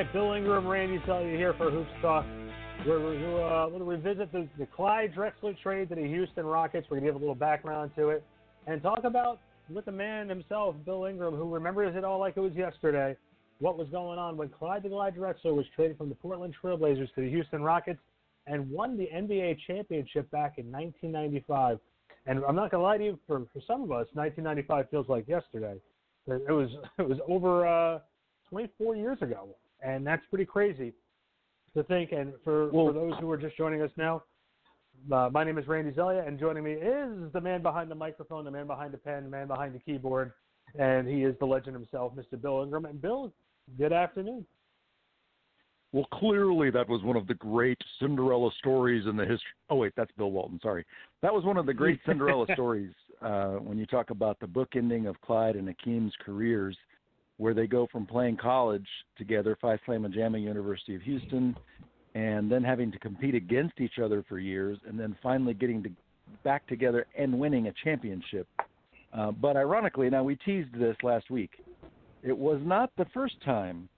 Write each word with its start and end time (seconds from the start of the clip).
Right, 0.00 0.12
Bill 0.14 0.32
Ingram, 0.32 0.66
Randy 0.66 0.96
Zellia 1.00 1.36
here 1.36 1.52
for 1.52 1.70
Hoops 1.70 1.90
Talk. 2.00 2.24
We're, 2.86 3.00
we're 3.00 3.44
uh, 3.44 3.66
going 3.66 3.80
to 3.80 3.84
revisit 3.84 4.32
the, 4.32 4.48
the 4.58 4.64
Clyde 4.64 5.12
Drexler 5.14 5.54
trade 5.60 5.90
to 5.90 5.94
the 5.94 6.06
Houston 6.06 6.46
Rockets. 6.46 6.86
We're 6.88 7.00
going 7.00 7.04
to 7.04 7.08
give 7.08 7.16
a 7.16 7.18
little 7.18 7.34
background 7.34 7.90
to 7.96 8.08
it 8.08 8.24
and 8.66 8.82
talk 8.82 9.04
about 9.04 9.40
with 9.68 9.84
the 9.84 9.92
man 9.92 10.30
himself, 10.30 10.74
Bill 10.86 11.04
Ingram, 11.04 11.34
who 11.34 11.52
remembers 11.52 11.94
it 11.96 12.02
all 12.02 12.18
like 12.18 12.38
it 12.38 12.40
was 12.40 12.54
yesterday, 12.54 13.14
what 13.58 13.76
was 13.76 13.88
going 13.90 14.18
on 14.18 14.38
when 14.38 14.48
Clyde 14.48 14.84
the 14.84 14.88
Glide 14.88 15.16
Drexler 15.16 15.54
was 15.54 15.66
traded 15.76 15.98
from 15.98 16.08
the 16.08 16.14
Portland 16.14 16.54
Trailblazers 16.64 17.14
to 17.14 17.20
the 17.20 17.28
Houston 17.28 17.60
Rockets 17.62 18.00
and 18.46 18.70
won 18.70 18.96
the 18.96 19.06
NBA 19.14 19.58
championship 19.66 20.30
back 20.30 20.54
in 20.56 20.72
1995. 20.72 21.78
And 22.24 22.42
I'm 22.48 22.56
not 22.56 22.70
going 22.70 22.80
to 22.80 22.86
lie 22.86 22.96
to 22.96 23.04
you, 23.04 23.18
for, 23.26 23.42
for 23.52 23.60
some 23.66 23.82
of 23.82 23.92
us, 23.92 24.06
1995 24.14 24.88
feels 24.90 25.10
like 25.10 25.28
yesterday. 25.28 25.74
It 26.26 26.52
was 26.52 26.70
it 26.98 27.06
was 27.06 27.18
over 27.28 27.66
uh, 27.66 27.98
24 28.48 28.96
years 28.96 29.18
ago, 29.20 29.50
and 29.82 30.06
that's 30.06 30.22
pretty 30.30 30.44
crazy 30.44 30.92
to 31.74 31.82
think. 31.84 32.12
And 32.12 32.32
for, 32.44 32.70
well, 32.70 32.86
for 32.86 32.92
those 32.92 33.12
who 33.20 33.30
are 33.30 33.36
just 33.36 33.56
joining 33.56 33.82
us 33.82 33.90
now, 33.96 34.22
uh, 35.10 35.30
my 35.32 35.44
name 35.44 35.58
is 35.58 35.66
Randy 35.66 35.92
Zellia, 35.92 36.26
and 36.26 36.38
joining 36.38 36.64
me 36.64 36.72
is 36.72 37.32
the 37.32 37.40
man 37.40 37.62
behind 37.62 37.90
the 37.90 37.94
microphone, 37.94 38.44
the 38.44 38.50
man 38.50 38.66
behind 38.66 38.92
the 38.92 38.98
pen, 38.98 39.24
the 39.24 39.30
man 39.30 39.46
behind 39.46 39.74
the 39.74 39.78
keyboard, 39.78 40.32
and 40.78 41.08
he 41.08 41.24
is 41.24 41.34
the 41.40 41.46
legend 41.46 41.74
himself, 41.74 42.12
Mr. 42.14 42.40
Bill 42.40 42.62
Ingram. 42.62 42.84
And 42.84 43.00
Bill, 43.00 43.32
good 43.78 43.92
afternoon. 43.92 44.44
Well, 45.92 46.06
clearly 46.14 46.70
that 46.70 46.88
was 46.88 47.02
one 47.02 47.16
of 47.16 47.26
the 47.26 47.34
great 47.34 47.78
Cinderella 47.98 48.50
stories 48.58 49.06
in 49.06 49.16
the 49.16 49.24
history. 49.24 49.50
Oh 49.70 49.76
wait, 49.76 49.92
that's 49.96 50.12
Bill 50.16 50.30
Walton. 50.30 50.60
Sorry, 50.62 50.84
that 51.22 51.34
was 51.34 51.44
one 51.44 51.56
of 51.56 51.66
the 51.66 51.74
great 51.74 51.98
Cinderella 52.06 52.46
stories 52.52 52.92
uh, 53.22 53.54
when 53.54 53.76
you 53.76 53.86
talk 53.86 54.10
about 54.10 54.38
the 54.38 54.46
book 54.46 54.68
ending 54.76 55.06
of 55.06 55.20
Clyde 55.20 55.56
and 55.56 55.66
Hakeem's 55.66 56.12
careers, 56.24 56.76
where 57.40 57.54
they 57.54 57.66
go 57.66 57.88
from 57.90 58.04
playing 58.04 58.36
college 58.36 58.86
together, 59.16 59.56
Phi 59.62 59.78
Slama 59.88 60.12
Jama 60.12 60.36
University 60.36 60.94
of 60.94 61.00
Houston, 61.00 61.56
and 62.14 62.52
then 62.52 62.62
having 62.62 62.92
to 62.92 62.98
compete 62.98 63.34
against 63.34 63.80
each 63.80 63.98
other 63.98 64.22
for 64.28 64.38
years, 64.38 64.76
and 64.86 65.00
then 65.00 65.16
finally 65.22 65.54
getting 65.54 65.82
to 65.82 65.88
back 66.44 66.66
together 66.66 67.06
and 67.16 67.32
winning 67.32 67.68
a 67.68 67.72
championship. 67.82 68.46
Uh, 69.16 69.30
but 69.30 69.56
ironically, 69.56 70.10
now 70.10 70.22
we 70.22 70.36
teased 70.36 70.68
this 70.78 70.94
last 71.02 71.30
week. 71.30 71.64
It 72.22 72.36
was 72.36 72.60
not 72.62 72.90
the 72.98 73.06
first 73.14 73.36
time 73.42 73.88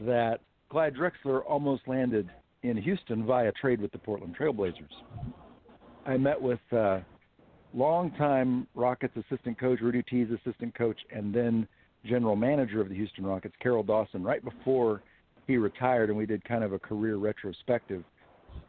that 0.00 0.40
Clyde 0.70 0.94
Drexler 0.94 1.42
almost 1.46 1.82
landed 1.86 2.30
in 2.62 2.78
Houston 2.78 3.26
via 3.26 3.52
trade 3.60 3.78
with 3.78 3.92
the 3.92 3.98
Portland 3.98 4.34
Trailblazers. 4.40 4.88
I 6.06 6.16
met 6.16 6.40
with 6.40 6.60
uh, 6.72 7.00
longtime 7.74 8.66
Rockets 8.74 9.14
assistant 9.18 9.60
coach, 9.60 9.80
Rudy 9.82 10.02
T's 10.08 10.28
assistant 10.30 10.74
coach, 10.74 10.98
and 11.14 11.34
then 11.34 11.68
general 12.06 12.36
manager 12.36 12.80
of 12.80 12.88
the 12.88 12.94
Houston 12.94 13.24
Rockets, 13.26 13.54
Carroll 13.60 13.82
Dawson, 13.82 14.22
right 14.22 14.44
before 14.44 15.02
he 15.46 15.56
retired, 15.56 16.08
and 16.08 16.18
we 16.18 16.26
did 16.26 16.44
kind 16.44 16.64
of 16.64 16.72
a 16.72 16.78
career 16.78 17.16
retrospective. 17.16 18.02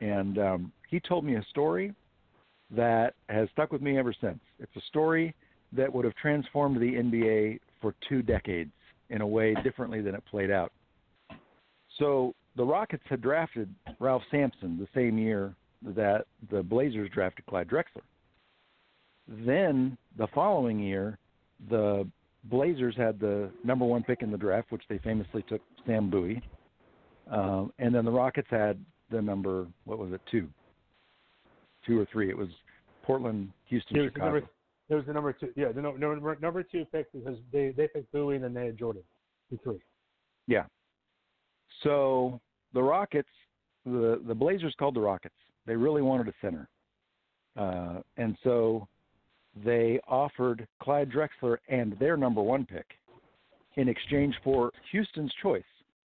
And 0.01 0.37
um, 0.37 0.71
he 0.89 0.99
told 0.99 1.25
me 1.25 1.35
a 1.35 1.45
story 1.49 1.93
that 2.71 3.13
has 3.29 3.47
stuck 3.53 3.71
with 3.71 3.81
me 3.81 3.97
ever 3.97 4.13
since. 4.19 4.39
It's 4.59 4.75
a 4.75 4.81
story 4.87 5.33
that 5.73 5.91
would 5.91 6.05
have 6.05 6.15
transformed 6.15 6.77
the 6.77 6.93
NBA 6.93 7.59
for 7.81 7.93
two 8.07 8.21
decades 8.21 8.71
in 9.09 9.21
a 9.21 9.27
way 9.27 9.55
differently 9.63 10.01
than 10.01 10.15
it 10.15 10.23
played 10.29 10.51
out. 10.51 10.71
So 11.97 12.33
the 12.55 12.65
Rockets 12.65 13.03
had 13.09 13.21
drafted 13.21 13.73
Ralph 13.99 14.23
Sampson 14.29 14.77
the 14.77 14.87
same 14.93 15.17
year 15.17 15.55
that 15.95 16.25
the 16.51 16.63
Blazers 16.63 17.09
drafted 17.13 17.45
Clyde 17.45 17.69
Drexler. 17.69 18.03
Then 19.27 19.97
the 20.17 20.27
following 20.33 20.79
year, 20.79 21.17
the 21.69 22.07
Blazers 22.45 22.95
had 22.95 23.19
the 23.19 23.49
number 23.63 23.85
one 23.85 24.03
pick 24.03 24.21
in 24.21 24.31
the 24.31 24.37
draft, 24.37 24.71
which 24.71 24.83
they 24.89 24.97
famously 24.99 25.43
took 25.43 25.61
Sam 25.85 26.09
Bowie. 26.09 26.41
Um, 27.29 27.73
and 27.79 27.93
then 27.93 28.05
the 28.05 28.11
Rockets 28.11 28.47
had 28.49 28.83
the 29.11 29.21
number, 29.21 29.67
what 29.85 29.97
was 29.97 30.13
it, 30.13 30.21
two? 30.31 30.47
Two 31.85 31.99
or 31.99 32.07
three. 32.11 32.29
It 32.29 32.37
was 32.37 32.49
Portland, 33.03 33.51
Houston, 33.65 33.97
was 33.97 34.07
Chicago. 34.07 34.25
The 34.25 34.31
number, 34.31 34.49
it 34.89 34.95
was 34.95 35.05
the 35.05 35.13
number 35.13 35.33
two. 35.33 35.49
Yeah, 35.55 35.71
the 35.71 35.81
number, 35.81 36.37
number 36.39 36.63
two 36.63 36.85
pick 36.91 37.11
because 37.11 37.37
they, 37.51 37.73
they 37.75 37.87
picked 37.87 38.11
Bowie 38.11 38.35
and 38.35 38.43
then 38.43 38.53
they 38.53 38.65
had 38.65 38.77
Jordan. 38.77 39.03
The 39.51 39.57
three. 39.63 39.79
Yeah. 40.47 40.63
So 41.83 42.39
the 42.73 42.81
Rockets, 42.81 43.29
the 43.85 44.21
the 44.27 44.35
Blazers 44.35 44.73
called 44.77 44.95
the 44.95 45.01
Rockets. 45.01 45.35
They 45.65 45.75
really 45.75 46.01
wanted 46.01 46.27
a 46.27 46.33
center, 46.41 46.69
uh, 47.57 48.01
and 48.17 48.37
so 48.43 48.87
they 49.63 49.99
offered 50.07 50.67
Clyde 50.81 51.11
Drexler 51.11 51.57
and 51.69 51.97
their 51.99 52.17
number 52.17 52.41
one 52.41 52.65
pick 52.65 52.85
in 53.75 53.87
exchange 53.87 54.35
for 54.43 54.71
Houston's 54.91 55.31
choice, 55.41 55.63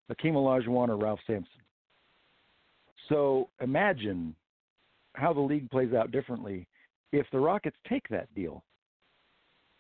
Hakeem 0.10 0.36
Olajuwon 0.36 0.90
or 0.90 0.98
Ralph 0.98 1.20
Sampson. 1.26 1.62
So 3.10 3.50
imagine 3.62 4.36
how 5.14 5.34
the 5.34 5.42
league 5.42 5.70
plays 5.70 5.94
out 5.94 6.12
differently 6.12 6.68
if 7.12 7.26
the 7.32 7.40
Rockets 7.40 7.78
take 7.88 8.08
that 8.10 8.34
deal 8.36 8.64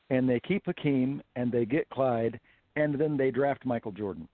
and 0.09 0.27
they 0.27 0.39
keep 0.39 0.65
Hakeem 0.65 1.21
and 1.35 1.51
they 1.51 1.65
get 1.65 1.89
Clyde 1.89 2.39
and 2.75 2.99
then 2.99 3.17
they 3.17 3.31
draft 3.31 3.65
Michael 3.65 3.91
Jordan. 3.91 4.27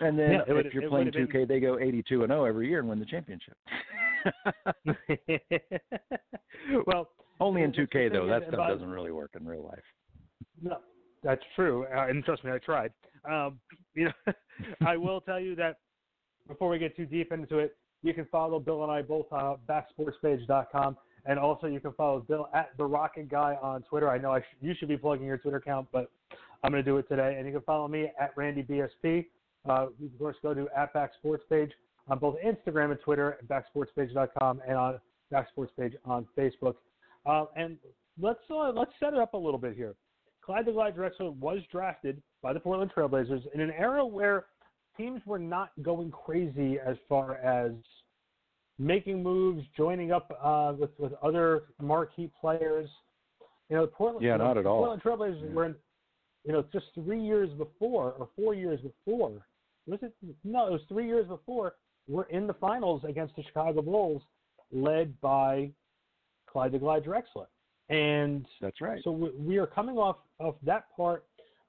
And 0.00 0.18
then 0.18 0.32
yeah, 0.32 0.42
if 0.48 0.72
you're 0.72 0.88
playing 0.88 1.08
2K, 1.08 1.32
been... 1.32 1.48
they 1.48 1.60
go 1.60 1.78
82 1.78 2.22
and 2.22 2.30
0 2.30 2.44
every 2.44 2.68
year 2.68 2.80
and 2.80 2.88
win 2.88 2.98
the 2.98 3.04
championship. 3.04 3.56
well, 6.86 7.10
only 7.40 7.62
in 7.62 7.72
2K 7.72 8.12
though. 8.12 8.26
That 8.26 8.42
stuff 8.48 8.68
doesn't 8.68 8.88
really 8.88 9.12
work 9.12 9.32
in 9.38 9.46
real 9.46 9.64
life. 9.64 9.82
No, 10.62 10.78
that's 11.22 11.42
true, 11.56 11.86
uh, 11.94 12.06
and 12.08 12.24
trust 12.24 12.44
me, 12.44 12.52
I 12.52 12.58
tried. 12.58 12.92
Um, 13.30 13.58
you 13.94 14.06
know, 14.06 14.32
I 14.86 14.96
will 14.96 15.20
tell 15.20 15.40
you 15.40 15.54
that 15.56 15.76
before 16.48 16.68
we 16.68 16.78
get 16.78 16.96
too 16.96 17.06
deep 17.06 17.32
into 17.32 17.58
it, 17.58 17.76
you 18.02 18.14
can 18.14 18.26
follow 18.26 18.58
Bill 18.58 18.82
and 18.82 18.90
I 18.90 19.02
both 19.02 19.30
on 19.32 19.58
backsportspage.com, 19.68 20.96
and 21.26 21.38
also 21.38 21.66
you 21.66 21.80
can 21.80 21.92
follow 21.92 22.20
Bill 22.20 22.48
at 22.54 22.70
the 22.78 22.84
Rocket 22.84 23.28
Guy 23.28 23.56
on 23.62 23.82
Twitter. 23.82 24.08
I 24.08 24.18
know 24.18 24.32
I 24.32 24.40
sh- 24.40 24.56
you 24.60 24.74
should 24.78 24.88
be 24.88 24.96
plugging 24.96 25.26
your 25.26 25.38
Twitter 25.38 25.58
account, 25.58 25.88
but 25.92 26.10
I'm 26.62 26.72
going 26.72 26.82
to 26.82 26.90
do 26.90 26.96
it 26.98 27.08
today. 27.08 27.36
And 27.38 27.46
you 27.46 27.52
can 27.52 27.62
follow 27.62 27.88
me 27.88 28.10
at 28.18 28.32
Randy 28.36 28.62
BSP. 28.62 29.26
Uh, 29.68 29.86
you 29.98 30.08
can, 30.08 30.14
of 30.14 30.18
course, 30.18 30.36
go 30.42 30.54
to 30.54 30.66
at 30.76 30.92
Back 30.94 31.12
Sports 31.18 31.44
Page 31.50 31.70
on 32.10 32.18
both 32.18 32.36
Instagram 32.44 32.90
and 32.90 33.00
Twitter 33.00 33.38
at 33.40 33.48
backsportspage.com 33.48 34.60
and 34.66 34.76
on 34.76 35.00
Backsportspage 35.32 35.94
on 36.04 36.26
Facebook. 36.36 36.74
Uh, 37.24 37.44
and 37.56 37.78
let's 38.20 38.40
uh, 38.50 38.72
let's 38.72 38.92
set 38.98 39.12
it 39.12 39.18
up 39.18 39.34
a 39.34 39.38
little 39.38 39.58
bit 39.58 39.74
here. 39.74 39.94
Clyde 40.44 40.66
the 40.66 40.72
Glide 40.72 40.96
Drexler 40.96 41.34
was 41.36 41.60
drafted 41.70 42.20
by 42.42 42.52
the 42.52 42.60
Portland 42.60 42.90
Trailblazers 42.96 43.42
in 43.54 43.60
an 43.60 43.70
era 43.70 44.04
where 44.04 44.46
teams 44.96 45.20
were 45.24 45.38
not 45.38 45.70
going 45.82 46.10
crazy 46.10 46.78
as 46.84 46.96
far 47.08 47.36
as 47.36 47.72
making 48.78 49.22
moves, 49.22 49.62
joining 49.76 50.10
up 50.10 50.36
uh, 50.42 50.72
with 50.76 50.90
with 50.98 51.12
other 51.22 51.64
marquee 51.80 52.30
players. 52.40 52.88
You 53.68 53.76
know, 53.76 53.82
the 53.82 53.92
Portland. 53.92 54.26
Yeah, 54.26 54.36
not 54.36 54.58
at 54.58 54.66
all. 54.66 54.78
Portland 54.78 55.02
Trailblazers 55.02 55.48
yeah. 55.48 55.54
were 55.54 55.66
in, 55.66 55.76
you 56.44 56.52
know, 56.52 56.64
just 56.72 56.86
three 56.94 57.22
years 57.22 57.50
before 57.50 58.14
or 58.18 58.28
four 58.34 58.54
years 58.54 58.80
before 58.80 59.46
was 59.90 60.00
it? 60.02 60.14
No, 60.44 60.68
it 60.68 60.72
was 60.72 60.80
three 60.88 61.06
years 61.06 61.26
before. 61.26 61.74
We're 62.10 62.24
in 62.24 62.48
the 62.48 62.54
finals 62.54 63.02
against 63.08 63.36
the 63.36 63.44
Chicago 63.44 63.82
Bulls, 63.82 64.22
led 64.72 65.18
by 65.20 65.70
Clyde 66.50 66.72
the 66.72 66.78
Glide 66.78 67.04
Drexler. 67.04 67.46
And 67.88 68.44
that's 68.60 68.80
right. 68.80 69.00
So 69.04 69.12
we, 69.12 69.30
we 69.38 69.58
are 69.58 69.66
coming 69.66 69.96
off 69.96 70.16
of 70.40 70.56
that 70.64 70.84
part. 70.96 71.24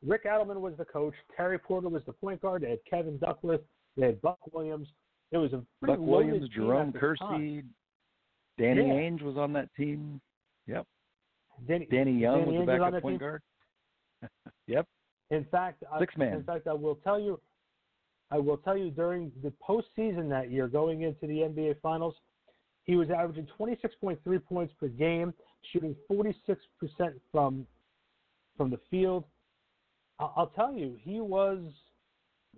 Rick 0.05 0.25
Adelman 0.25 0.59
was 0.59 0.73
the 0.79 0.85
coach. 0.85 1.13
Terry 1.38 1.59
Porter 1.59 1.89
was 1.89 2.01
the 2.07 2.13
point 2.13 2.41
guard. 2.41 2.63
They 2.63 2.71
had 2.71 2.79
Kevin 2.89 3.19
Duckworth. 3.19 3.61
They 3.95 4.07
had 4.07 4.21
Buck 4.21 4.39
Williams. 4.51 4.88
It 5.31 5.38
was 5.38 5.53
a 5.53 5.61
Buck 5.85 5.99
Williams, 5.99 6.49
Jerome 6.49 6.91
Kersey. 6.91 7.63
Danny 8.57 8.88
yeah. 8.88 8.93
Ainge 8.93 9.21
was 9.21 9.38
on 9.38 9.53
that 9.53 9.69
team. 9.75 10.19
Yep. 10.65 10.88
Danny, 11.67 11.88
Danny 11.91 12.13
Young 12.13 12.45
Danny 12.45 12.57
was 12.57 12.67
the 12.67 12.71
backup 12.71 13.01
point 13.01 13.13
team. 13.13 13.19
guard. 13.19 13.41
yep. 14.67 14.88
In 15.29 15.45
fact, 15.51 15.83
six 15.99 16.17
man. 16.17 16.33
In 16.33 16.43
fact, 16.43 16.67
I 16.67 16.73
will 16.73 16.95
tell 16.95 17.19
you, 17.19 17.39
I 18.31 18.37
will 18.37 18.57
tell 18.57 18.77
you 18.77 18.89
during 18.91 19.31
the 19.43 19.51
postseason 19.67 20.29
that 20.29 20.51
year, 20.51 20.67
going 20.67 21.01
into 21.01 21.27
the 21.27 21.39
NBA 21.39 21.81
Finals, 21.81 22.15
he 22.83 22.95
was 22.95 23.09
averaging 23.09 23.47
26.3 23.59 24.45
points 24.45 24.73
per 24.79 24.87
game, 24.87 25.33
shooting 25.71 25.95
46% 26.11 26.35
from 27.31 27.67
from 28.57 28.69
the 28.69 28.79
field. 28.89 29.25
I'll 30.19 30.51
tell 30.55 30.73
you, 30.73 30.97
he 31.01 31.19
was 31.19 31.59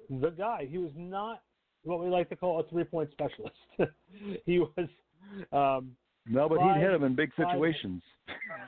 the 0.09 0.29
guy. 0.29 0.67
He 0.69 0.77
was 0.77 0.91
not 0.95 1.41
what 1.83 2.03
we 2.03 2.09
like 2.09 2.29
to 2.29 2.35
call 2.35 2.59
a 2.59 2.67
three-point 2.69 3.09
specialist. 3.11 3.55
he 4.45 4.59
was. 4.59 4.87
Um, 5.51 5.91
no, 6.25 6.47
but 6.49 6.59
five, 6.59 6.75
he'd 6.75 6.81
hit 6.81 6.91
them 6.91 7.03
in 7.03 7.15
big 7.15 7.31
situations. 7.35 8.01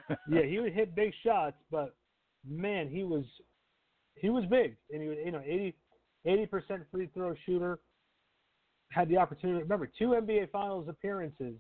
Five, 0.07 0.17
yeah, 0.29 0.43
he 0.43 0.59
would 0.59 0.73
hit 0.73 0.95
big 0.95 1.13
shots, 1.23 1.57
but 1.71 1.95
man, 2.47 2.89
he 2.89 3.03
was 3.03 3.25
he 4.15 4.29
was 4.29 4.45
big, 4.49 4.75
and 4.91 5.01
he 5.01 5.07
was 5.07 5.17
you 5.23 5.31
know 5.31 5.41
80 5.45 5.75
80% 6.25 6.85
free 6.91 7.09
throw 7.13 7.33
shooter. 7.45 7.79
Had 8.91 9.09
the 9.09 9.17
opportunity. 9.17 9.61
Remember, 9.63 9.89
two 9.97 10.09
NBA 10.09 10.51
Finals 10.51 10.87
appearances 10.87 11.55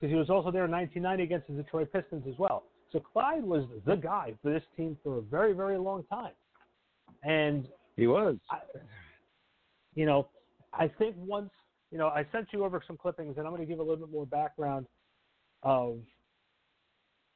because 0.00 0.12
he 0.12 0.16
was 0.16 0.30
also 0.30 0.50
there 0.50 0.64
in 0.64 0.70
1990 0.70 1.22
against 1.22 1.48
the 1.48 1.62
Detroit 1.62 1.92
Pistons 1.92 2.24
as 2.28 2.38
well. 2.38 2.64
So 2.92 3.00
Clyde 3.00 3.42
was 3.42 3.64
the 3.84 3.96
guy 3.96 4.34
for 4.42 4.52
this 4.52 4.62
team 4.76 4.96
for 5.02 5.18
a 5.18 5.22
very, 5.22 5.54
very 5.54 5.76
long 5.78 6.04
time. 6.04 6.32
And 7.24 7.68
He 7.96 8.06
was. 8.06 8.36
I, 8.50 8.58
you 9.94 10.06
know, 10.06 10.28
I 10.72 10.88
think 10.88 11.14
once 11.18 11.50
you 11.92 11.98
know, 11.98 12.08
I 12.08 12.26
sent 12.32 12.48
you 12.52 12.64
over 12.64 12.82
some 12.86 12.96
clippings, 12.96 13.36
and 13.36 13.46
I'm 13.46 13.52
going 13.52 13.60
to 13.60 13.70
give 13.70 13.78
a 13.78 13.82
little 13.82 14.06
bit 14.06 14.10
more 14.10 14.26
background 14.26 14.86
of. 15.62 15.98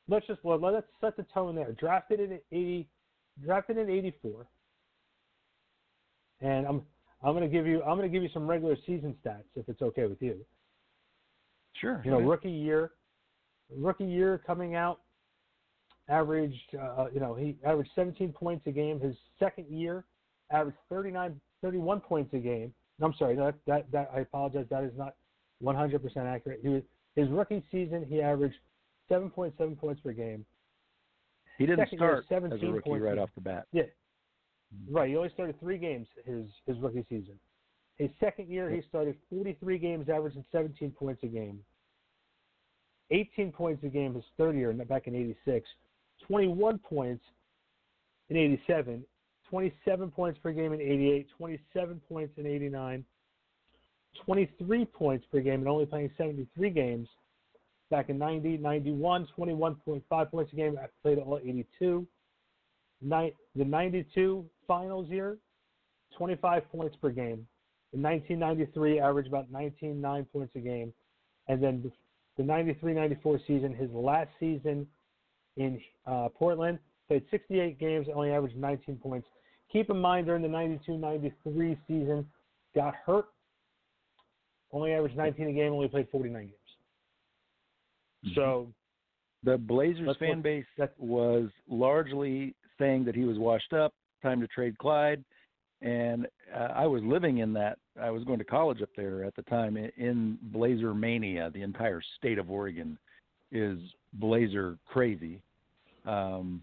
Let's 0.09 0.27
just 0.27 0.43
well, 0.43 0.59
let's 0.59 0.87
set 1.01 1.17
the 1.17 1.27
tone 1.35 1.55
there. 1.55 1.73
Drafted 1.73 2.21
in 2.21 2.39
eighty, 2.53 2.89
drafted 3.45 3.77
in 3.77 3.91
eighty 3.91 4.15
four, 4.23 4.47
and 6.47 6.67
I'm 6.67 6.83
I'm 7.23 7.33
going 7.33 7.43
to 7.43 7.49
give 7.49 7.67
you 7.67 7.83
I'm 7.83 7.97
going 7.97 8.11
to 8.11 8.13
give 8.13 8.23
you 8.23 8.29
some 8.33 8.47
regular 8.47 8.77
season 8.87 9.15
stats 9.25 9.45
if 9.55 9.69
it's 9.69 9.83
okay 9.83 10.07
with 10.07 10.23
you. 10.23 10.37
Sure. 11.81 12.01
You 12.05 12.11
know, 12.11 12.21
rookie 12.21 12.51
year, 12.51 12.93
rookie 13.77 14.05
year 14.05 14.41
coming 14.47 14.75
out, 14.75 15.01
averaged 16.09 16.75
uh, 16.81 17.07
you 17.13 17.21
know 17.21 17.35
he 17.35 17.57
averaged 17.65 17.91
17 17.95 18.33
points 18.33 18.67
a 18.67 18.71
game. 18.71 19.01
His 19.01 19.17
second 19.39 19.67
year, 19.69 20.05
averaged 20.51 20.79
39 20.89 21.41
31 21.63 22.01
points 22.01 22.33
a 22.35 22.39
game. 22.39 22.73
I'm 23.03 23.15
sorry, 23.19 23.37
that 23.37 23.55
that 23.67 23.91
that 23.93 24.11
I 24.15 24.21
apologize. 24.21 24.67
That 24.71 24.85
is 24.85 24.93
not 24.97 25.15
100% 25.63 26.17
accurate. 26.27 26.61
He 26.63 26.69
was, 26.69 26.83
his 27.15 27.29
rookie 27.31 27.63
season, 27.73 28.05
he 28.09 28.21
averaged 28.21 28.57
7.7 29.11 29.79
points 29.79 30.01
per 30.03 30.13
game. 30.13 30.45
He 31.57 31.65
didn't 31.65 31.87
Second 31.87 31.99
start 31.99 32.15
year, 32.17 32.25
17 32.29 32.59
as 32.59 32.63
a 32.63 32.73
rookie 32.73 32.91
points 32.91 33.05
right 33.05 33.19
off 33.19 33.31
the 33.35 33.41
bat. 33.41 33.67
Yeah, 33.73 33.85
right. 34.91 35.09
He 35.09 35.17
only 35.17 35.31
started 35.31 35.59
three 35.61 35.79
games 35.79 36.07
his 36.25 36.47
his 36.67 36.79
rookie 36.79 37.05
season. 37.09 37.39
His 37.97 38.11
second 38.21 38.49
year, 38.49 38.69
he 38.71 38.83
started 38.89 39.17
43 39.31 39.79
games, 39.79 40.09
averaging 40.11 40.45
17 40.53 40.91
points 40.91 41.23
a 41.23 41.29
game. 41.29 41.61
18 43.11 43.53
points 43.53 43.83
a 43.85 43.89
game 43.89 44.15
his 44.15 44.25
third 44.37 44.57
year, 44.57 44.73
back 44.73 45.07
in 45.07 45.15
'86. 45.15 45.69
21 46.27 46.79
points 46.79 47.25
in 48.29 48.37
'87. 48.37 49.05
27 49.49 50.11
points 50.11 50.39
per 50.43 50.53
game 50.53 50.73
in 50.73 50.81
88, 50.81 51.29
27 51.37 52.01
points 52.09 52.35
in 52.37 52.47
89, 52.47 53.05
23 54.25 54.85
points 54.87 55.27
per 55.31 55.41
game, 55.41 55.61
and 55.61 55.69
only 55.69 55.87
playing 55.87 56.11
73 56.19 56.71
games 56.71 57.09
back 57.91 58.09
in 58.09 58.19
90, 58.19 58.59
91, 58.59 59.29
21.5 59.39 60.31
points 60.31 60.53
a 60.53 60.57
game. 60.57 60.77
I 60.83 60.87
played 61.03 61.19
all 61.19 61.39
82. 61.39 62.07
Ni- 63.01 63.35
the 63.55 63.65
92 63.65 64.45
finals 64.67 65.09
year, 65.09 65.39
25 66.17 66.71
points 66.71 66.97
per 66.97 67.11
game. 67.11 67.47
In 67.93 68.03
1993, 68.03 69.01
averaged 69.01 69.29
about 69.29 69.51
19.9 69.53 70.27
points 70.33 70.55
a 70.57 70.61
game. 70.61 70.93
And 71.49 71.63
then 71.63 71.83
the- 71.83 71.93
the 72.37 72.43
93-94 72.43 73.39
season, 73.47 73.75
his 73.75 73.91
last 73.93 74.31
season 74.39 74.87
in 75.57 75.81
uh, 76.07 76.29
Portland, 76.29 76.79
played 77.09 77.25
68 77.31 77.79
games, 77.79 78.09
only 78.13 78.31
averaged 78.31 78.57
19 78.57 78.97
points. 78.99 79.27
Keep 79.73 79.91
in 79.91 79.99
mind 79.99 80.27
during 80.27 80.43
the 80.43 80.49
92-93 80.49 81.79
season, 81.87 82.31
got 82.75 82.95
hurt, 82.95 83.27
only 84.73 84.93
averaged 84.93 85.17
19 85.17 85.49
a 85.49 85.53
game, 85.53 85.73
only 85.73 85.89
played 85.89 86.09
49 86.11 86.43
games. 86.47 88.35
So 88.35 88.73
The 89.43 89.57
Blazers 89.57 90.17
fan 90.19 90.43
base 90.43 90.67
was 90.99 91.51
largely 91.69 92.55
saying 92.79 93.05
that 93.05 93.15
he 93.15 93.25
was 93.25 93.39
washed 93.39 93.73
up, 93.73 93.93
time 94.23 94.41
to 94.41 94.47
trade 94.49 94.77
Clyde, 94.79 95.25
and 95.83 96.27
uh, 96.55 96.69
I 96.75 96.87
was 96.87 97.03
living 97.05 97.39
in 97.39 97.53
that. 97.55 97.79
I 98.01 98.11
was 98.11 98.25
going 98.25 98.39
to 98.39 98.45
college 98.45 98.83
up 98.83 98.91
there 98.97 99.25
at 99.25 99.35
the 99.37 99.43
time 99.43 99.77
in, 99.77 99.91
in 99.97 100.39
Blazer 100.53 100.95
mania. 100.95 101.51
The 101.53 101.63
entire 101.63 102.03
state 102.19 102.39
of 102.39 102.51
Oregon 102.51 102.99
is 103.53 103.79
Blazer 104.15 104.79
crazy, 104.87 105.41
um, 106.07 106.63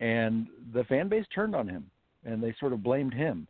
and 0.00 0.46
the 0.72 0.84
fan 0.84 1.08
base 1.08 1.26
turned 1.34 1.54
on 1.54 1.68
him, 1.68 1.90
and 2.24 2.42
they 2.42 2.54
sort 2.60 2.72
of 2.72 2.82
blamed 2.82 3.14
him 3.14 3.46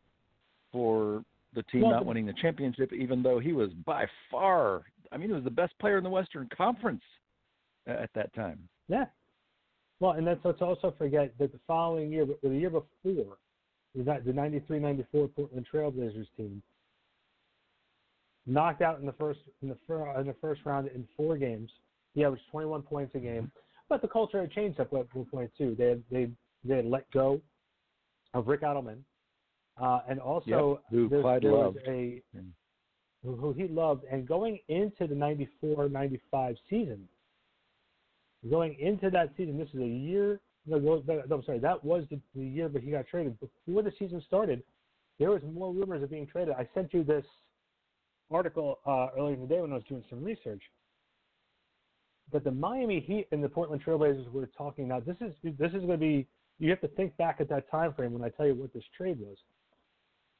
for 0.73 1.25
the 1.55 1.63
team 1.65 1.83
not 1.83 2.05
winning 2.05 2.27
the 2.27 2.35
championship, 2.35 2.93
even 2.93 3.23
though 3.23 3.39
he 3.39 3.53
was 3.53 3.71
by 3.85 4.07
far. 4.31 4.83
I 5.11 5.17
mean, 5.17 5.29
he 5.29 5.35
was 5.35 5.45
the 5.45 5.51
best 5.51 5.79
player 5.79 5.99
in 5.99 6.05
the 6.05 6.11
Western 6.11 6.49
Conference 6.57 7.03
uh, 7.89 7.93
at 7.93 8.11
that 8.15 8.33
time. 8.35 8.59
Yeah. 8.89 9.07
Well, 10.01 10.13
and 10.13 10.27
that's 10.27 10.41
let's 10.45 10.63
also 10.63 10.95
forget 10.97 11.33
that 11.39 11.53
the 11.53 11.59
following 11.67 12.13
year, 12.13 12.25
but 12.25 12.41
the 12.43 12.51
year 12.51 12.71
before, 12.71 13.39
the 13.95 14.03
ni- 14.03 14.61
93-94 14.71 15.35
Portland 15.35 15.67
Trailblazers 15.73 16.29
team 16.37 16.63
knocked 18.47 18.81
out 18.81 19.01
in 19.01 19.07
the 19.07 19.13
first 19.13 19.41
in 19.63 19.69
the 19.69 19.77
fir- 19.87 20.19
in 20.21 20.27
the 20.27 20.37
first 20.41 20.61
round 20.65 20.89
in 20.89 21.07
four 21.17 21.37
games. 21.37 21.71
He 22.15 22.25
averaged 22.25 22.45
21 22.51 22.83
points 22.83 23.15
a 23.15 23.19
game, 23.19 23.51
but 23.89 24.01
the 24.01 24.09
culture 24.09 24.41
had 24.41 24.51
changed 24.53 24.81
at 24.81 24.93
one 24.93 25.07
point 25.31 25.51
too. 25.59 25.75
They 25.77 25.89
had, 25.91 26.03
they 26.11 26.31
they 26.65 26.77
had 26.77 26.87
let 26.87 27.11
go 27.11 27.41
of 28.35 28.47
Rick 28.47 28.63
Adelman, 28.63 29.01
uh, 29.81 30.01
and 30.09 30.21
also 30.21 30.81
Yep, 30.91 30.91
who 30.91 31.09
there, 31.09 31.21
Clyde 31.23 31.43
there 31.43 31.53
was 31.53 31.77
a 31.87 32.23
who, 33.25 33.37
who 33.37 33.53
he 33.53 33.67
loved, 33.69 34.05
and 34.11 34.27
going 34.27 34.61
into 34.69 35.07
the 35.07 35.15
94-95 35.15 36.57
season, 36.71 37.09
going 38.49 38.77
into 38.79 39.11
that 39.11 39.33
season, 39.37 39.59
this 39.59 39.69
is 39.75 39.81
a 39.81 39.87
year. 39.87 40.41
No, 40.67 40.79
no, 40.79 41.03
no, 41.07 41.37
I'm 41.37 41.43
sorry, 41.45 41.59
that 41.61 41.83
was 41.83 42.05
the, 42.11 42.21
the 42.35 42.45
year, 42.45 42.69
but 42.69 42.83
he 42.83 42.91
got 42.91 43.07
traded 43.07 43.39
before 43.41 43.83
the 43.83 43.93
season 43.99 44.23
started. 44.27 44.63
There 45.19 45.31
was 45.31 45.43
more 45.43 45.73
rumors 45.73 46.03
of 46.03 46.11
being 46.11 46.27
traded. 46.27 46.55
I 46.55 46.69
sent 46.75 46.93
you 46.93 47.03
this 47.03 47.25
article 48.31 48.79
uh, 48.87 49.09
earlier 49.17 49.35
in 49.35 49.41
the 49.41 49.47
day 49.47 49.61
when 49.61 49.73
I 49.73 49.77
was 49.77 49.85
doing 49.89 50.05
some 50.11 50.23
research. 50.23 50.63
But 52.31 52.45
the 52.45 52.51
Miami 52.51 53.01
Heat 53.01 53.27
and 53.33 53.43
the 53.43 53.49
Portland 53.49 53.83
Trailblazers 53.85 54.31
were 54.31 54.49
talking 54.57 54.89
now. 54.89 55.01
This 55.01 55.17
is 55.21 55.33
this 55.59 55.73
is 55.73 55.81
going 55.81 55.89
to 55.93 55.97
be. 55.97 56.27
You 56.59 56.71
have 56.71 56.81
to 56.83 56.89
think 56.89 57.17
back 57.17 57.37
at 57.41 57.49
that 57.49 57.71
time 57.71 57.95
frame 57.95 58.13
when 58.13 58.23
I 58.23 58.29
tell 58.29 58.47
you 58.47 58.55
what 58.55 58.75
this 58.75 58.83
trade 58.97 59.19
was. 59.19 59.37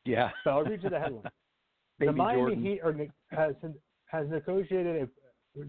Yeah. 0.05 0.31
So 0.45 0.51
I'll 0.51 0.65
read 0.65 0.83
you 0.83 0.91
the 0.91 0.99
headline. 0.99 1.23
the 1.99 2.13
Miami 2.13 2.41
Jordan. 2.41 2.63
Heat 2.63 2.81
are, 2.83 2.95
has 3.31 3.55
has 4.07 4.29
negotiated 4.29 5.03
a, 5.03 5.09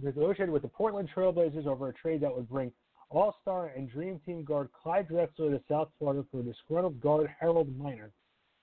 negotiated 0.02 0.52
with 0.52 0.62
the 0.62 0.68
Portland 0.68 1.10
Trailblazers 1.16 1.68
over 1.68 1.90
a 1.90 1.94
trade 1.94 2.22
that 2.22 2.36
would 2.36 2.50
bring 2.50 2.72
All-Star 3.10 3.72
and 3.76 3.90
Dream 3.90 4.20
Team 4.26 4.44
guard 4.44 4.70
Clyde 4.72 5.08
Drexler 5.10 5.52
to 5.52 5.62
South 5.70 5.90
Florida 5.98 6.26
for 6.32 6.42
disgruntled 6.44 7.00
guard 7.02 7.30
Harold 7.40 7.76
Miner. 7.78 8.12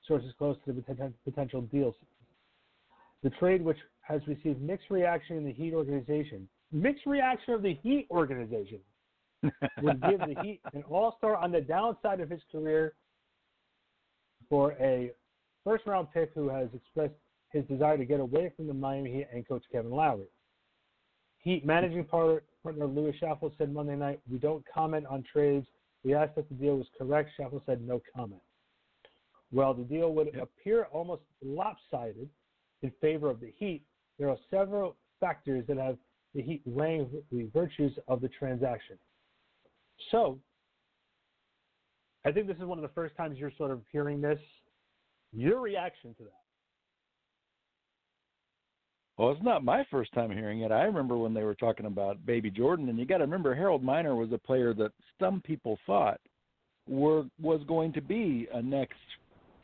Sources 0.07 0.33
close 0.39 0.57
to 0.65 0.73
the 0.73 0.83
potential 1.25 1.63
deal. 1.63 1.95
The 3.23 3.31
trade, 3.31 3.63
which 3.63 3.79
has 4.03 4.21
received 4.29 4.63
mixed 4.63 4.91
reaction 4.91 5.37
in 5.37 5.45
the 5.45 5.53
Heat 5.53 5.75
organization, 5.75 6.49
mixed 6.71 7.07
reaction 7.07 7.55
of 7.55 7.63
the 7.63 7.75
Heat 7.83 8.07
organization, 8.11 8.79
would 9.83 10.01
give 10.03 10.21
the 10.21 10.37
Heat 10.43 10.61
an 10.75 10.85
All-Star 10.89 11.37
on 11.37 11.51
the 11.51 11.61
downside 11.61 12.21
of 12.21 12.31
his 12.31 12.41
career 12.53 12.95
for 14.49 14.73
a 14.81 15.11
first-round 15.65 16.09
pick 16.13 16.31
who 16.35 16.49
has 16.49 16.69
expressed 16.73 17.15
his 17.53 17.65
desire 17.65 17.97
to 17.97 18.05
get 18.05 18.21
away 18.21 18.53
from 18.57 18.69
the 18.69 18.75
Miami 18.75 19.13
Heat 19.13 19.27
and 19.33 19.47
coach 19.47 19.65
Kevin 19.73 19.91
Lowry. 19.91 20.27
Heat 21.47 21.65
managing 21.65 22.05
partner, 22.05 22.43
partner 22.65 22.89
Lewis 22.89 23.15
Schaffel 23.21 23.53
said 23.57 23.73
Monday 23.73 23.95
night, 23.95 24.21
"We 24.29 24.37
don't 24.37 24.67
comment 24.67 25.07
on 25.07 25.23
trades. 25.23 25.65
We 26.03 26.13
asked 26.13 26.37
if 26.37 26.49
the 26.49 26.57
deal 26.57 26.77
was 26.77 26.89
correct. 26.99 27.31
Schaffel 27.37 27.63
said 27.67 27.81
no 27.87 28.03
comment." 28.13 28.43
Well, 29.53 29.73
the 29.73 29.85
deal 29.85 30.13
would 30.13 30.35
Yep. 30.35 30.43
appear 30.43 30.85
almost 30.87 31.23
lopsided 31.41 32.29
in 32.83 32.91
favor 33.01 33.31
of 33.31 33.39
the 33.39 33.53
Heat. 33.53 33.87
There 34.19 34.29
are 34.29 34.37
several 34.51 34.97
factors 35.21 35.65
that 35.69 35.77
have 35.77 36.01
the 36.33 36.43
Heat 36.43 36.67
weighing 36.67 37.25
the 37.31 37.45
virtues 37.51 37.97
of 38.09 38.21
the 38.21 38.29
transaction. 38.29 38.99
So, 40.11 40.41
I 42.25 42.33
think 42.33 42.49
this 42.49 42.59
is 42.59 42.65
one 42.65 42.79
of 42.79 42.83
the 42.83 42.89
first 42.89 43.15
times 43.15 43.39
you're 43.39 43.53
sort 43.53 43.71
of 43.71 43.87
hearing 43.87 44.21
this. 44.21 44.41
Your 45.31 45.61
reaction 45.61 46.13
to 46.17 46.25
that? 46.25 46.46
Well, 49.17 49.31
it's 49.31 49.43
not 49.43 49.65
my 49.65 49.85
first 49.91 50.13
time 50.13 50.31
hearing 50.31 50.61
it. 50.61 50.71
I 50.71 50.83
remember 50.83 51.17
when 51.17 51.33
they 51.33 51.43
were 51.43 51.55
talking 51.55 51.87
about 51.87 52.25
Baby 52.27 52.51
Jordan, 52.51 52.89
and 52.89 52.99
you 52.99 53.07
got 53.07 53.19
to 53.19 53.25
remember 53.25 53.55
Harold 53.55 53.83
Miner 53.83 54.15
was 54.15 54.31
a 54.33 54.39
player 54.39 54.75
that 54.75 54.93
some 55.19 55.41
people 55.41 55.79
thought 55.87 56.21
were 56.87 57.25
was 57.41 57.61
going 57.67 57.93
to 57.95 58.01
be 58.01 58.47
a 58.53 58.61
next 58.61 58.99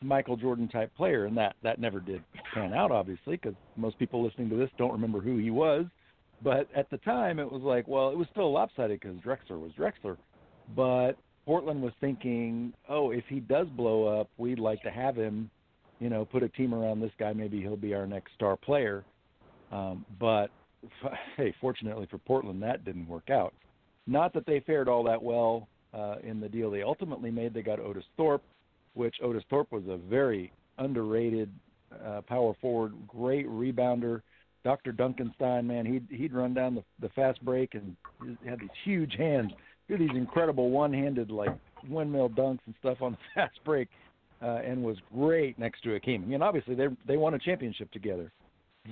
Michael 0.00 0.36
Jordan 0.36 0.68
type 0.68 0.94
player, 0.96 1.26
and 1.26 1.36
that 1.36 1.54
that 1.62 1.78
never 1.78 2.00
did 2.00 2.22
pan 2.54 2.72
out, 2.72 2.90
obviously, 2.90 3.36
because 3.36 3.54
most 3.76 3.98
people 3.98 4.24
listening 4.24 4.48
to 4.50 4.56
this 4.56 4.70
don't 4.78 4.92
remember 4.92 5.20
who 5.20 5.36
he 5.36 5.50
was. 5.50 5.84
But 6.42 6.68
at 6.74 6.90
the 6.90 6.98
time, 6.98 7.38
it 7.38 7.50
was 7.50 7.62
like, 7.62 7.86
well, 7.86 8.08
it 8.10 8.16
was 8.16 8.26
still 8.32 8.52
lopsided 8.52 9.00
because 9.00 9.16
Drexler 9.18 9.60
was 9.60 9.70
Drexler, 9.78 10.16
but 10.74 11.12
Portland 11.44 11.82
was 11.82 11.92
thinking, 12.00 12.72
oh, 12.88 13.10
if 13.10 13.24
he 13.28 13.38
does 13.38 13.68
blow 13.76 14.20
up, 14.20 14.28
we'd 14.38 14.58
like 14.58 14.82
to 14.82 14.90
have 14.90 15.14
him, 15.14 15.50
you 16.00 16.08
know, 16.08 16.24
put 16.24 16.42
a 16.42 16.48
team 16.48 16.74
around 16.74 17.00
this 17.00 17.12
guy. 17.18 17.32
Maybe 17.32 17.60
he'll 17.60 17.76
be 17.76 17.94
our 17.94 18.06
next 18.06 18.32
star 18.34 18.56
player. 18.56 19.04
Um, 19.72 20.04
but 20.20 20.50
hey, 21.36 21.54
fortunately 21.60 22.06
for 22.10 22.18
Portland, 22.18 22.62
that 22.62 22.84
didn't 22.84 23.08
work 23.08 23.30
out. 23.30 23.54
Not 24.06 24.32
that 24.34 24.46
they 24.46 24.60
fared 24.60 24.88
all 24.88 25.02
that 25.04 25.22
well 25.22 25.68
uh, 25.94 26.16
in 26.22 26.40
the 26.40 26.48
deal 26.48 26.70
they 26.70 26.82
ultimately 26.82 27.30
made. 27.30 27.54
They 27.54 27.62
got 27.62 27.80
Otis 27.80 28.04
Thorpe, 28.16 28.42
which 28.94 29.16
Otis 29.22 29.44
Thorpe 29.48 29.72
was 29.72 29.84
a 29.88 29.96
very 29.96 30.52
underrated 30.78 31.50
uh, 32.04 32.20
power 32.22 32.52
forward, 32.60 32.94
great 33.06 33.48
rebounder. 33.48 34.22
Dr. 34.64 34.92
Duncanstein, 34.92 35.64
man, 35.64 35.84
he'd 35.84 36.06
he'd 36.16 36.32
run 36.32 36.54
down 36.54 36.74
the 36.76 36.84
the 37.00 37.08
fast 37.10 37.44
break 37.44 37.74
and 37.74 37.96
had 38.48 38.60
these 38.60 38.68
huge 38.84 39.14
hands, 39.16 39.50
do 39.88 39.98
these 39.98 40.14
incredible 40.14 40.70
one-handed 40.70 41.30
like 41.30 41.50
windmill 41.88 42.28
dunks 42.28 42.60
and 42.66 42.74
stuff 42.78 42.98
on 43.02 43.12
the 43.12 43.18
fast 43.34 43.58
break. 43.64 43.88
uh, 44.42 44.60
and 44.64 44.82
was 44.82 44.96
great 45.14 45.58
next 45.58 45.82
to 45.82 45.90
Akeem. 45.90 46.22
I 46.22 46.26
mean, 46.26 46.42
obviously 46.42 46.74
they 46.74 46.88
they 47.06 47.16
won 47.16 47.34
a 47.34 47.38
championship 47.38 47.90
together. 47.92 48.32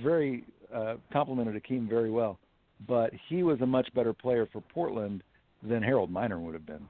Very 0.03 0.45
uh, 0.73 0.95
complimented 1.11 1.61
Akeem 1.61 1.89
very 1.89 2.09
well, 2.09 2.39
but 2.87 3.11
he 3.27 3.43
was 3.43 3.59
a 3.61 3.65
much 3.65 3.93
better 3.93 4.13
player 4.13 4.47
for 4.51 4.61
Portland 4.73 5.23
than 5.63 5.83
Harold 5.83 6.09
Miner 6.09 6.39
would 6.39 6.53
have 6.53 6.65
been. 6.65 6.87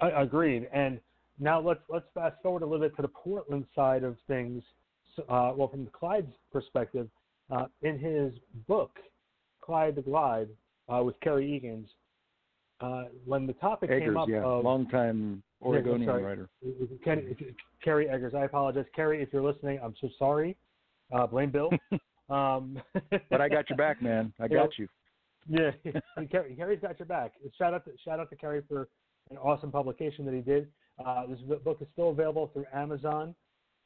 I, 0.00 0.22
agreed. 0.22 0.68
And 0.72 1.00
now 1.38 1.60
let's 1.60 1.80
let's 1.88 2.06
fast 2.14 2.36
forward 2.42 2.62
a 2.62 2.66
little 2.66 2.86
bit 2.86 2.96
to 2.96 3.02
the 3.02 3.08
Portland 3.08 3.66
side 3.74 4.04
of 4.04 4.16
things. 4.26 4.62
Uh, 5.28 5.52
well, 5.54 5.68
from 5.68 5.86
Clyde's 5.92 6.32
perspective, 6.52 7.08
uh, 7.50 7.66
in 7.82 7.98
his 7.98 8.32
book, 8.68 8.92
Clyde 9.60 9.96
the 9.96 10.02
Glide, 10.02 10.48
uh, 10.88 11.02
with 11.02 11.18
Kerry 11.20 11.52
Egan's, 11.52 11.88
uh, 12.80 13.04
when 13.26 13.46
the 13.46 13.52
topic 13.54 13.90
came 13.90 14.16
up 14.16 14.28
yeah, 14.28 14.42
of 14.42 14.64
longtime 14.64 15.42
Oregonian 15.62 16.08
yeah, 16.08 16.16
writer. 16.16 16.48
Kerry, 17.04 17.36
Kerry 17.84 18.08
Eggers, 18.08 18.34
I 18.34 18.44
apologize. 18.44 18.86
Kerry, 18.94 19.22
if 19.22 19.28
you're 19.32 19.42
listening, 19.42 19.78
I'm 19.82 19.94
so 20.00 20.08
sorry. 20.18 20.56
Uh, 21.12 21.26
blame 21.26 21.50
Bill. 21.50 21.70
um, 22.30 22.80
but 23.30 23.40
I 23.40 23.48
got 23.48 23.68
your 23.68 23.76
back, 23.76 24.02
man. 24.02 24.32
I 24.40 24.48
got 24.48 24.78
you. 24.78 24.88
Yeah, 25.48 25.70
Kerry, 26.30 26.54
Kerry's 26.54 26.80
got 26.80 26.98
your 26.98 27.06
back. 27.06 27.32
Shout 27.58 27.74
out 27.74 27.84
to 27.84 27.92
shout 28.04 28.20
out 28.20 28.30
to 28.30 28.36
Kerry 28.36 28.62
for 28.68 28.88
an 29.30 29.36
awesome 29.38 29.70
publication 29.70 30.24
that 30.26 30.34
he 30.34 30.40
did. 30.40 30.68
Uh, 31.04 31.26
this 31.26 31.38
book 31.64 31.78
is 31.80 31.88
still 31.92 32.10
available 32.10 32.50
through 32.52 32.66
Amazon, 32.74 33.34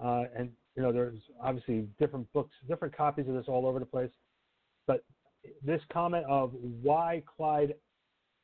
uh, 0.05 0.25
and 0.37 0.51
you 0.77 0.83
know 0.83 0.93
there's 0.93 1.19
obviously 1.43 1.87
different 1.99 2.31
books, 2.33 2.55
different 2.69 2.97
copies 2.97 3.29
of 3.29 3.35
this 3.35 3.45
all 3.49 3.67
over 3.67 3.79
the 3.79 3.87
place. 3.87 4.11
But 4.87 5.05
this 5.63 5.81
comment 5.93 6.25
of 6.29 6.53
why 6.83 7.23
Clyde 7.37 7.75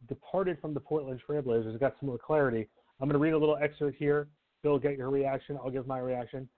departed 0.09 0.59
from 0.61 0.73
the 0.73 0.81
Portland 0.81 1.21
Trailblazers 1.29 1.79
got 1.79 1.95
some 2.01 2.09
more 2.09 2.19
clarity. 2.19 2.69
I'm 3.01 3.09
going 3.09 3.15
to 3.15 3.19
read 3.19 3.33
a 3.33 3.39
little 3.39 3.57
excerpt 3.57 3.97
here. 3.99 4.29
Bill, 4.63 4.79
get 4.79 4.99
your 4.99 5.11
reaction. 5.11 5.59
I'll 5.63 5.71
give 5.71 5.87
my 5.87 5.99
reaction. 5.99 6.49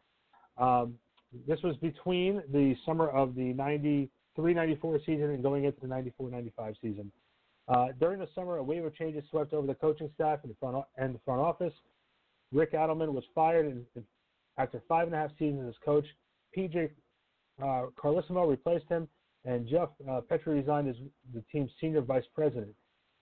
Um, 0.59 0.95
this 1.47 1.61
was 1.63 1.77
between 1.77 2.43
the 2.53 2.75
summer 2.85 3.09
of 3.09 3.35
the 3.35 3.55
93-94 4.37 4.99
season 5.07 5.31
and 5.31 5.43
going 5.43 5.65
into 5.65 5.81
the 5.81 5.87
94-95 5.87 6.75
season. 6.83 7.13
Uh, 7.69 7.89
during 8.01 8.19
the 8.19 8.29
summer, 8.35 8.57
a 8.57 8.63
wave 8.63 8.85
of 8.85 8.95
changes 8.97 9.23
swept 9.31 9.53
over 9.53 9.67
the 9.67 9.75
coaching 9.75 10.11
staff 10.15 10.41
and 10.43 10.51
the 10.51 10.57
front, 10.59 10.85
and 10.97 11.15
the 11.15 11.21
front 11.25 11.41
office. 11.41 11.73
Rick 12.53 12.73
Adelman 12.73 13.13
was 13.13 13.25
fired 13.35 13.67
and, 13.67 14.05
after 14.59 14.83
five 14.89 15.07
and 15.07 15.15
a 15.15 15.19
half 15.19 15.31
seasons 15.39 15.69
as 15.69 15.75
coach. 15.85 16.05
PJ 16.57 16.91
uh, 17.63 17.87
Carlesimo 17.97 18.49
replaced 18.49 18.89
him, 18.89 19.09
and 19.45 19.67
Geoff 19.69 19.91
uh, 20.11 20.21
Petrie 20.29 20.57
resigned 20.57 20.89
as 20.89 20.97
the 21.33 21.43
team's 21.53 21.71
senior 21.81 22.01
vice 22.01 22.25
president. 22.35 22.75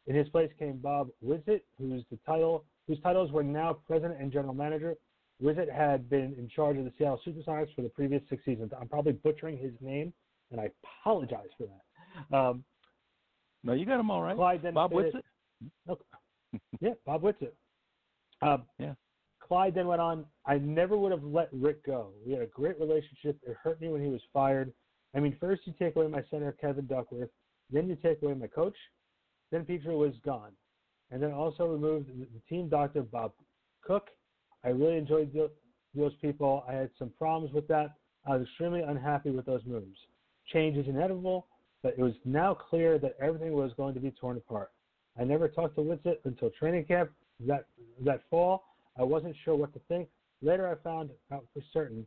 In 0.06 0.16
his 0.16 0.28
place 0.30 0.50
came 0.58 0.78
Bob 0.78 1.10
Whitsitt, 1.24 1.60
who's 1.78 2.02
the 2.10 2.18
title 2.26 2.64
whose 2.90 3.00
titles 3.02 3.30
were 3.30 3.44
now 3.44 3.72
president 3.86 4.20
and 4.20 4.32
general 4.32 4.52
manager. 4.52 4.96
Whitsitt 5.40 5.72
had 5.72 6.10
been 6.10 6.34
in 6.36 6.48
charge 6.48 6.76
of 6.76 6.84
the 6.84 6.92
Seattle 6.98 7.20
SuperSonics 7.24 7.72
for 7.76 7.82
the 7.82 7.88
previous 7.88 8.20
six 8.28 8.44
seasons. 8.44 8.72
I'm 8.78 8.88
probably 8.88 9.12
butchering 9.12 9.56
his 9.56 9.70
name, 9.80 10.12
and 10.50 10.60
I 10.60 10.70
apologize 10.82 11.46
for 11.56 11.68
that. 11.68 12.36
Um, 12.36 12.64
no, 13.62 13.74
you 13.74 13.86
got 13.86 14.00
him 14.00 14.10
all 14.10 14.22
right. 14.22 14.34
Clyde 14.34 14.60
then 14.64 14.74
Bob 14.74 14.90
Whitsitt. 14.90 15.22
Okay. 15.88 16.02
yeah, 16.80 16.94
Bob 17.06 17.22
Whitsitt. 17.22 17.52
Um, 18.42 18.64
yeah. 18.80 18.94
Clyde 19.40 19.76
then 19.76 19.86
went 19.86 20.00
on. 20.00 20.24
I 20.46 20.58
never 20.58 20.96
would 20.96 21.12
have 21.12 21.22
let 21.22 21.48
Rick 21.52 21.86
go. 21.86 22.10
We 22.26 22.32
had 22.32 22.42
a 22.42 22.46
great 22.46 22.80
relationship. 22.80 23.38
It 23.46 23.56
hurt 23.62 23.80
me 23.80 23.88
when 23.88 24.02
he 24.02 24.08
was 24.08 24.20
fired. 24.32 24.72
I 25.14 25.20
mean, 25.20 25.36
first 25.40 25.62
you 25.64 25.74
take 25.78 25.94
away 25.94 26.08
my 26.08 26.24
center, 26.28 26.50
Kevin 26.60 26.86
Duckworth. 26.86 27.30
Then 27.70 27.88
you 27.88 27.94
take 27.94 28.20
away 28.22 28.34
my 28.34 28.48
coach. 28.48 28.76
Then 29.52 29.64
Petrie 29.64 29.94
was 29.94 30.14
gone. 30.24 30.50
And 31.10 31.22
then 31.22 31.32
also 31.32 31.66
removed 31.66 32.08
the 32.08 32.40
team 32.48 32.68
doctor, 32.68 33.02
Bob 33.02 33.32
Cook. 33.82 34.08
I 34.64 34.68
really 34.68 34.96
enjoyed 34.96 35.32
those 35.94 36.12
people. 36.20 36.64
I 36.68 36.74
had 36.74 36.90
some 36.98 37.10
problems 37.18 37.52
with 37.52 37.66
that. 37.68 37.94
I 38.26 38.36
was 38.36 38.42
extremely 38.42 38.82
unhappy 38.82 39.30
with 39.30 39.46
those 39.46 39.62
moves. 39.66 39.98
Change 40.52 40.76
is 40.76 40.86
inevitable, 40.86 41.46
but 41.82 41.94
it 41.96 42.02
was 42.02 42.12
now 42.24 42.54
clear 42.54 42.98
that 42.98 43.16
everything 43.20 43.52
was 43.52 43.72
going 43.76 43.94
to 43.94 44.00
be 44.00 44.10
torn 44.10 44.36
apart. 44.36 44.70
I 45.18 45.24
never 45.24 45.48
talked 45.48 45.76
to 45.76 45.80
Whitsitt 45.82 46.18
until 46.24 46.50
training 46.50 46.84
camp 46.84 47.10
that 47.46 47.66
that 48.04 48.22
fall. 48.30 48.64
I 48.98 49.02
wasn't 49.02 49.34
sure 49.44 49.56
what 49.56 49.72
to 49.72 49.80
think. 49.88 50.08
Later, 50.42 50.68
I 50.68 50.82
found 50.82 51.10
out 51.32 51.44
for 51.52 51.62
certain. 51.72 52.06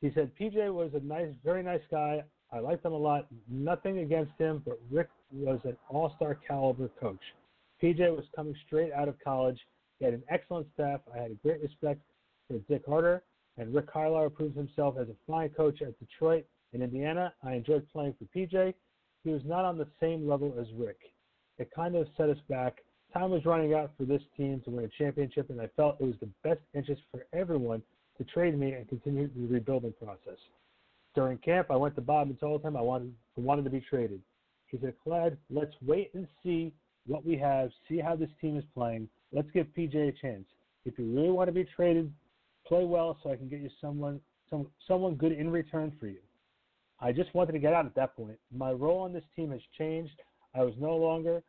He 0.00 0.10
said 0.14 0.32
PJ 0.38 0.72
was 0.72 0.90
a 0.94 1.00
nice, 1.00 1.32
very 1.44 1.62
nice 1.62 1.82
guy. 1.90 2.22
I 2.52 2.58
liked 2.58 2.84
him 2.84 2.92
a 2.92 2.96
lot. 2.96 3.28
Nothing 3.48 3.98
against 3.98 4.32
him, 4.38 4.62
but 4.64 4.78
Rick 4.90 5.08
was 5.32 5.60
an 5.64 5.76
all-star 5.88 6.38
caliber 6.46 6.88
coach. 7.00 7.20
PJ 7.82 8.14
was 8.14 8.24
coming 8.34 8.54
straight 8.66 8.92
out 8.92 9.08
of 9.08 9.16
college. 9.22 9.58
He 9.98 10.04
had 10.04 10.14
an 10.14 10.22
excellent 10.30 10.68
staff. 10.74 11.00
I 11.12 11.18
had 11.18 11.30
a 11.32 11.46
great 11.46 11.60
respect 11.60 12.00
for 12.48 12.58
Dick 12.68 12.82
Harter, 12.86 13.22
and 13.58 13.74
Rick 13.74 13.92
Carlisle 13.92 14.30
proves 14.30 14.56
himself 14.56 14.94
as 15.00 15.08
a 15.08 15.16
fine 15.26 15.48
coach 15.50 15.82
at 15.82 15.98
Detroit 15.98 16.44
and 16.72 16.82
Indiana. 16.82 17.32
I 17.42 17.54
enjoyed 17.54 17.86
playing 17.92 18.14
for 18.18 18.24
PJ. 18.36 18.74
He 19.24 19.30
was 19.30 19.42
not 19.44 19.64
on 19.64 19.78
the 19.78 19.88
same 20.00 20.28
level 20.28 20.54
as 20.60 20.66
Rick. 20.78 20.98
It 21.58 21.70
kind 21.74 21.96
of 21.96 22.06
set 22.16 22.28
us 22.28 22.38
back. 22.48 22.78
Time 23.12 23.30
was 23.30 23.44
running 23.44 23.74
out 23.74 23.90
for 23.98 24.04
this 24.04 24.22
team 24.36 24.62
to 24.64 24.70
win 24.70 24.84
a 24.84 24.88
championship, 24.88 25.50
and 25.50 25.60
I 25.60 25.68
felt 25.76 26.00
it 26.00 26.04
was 26.04 26.14
the 26.20 26.30
best 26.42 26.60
interest 26.74 27.02
for 27.10 27.26
everyone 27.32 27.82
to 28.18 28.24
trade 28.24 28.58
me 28.58 28.72
and 28.72 28.88
continue 28.88 29.28
the 29.34 29.52
rebuilding 29.52 29.94
process. 30.02 30.38
During 31.14 31.38
camp, 31.38 31.66
I 31.70 31.76
went 31.76 31.94
to 31.96 32.00
Bob 32.00 32.28
and 32.28 32.40
told 32.40 32.62
him 32.62 32.76
I 32.76 32.80
wanted, 32.80 33.12
wanted 33.36 33.64
to 33.64 33.70
be 33.70 33.80
traded. 33.80 34.20
He 34.66 34.78
said, 34.78 34.94
Clyde, 35.04 35.36
let's 35.50 35.74
wait 35.82 36.10
and 36.14 36.26
see 36.42 36.72
what 37.06 37.24
we 37.24 37.36
have, 37.38 37.70
see 37.88 37.98
how 37.98 38.16
this 38.16 38.30
team 38.40 38.56
is 38.56 38.64
playing. 38.74 39.08
Let's 39.32 39.50
give 39.52 39.66
PJ 39.76 39.94
a 39.94 40.12
chance. 40.12 40.44
If 40.84 40.98
you 40.98 41.12
really 41.12 41.30
want 41.30 41.48
to 41.48 41.52
be 41.52 41.64
traded, 41.64 42.12
play 42.66 42.84
well 42.84 43.18
so 43.22 43.30
I 43.30 43.36
can 43.36 43.48
get 43.48 43.60
you 43.60 43.70
someone 43.80 44.20
some, 44.50 44.66
someone 44.86 45.14
good 45.14 45.32
in 45.32 45.50
return 45.50 45.92
for 45.98 46.06
you. 46.06 46.20
I 47.00 47.10
just 47.10 47.34
wanted 47.34 47.52
to 47.52 47.58
get 47.58 47.72
out 47.72 47.86
at 47.86 47.94
that 47.96 48.14
point. 48.14 48.38
My 48.54 48.70
role 48.70 49.00
on 49.00 49.12
this 49.12 49.24
team 49.34 49.50
has 49.50 49.60
changed. 49.76 50.20
I 50.54 50.62
was 50.62 50.74
no 50.78 50.96
longer 50.96 51.42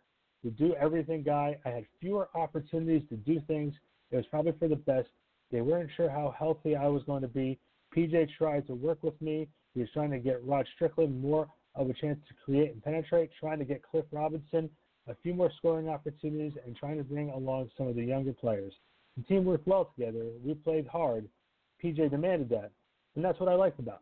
the 0.43 0.49
do 0.51 0.75
everything 0.75 1.23
guy. 1.23 1.57
I 1.65 1.69
had 1.69 1.85
fewer 2.01 2.29
opportunities 2.35 3.03
to 3.09 3.15
do 3.17 3.41
things. 3.47 3.73
It 4.11 4.17
was 4.17 4.25
probably 4.27 4.53
for 4.59 4.67
the 4.67 4.75
best. 4.75 5.09
They 5.51 5.61
weren't 5.61 5.89
sure 5.95 6.09
how 6.09 6.33
healthy 6.37 6.75
I 6.75 6.87
was 6.87 7.03
going 7.03 7.21
to 7.21 7.27
be. 7.27 7.59
PJ 7.95 8.29
tried 8.37 8.67
to 8.67 8.73
work 8.73 9.03
with 9.03 9.19
me. 9.21 9.47
He 9.73 9.81
was 9.81 9.89
trying 9.93 10.11
to 10.11 10.19
get 10.19 10.43
Rod 10.43 10.67
Strickland 10.75 11.21
more 11.21 11.47
of 11.75 11.89
a 11.89 11.93
chance 11.93 12.19
to 12.27 12.33
create 12.43 12.71
and 12.71 12.83
penetrate, 12.83 13.29
trying 13.39 13.59
to 13.59 13.65
get 13.65 13.83
Cliff 13.83 14.05
Robinson 14.11 14.69
a 15.07 15.15
few 15.21 15.33
more 15.33 15.51
scoring 15.57 15.89
opportunities, 15.89 16.53
and 16.65 16.75
trying 16.75 16.97
to 16.97 17.03
bring 17.03 17.29
along 17.29 17.69
some 17.77 17.87
of 17.87 17.95
the 17.95 18.03
younger 18.03 18.33
players. 18.33 18.73
The 19.17 19.23
team 19.23 19.45
worked 19.45 19.67
well 19.67 19.91
together. 19.95 20.25
We 20.43 20.53
played 20.53 20.87
hard. 20.87 21.27
PJ 21.83 22.09
demanded 22.09 22.49
that, 22.49 22.71
and 23.15 23.23
that's 23.23 23.39
what 23.39 23.49
I 23.49 23.55
liked 23.55 23.79
about. 23.79 24.01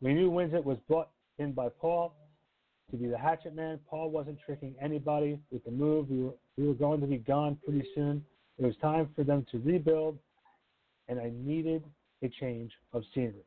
We 0.00 0.12
knew 0.14 0.30
Whitsitt 0.30 0.64
was 0.64 0.78
brought 0.88 1.08
in 1.38 1.52
by 1.52 1.68
Paul 1.68 2.14
to 2.90 2.96
be 2.96 3.08
the 3.08 3.16
hatchet 3.16 3.54
man. 3.54 3.78
Paul 3.88 4.10
wasn't 4.10 4.38
tricking 4.44 4.74
anybody 4.80 5.38
with 5.50 5.64
the 5.64 5.70
move. 5.70 6.10
We 6.10 6.24
were, 6.24 6.34
we 6.58 6.68
were 6.68 6.74
going 6.74 7.00
to 7.00 7.06
be 7.06 7.18
gone 7.18 7.56
pretty 7.64 7.86
soon. 7.94 8.24
It 8.58 8.66
was 8.66 8.74
time 8.82 9.08
for 9.16 9.24
them 9.24 9.46
to 9.50 9.58
rebuild, 9.60 10.18
and 11.08 11.18
I 11.18 11.32
needed 11.34 11.84
a 12.22 12.28
change 12.28 12.72
of 12.92 13.02
scenery. 13.14 13.44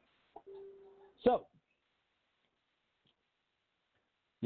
So. 1.23 1.45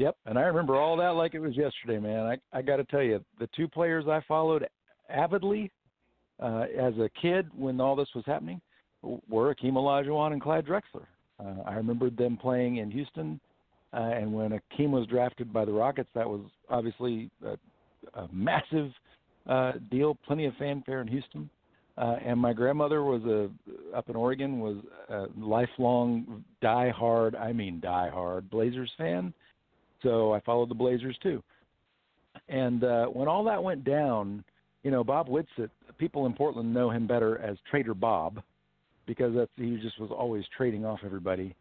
Yep, 0.00 0.16
and 0.24 0.38
I 0.38 0.42
remember 0.44 0.76
all 0.76 0.96
that 0.96 1.10
like 1.10 1.34
it 1.34 1.40
was 1.40 1.54
yesterday, 1.54 1.98
man. 1.98 2.24
I 2.24 2.58
I 2.58 2.62
got 2.62 2.76
to 2.76 2.84
tell 2.84 3.02
you, 3.02 3.22
the 3.38 3.50
two 3.54 3.68
players 3.68 4.06
I 4.08 4.22
followed 4.26 4.66
avidly 5.10 5.70
uh, 6.42 6.64
as 6.74 6.94
a 6.94 7.10
kid 7.20 7.50
when 7.54 7.78
all 7.82 7.94
this 7.94 8.08
was 8.14 8.24
happening 8.24 8.62
were 9.02 9.54
Akeem 9.54 9.74
Olajuwon 9.74 10.32
and 10.32 10.40
Clyde 10.40 10.64
Drexler. 10.64 11.04
Uh, 11.38 11.62
I 11.66 11.74
remember 11.74 12.08
them 12.08 12.38
playing 12.38 12.78
in 12.78 12.90
Houston, 12.90 13.38
uh, 13.92 13.98
and 13.98 14.32
when 14.32 14.52
Akeem 14.52 14.88
was 14.88 15.06
drafted 15.06 15.52
by 15.52 15.66
the 15.66 15.72
Rockets, 15.72 16.08
that 16.14 16.26
was 16.26 16.40
obviously 16.70 17.30
a, 17.44 17.58
a 18.18 18.26
massive 18.32 18.92
uh, 19.46 19.72
deal, 19.90 20.16
plenty 20.26 20.46
of 20.46 20.54
fanfare 20.58 21.02
in 21.02 21.08
Houston. 21.08 21.50
Uh, 21.98 22.16
and 22.24 22.40
my 22.40 22.54
grandmother 22.54 23.02
was 23.02 23.22
a 23.24 23.50
up 23.94 24.08
in 24.08 24.16
Oregon 24.16 24.60
was 24.60 24.78
a 25.10 25.26
lifelong 25.38 26.42
die-hard, 26.62 27.36
I 27.36 27.52
mean 27.52 27.80
die-hard 27.80 28.48
Blazers 28.48 28.90
fan. 28.96 29.34
So 30.02 30.32
I 30.32 30.40
followed 30.40 30.70
the 30.70 30.74
Blazers 30.74 31.18
too. 31.22 31.42
And 32.48 32.84
uh, 32.84 33.06
when 33.06 33.28
all 33.28 33.44
that 33.44 33.62
went 33.62 33.84
down, 33.84 34.44
you 34.82 34.90
know, 34.90 35.04
Bob 35.04 35.28
Whitsitt, 35.28 35.70
people 35.98 36.26
in 36.26 36.32
Portland 36.32 36.72
know 36.72 36.90
him 36.90 37.06
better 37.06 37.38
as 37.38 37.56
Trader 37.70 37.94
Bob 37.94 38.42
because 39.06 39.34
that's 39.34 39.50
he 39.56 39.76
just 39.76 39.98
was 39.98 40.10
always 40.10 40.44
trading 40.56 40.84
off 40.84 41.00
everybody, 41.04 41.54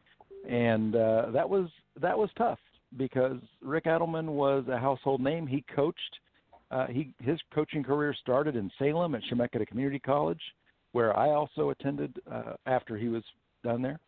and 0.48 0.96
uh, 0.96 1.32
that 1.32 1.50
was 1.50 1.68
that 2.00 2.18
was 2.18 2.30
tough 2.38 2.60
because 2.98 3.38
Rick 3.62 3.86
Adelman 3.86 4.28
was 4.28 4.66
a 4.70 4.78
household 4.78 5.22
name. 5.22 5.48
He 5.48 5.64
coached. 5.76 6.20
Uh, 6.72 6.86
he 6.88 7.12
his 7.20 7.40
coaching 7.54 7.84
career 7.84 8.14
started 8.22 8.56
in 8.56 8.72
Salem 8.78 9.16
at 9.16 9.22
Chemeketa 9.24 9.68
Community 9.68 10.00
College, 10.00 10.42
where 10.92 11.18
I 11.18 11.30
also 11.30 11.72
attended 11.72 12.20
uh, 12.32 12.54
after 12.68 12.98
he 12.98 13.10
was 13.10 13.24
done 13.64 13.82
there. 13.82 14.00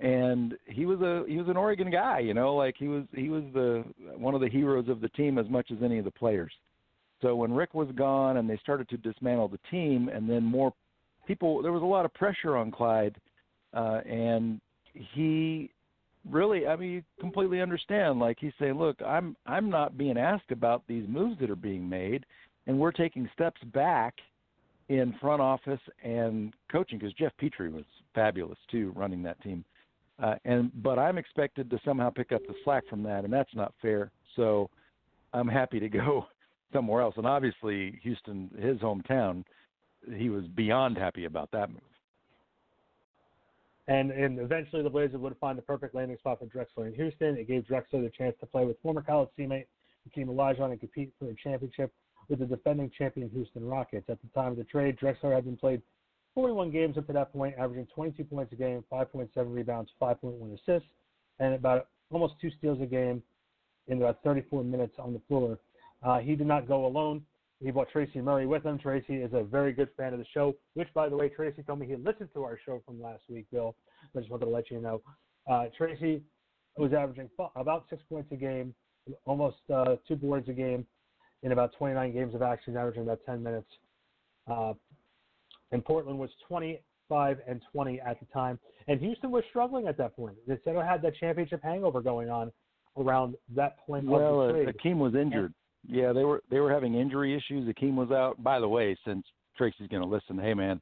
And 0.00 0.54
he 0.66 0.86
was 0.86 1.00
a 1.02 1.24
he 1.28 1.36
was 1.36 1.48
an 1.48 1.58
Oregon 1.58 1.90
guy, 1.90 2.20
you 2.20 2.32
know, 2.32 2.54
like 2.54 2.74
he 2.78 2.88
was 2.88 3.04
he 3.14 3.28
was 3.28 3.44
the 3.52 3.84
one 4.16 4.34
of 4.34 4.40
the 4.40 4.48
heroes 4.48 4.88
of 4.88 5.00
the 5.00 5.10
team 5.10 5.36
as 5.36 5.48
much 5.48 5.70
as 5.70 5.78
any 5.82 5.98
of 5.98 6.04
the 6.04 6.10
players. 6.10 6.52
So 7.20 7.36
when 7.36 7.52
Rick 7.52 7.74
was 7.74 7.88
gone 7.94 8.38
and 8.38 8.48
they 8.48 8.56
started 8.62 8.88
to 8.88 8.96
dismantle 8.96 9.48
the 9.48 9.58
team, 9.70 10.08
and 10.08 10.28
then 10.28 10.42
more 10.42 10.72
people, 11.26 11.62
there 11.62 11.72
was 11.72 11.82
a 11.82 11.86
lot 11.86 12.04
of 12.04 12.14
pressure 12.14 12.56
on 12.56 12.70
Clyde, 12.70 13.16
uh, 13.74 14.00
and 14.08 14.60
he 14.94 15.70
really, 16.28 16.66
I 16.66 16.76
mean, 16.76 16.90
you 16.90 17.02
completely 17.20 17.60
understand. 17.60 18.18
Like 18.18 18.38
he's 18.40 18.52
saying, 18.58 18.78
look, 18.78 18.96
I'm 19.02 19.36
I'm 19.46 19.70
not 19.70 19.98
being 19.98 20.16
asked 20.16 20.50
about 20.50 20.82
these 20.88 21.04
moves 21.08 21.38
that 21.40 21.50
are 21.50 21.56
being 21.56 21.88
made, 21.88 22.24
and 22.66 22.78
we're 22.78 22.92
taking 22.92 23.28
steps 23.34 23.60
back 23.74 24.14
in 24.88 25.14
front 25.20 25.40
office 25.40 25.80
and 26.02 26.52
coaching 26.72 26.98
because 26.98 27.14
Geoff 27.14 27.32
Petrie 27.38 27.70
was 27.70 27.84
fabulous 28.14 28.58
too, 28.70 28.92
running 28.96 29.22
that 29.22 29.40
team. 29.42 29.64
Uh, 30.22 30.34
and 30.44 30.70
but 30.82 30.98
I'm 30.98 31.18
expected 31.18 31.70
to 31.70 31.78
somehow 31.84 32.10
pick 32.10 32.32
up 32.32 32.42
the 32.46 32.54
slack 32.64 32.86
from 32.88 33.02
that, 33.04 33.24
and 33.24 33.32
that's 33.32 33.54
not 33.54 33.72
fair. 33.80 34.10
So 34.36 34.68
I'm 35.32 35.48
happy 35.48 35.80
to 35.80 35.88
go 35.88 36.26
somewhere 36.72 37.02
else. 37.02 37.14
And 37.16 37.26
obviously, 37.26 37.98
Houston, 38.02 38.50
his 38.58 38.78
hometown, 38.78 39.44
he 40.16 40.28
was 40.28 40.44
beyond 40.54 40.98
happy 40.98 41.24
about 41.24 41.50
that 41.52 41.70
move. 41.70 41.80
And, 43.88 44.12
and 44.12 44.38
eventually, 44.38 44.82
the 44.82 44.90
Blazers 44.90 45.20
would 45.20 45.36
find 45.40 45.58
the 45.58 45.62
perfect 45.62 45.94
landing 45.94 46.16
spot 46.18 46.38
for 46.38 46.46
Drexler 46.46 46.86
in 46.86 46.94
Houston. 46.94 47.36
It 47.36 47.48
gave 47.48 47.64
Drexler 47.64 48.02
the 48.02 48.12
chance 48.16 48.36
to 48.40 48.46
play 48.46 48.64
with 48.64 48.76
former 48.82 49.02
college 49.02 49.30
teammate 49.38 49.66
Hakeem 50.04 50.28
Olajuwon 50.28 50.70
and 50.70 50.78
compete 50.78 51.12
for 51.18 51.28
a 51.28 51.34
championship 51.34 51.92
with 52.28 52.38
the 52.38 52.46
defending 52.46 52.90
champion 52.96 53.28
Houston 53.30 53.66
Rockets. 53.66 54.08
At 54.08 54.18
the 54.22 54.28
time 54.40 54.52
of 54.52 54.58
the 54.58 54.64
trade, 54.64 54.96
Drexler 54.96 55.34
had 55.34 55.44
been 55.44 55.56
played 55.56 55.82
41 56.34 56.70
games 56.70 56.96
up 56.96 57.06
to 57.06 57.12
that 57.12 57.32
point, 57.32 57.54
averaging 57.58 57.86
22 57.94 58.24
points 58.24 58.52
a 58.52 58.56
game, 58.56 58.84
5.7 58.92 59.28
rebounds, 59.36 59.90
5.1 60.00 60.54
assists, 60.54 60.88
and 61.38 61.54
about 61.54 61.88
almost 62.10 62.34
two 62.40 62.50
steals 62.58 62.80
a 62.80 62.86
game 62.86 63.22
in 63.88 63.98
about 63.98 64.18
34 64.22 64.64
minutes 64.64 64.94
on 64.98 65.12
the 65.12 65.20
floor. 65.28 65.58
Uh, 66.02 66.18
he 66.18 66.34
did 66.34 66.46
not 66.46 66.68
go 66.68 66.86
alone. 66.86 67.22
He 67.62 67.70
brought 67.70 67.90
Tracy 67.90 68.20
Murray 68.20 68.46
with 68.46 68.64
him. 68.64 68.78
Tracy 68.78 69.16
is 69.16 69.32
a 69.34 69.42
very 69.42 69.72
good 69.72 69.88
fan 69.96 70.14
of 70.14 70.18
the 70.18 70.24
show, 70.32 70.54
which, 70.74 70.88
by 70.94 71.08
the 71.08 71.16
way, 71.16 71.28
Tracy 71.28 71.62
told 71.62 71.78
me 71.78 71.86
he 71.86 71.96
listened 71.96 72.30
to 72.34 72.42
our 72.42 72.58
show 72.64 72.80
from 72.86 73.02
last 73.02 73.22
week, 73.28 73.46
Bill. 73.52 73.74
I 74.14 74.20
just 74.20 74.30
wanted 74.30 74.46
to 74.46 74.50
let 74.50 74.70
you 74.70 74.80
know. 74.80 75.02
Uh, 75.50 75.66
Tracy 75.76 76.22
was 76.76 76.92
averaging 76.92 77.28
about 77.56 77.84
six 77.90 78.02
points 78.08 78.32
a 78.32 78.36
game, 78.36 78.74
almost 79.26 79.58
uh, 79.72 79.96
two 80.08 80.16
boards 80.16 80.48
a 80.48 80.52
game 80.52 80.86
in 81.42 81.52
about 81.52 81.72
29 81.76 82.12
games 82.14 82.34
of 82.34 82.42
action, 82.42 82.76
averaging 82.76 83.02
about 83.02 83.20
10 83.26 83.42
minutes. 83.42 83.68
Uh, 84.50 84.72
and 85.72 85.84
Portland 85.84 86.18
was 86.18 86.30
25 86.48 87.38
and 87.46 87.60
20 87.72 88.00
at 88.00 88.20
the 88.20 88.26
time. 88.26 88.58
And 88.88 89.00
Houston 89.00 89.30
was 89.30 89.44
struggling 89.50 89.86
at 89.86 89.96
that 89.98 90.16
point. 90.16 90.36
They 90.46 90.58
said 90.64 90.76
had 90.76 91.02
that 91.02 91.16
championship 91.16 91.60
hangover 91.62 92.00
going 92.00 92.30
on 92.30 92.50
around 92.96 93.34
that 93.54 93.78
point 93.86 94.04
well, 94.04 94.42
of 94.42 94.54
the. 94.54 94.62
Uh, 94.62 94.66
Hakeem 94.66 94.98
was 94.98 95.14
injured. 95.14 95.54
Yeah, 95.86 96.12
they 96.12 96.24
were 96.24 96.42
they 96.50 96.60
were 96.60 96.72
having 96.72 96.94
injury 96.94 97.34
issues. 97.34 97.66
Hakeem 97.66 97.96
was 97.96 98.10
out. 98.10 98.42
By 98.42 98.60
the 98.60 98.68
way, 98.68 98.96
since 99.06 99.24
Tracy's 99.56 99.88
going 99.88 100.02
to 100.02 100.08
listen, 100.08 100.38
hey 100.38 100.54
man, 100.54 100.80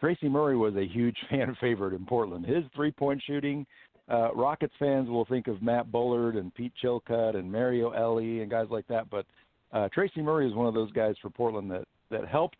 Tracy 0.00 0.28
Murray 0.28 0.56
was 0.56 0.74
a 0.76 0.86
huge 0.86 1.16
fan 1.30 1.56
favorite 1.60 1.94
in 1.94 2.04
Portland. 2.06 2.46
His 2.46 2.64
three 2.74 2.90
point 2.90 3.22
shooting, 3.26 3.66
uh, 4.08 4.32
Rockets 4.34 4.74
fans 4.78 5.08
will 5.08 5.24
think 5.26 5.46
of 5.46 5.62
Matt 5.62 5.92
Bullard 5.92 6.36
and 6.36 6.52
Pete 6.54 6.72
Chilcutt 6.82 7.36
and 7.36 7.50
Mario 7.50 7.90
Elie 7.90 8.40
and 8.40 8.50
guys 8.50 8.66
like 8.70 8.86
that, 8.88 9.08
but 9.10 9.26
uh, 9.72 9.88
Tracy 9.92 10.20
Murray 10.20 10.48
is 10.48 10.54
one 10.54 10.66
of 10.66 10.74
those 10.74 10.90
guys 10.92 11.14
for 11.22 11.30
Portland 11.30 11.70
that 11.70 11.84
that 12.10 12.26
helped 12.26 12.58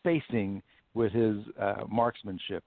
spacing 0.00 0.62
with 0.96 1.12
his 1.12 1.36
uh, 1.60 1.84
marksmanship. 1.88 2.64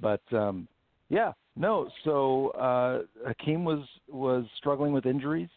But 0.00 0.22
um, 0.32 0.66
yeah, 1.10 1.32
no. 1.56 1.90
So 2.04 2.48
uh, 2.50 3.00
Hakeem 3.26 3.64
was 3.64 3.84
was 4.08 4.46
struggling 4.56 4.92
with 4.94 5.04
injuries 5.04 5.50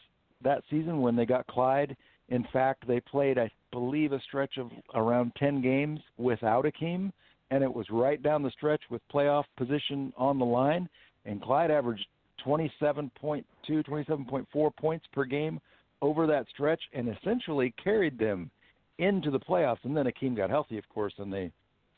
that 0.43 0.63
season 0.69 1.01
when 1.01 1.15
they 1.15 1.25
got 1.25 1.47
Clyde 1.47 1.95
in 2.29 2.45
fact, 2.51 2.85
they 2.87 2.99
played, 2.99 3.37
I 3.37 3.49
believe, 3.71 4.11
a 4.11 4.19
stretch 4.21 4.57
of 4.57 4.69
around 4.93 5.31
10 5.37 5.61
games 5.61 5.99
without 6.17 6.65
Hakeem, 6.65 7.13
and 7.51 7.63
it 7.63 7.73
was 7.73 7.85
right 7.89 8.21
down 8.21 8.43
the 8.43 8.51
stretch 8.51 8.81
with 8.89 9.01
playoff 9.13 9.45
position 9.55 10.11
on 10.17 10.37
the 10.37 10.45
line. 10.45 10.89
And 11.25 11.41
Clyde 11.41 11.71
averaged 11.71 12.05
27.2, 12.45 13.43
27.4 13.69 14.75
points 14.75 15.05
per 15.13 15.23
game 15.23 15.59
over 16.01 16.27
that 16.27 16.47
stretch 16.49 16.81
and 16.93 17.09
essentially 17.09 17.73
carried 17.81 18.19
them 18.19 18.51
into 18.99 19.31
the 19.31 19.39
playoffs. 19.39 19.83
And 19.83 19.95
then 19.95 20.05
Akeem 20.05 20.35
got 20.35 20.49
healthy, 20.49 20.77
of 20.77 20.87
course, 20.89 21.13
and 21.17 21.31
they, 21.31 21.51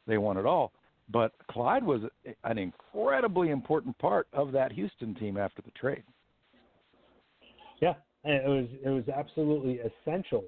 they 0.09 0.17
won 0.17 0.37
it 0.37 0.45
all. 0.45 0.73
But 1.11 1.31
Clyde 1.49 1.83
was 1.83 2.01
an 2.43 2.57
incredibly 2.57 3.49
important 3.49 3.97
part 3.97 4.27
of 4.33 4.51
that 4.51 4.71
Houston 4.73 5.15
team 5.15 5.37
after 5.37 5.61
the 5.61 5.71
trade. 5.71 6.03
Yeah, 7.81 7.93
and 8.23 8.33
it 8.33 8.47
was 8.47 8.67
it 8.85 8.89
was 8.89 9.07
absolutely 9.09 9.79
essential 9.79 10.43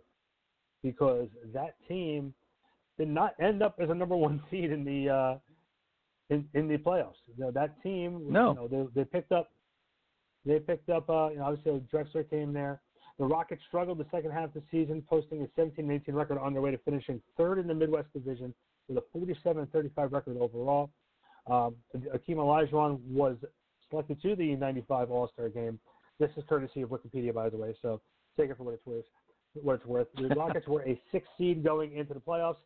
because 0.84 1.30
that 1.54 1.76
team 1.88 2.34
did 2.98 3.08
not 3.08 3.34
end 3.42 3.64
up 3.64 3.76
as 3.82 3.90
a 3.90 3.96
number 3.96 4.16
one 4.16 4.42
seed 4.52 4.72
in 4.72 4.84
the 4.84 5.10
uh, 5.10 5.38
in 6.30 6.46
in 6.54 6.68
the 6.68 6.78
playoffs. 6.78 7.16
You 7.36 7.46
know, 7.46 7.52
that 7.52 7.82
team, 7.82 8.26
no, 8.30 8.50
you 8.50 8.56
know, 8.56 8.88
they 8.94 9.02
they 9.02 9.06
picked 9.06 9.32
up 9.32 9.52
they 10.46 10.60
picked 10.60 10.90
up 10.90 11.10
uh, 11.10 11.30
you 11.30 11.38
know, 11.38 11.46
obviously 11.46 11.82
Drexler 11.92 12.30
came 12.30 12.54
there. 12.54 12.82
The 13.20 13.26
Rockets 13.26 13.62
struggled 13.68 13.98
the 13.98 14.06
second 14.12 14.32
half 14.32 14.46
of 14.46 14.54
the 14.54 14.64
season, 14.72 15.04
posting 15.08 15.42
a 15.44 15.60
17-18 15.60 16.02
record 16.14 16.38
on 16.38 16.54
their 16.54 16.62
way 16.62 16.72
to 16.72 16.78
finishing 16.80 17.22
third 17.38 17.60
in 17.60 17.68
the 17.68 17.74
Midwest 17.74 18.12
Division 18.14 18.54
with 18.88 18.98
a 18.98 19.18
47-35 19.18 20.12
record 20.12 20.38
overall. 20.38 20.90
Um, 21.48 21.76
Akeem 21.96 22.38
Olajuwon 22.38 23.00
was 23.08 23.38
selected 23.90 24.22
to 24.22 24.36
the 24.36 24.56
95 24.56 25.12
All-Star 25.12 25.50
game 25.50 25.80
this 26.22 26.30
is 26.38 26.44
courtesy 26.48 26.84
of 26.84 26.90
Wikipedia, 26.90 27.34
by 27.34 27.50
the 27.50 27.58
way, 27.58 27.76
so 27.82 28.00
take 28.40 28.52
it 28.52 28.58
for 28.58 28.64
what 28.64 28.76
it's 28.76 28.86
worth. 28.86 29.06
What 29.56 29.74
it's 29.74 29.86
worth. 29.86 30.08
The 30.16 30.28
Rockets 30.28 30.68
were 30.68 30.84
a 30.84 31.02
six 31.12 31.28
seed 31.38 31.64
going 31.64 31.98
into 31.98 32.14
the 32.14 32.22
playoffs, 32.22 32.58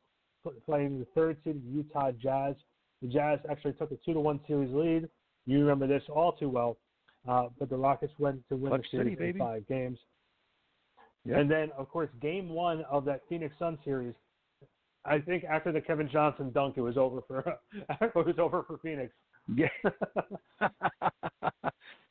playing 0.66 1.00
the 1.00 1.08
third 1.16 1.38
seed 1.44 1.62
Utah 1.66 2.12
Jazz. 2.12 2.56
The 3.02 3.08
Jazz 3.08 3.40
actually 3.50 3.74
took 3.74 3.92
a 3.92 3.98
two 4.06 4.14
to 4.14 4.20
one 4.20 4.40
series 4.48 4.72
lead. 4.72 5.10
You 5.48 5.60
remember 5.62 5.88
this 5.88 6.04
all 6.14 6.34
too 6.34 6.50
well. 6.50 6.78
Uh, 7.28 7.48
but 7.58 7.70
the 7.70 7.78
Rockets 7.78 8.14
went 8.20 8.48
to 8.50 8.56
win 8.56 8.70
Clutch 8.70 8.86
the 8.92 8.98
series 8.98 9.18
City, 9.18 9.30
in 9.32 9.38
five 9.40 9.68
games. 9.68 9.98
Yep. 11.26 11.40
And 11.40 11.52
then, 11.52 11.72
of 11.78 11.90
course, 11.90 12.10
game 12.22 12.50
one 12.50 12.84
of 12.90 13.06
that 13.06 13.22
Phoenix 13.28 13.56
Sun 13.58 13.80
series. 13.84 14.14
I 15.06 15.20
think 15.20 15.44
after 15.44 15.72
the 15.72 15.82
Kevin 15.82 16.10
Johnson 16.12 16.52
dunk, 16.52 16.78
it 16.78 16.82
was 16.82 16.98
over 16.98 17.22
for 17.28 17.40
it 18.02 18.16
was 18.16 18.36
over 18.40 18.64
for 18.64 18.78
Phoenix. 18.80 19.12
Yeah. 19.54 19.68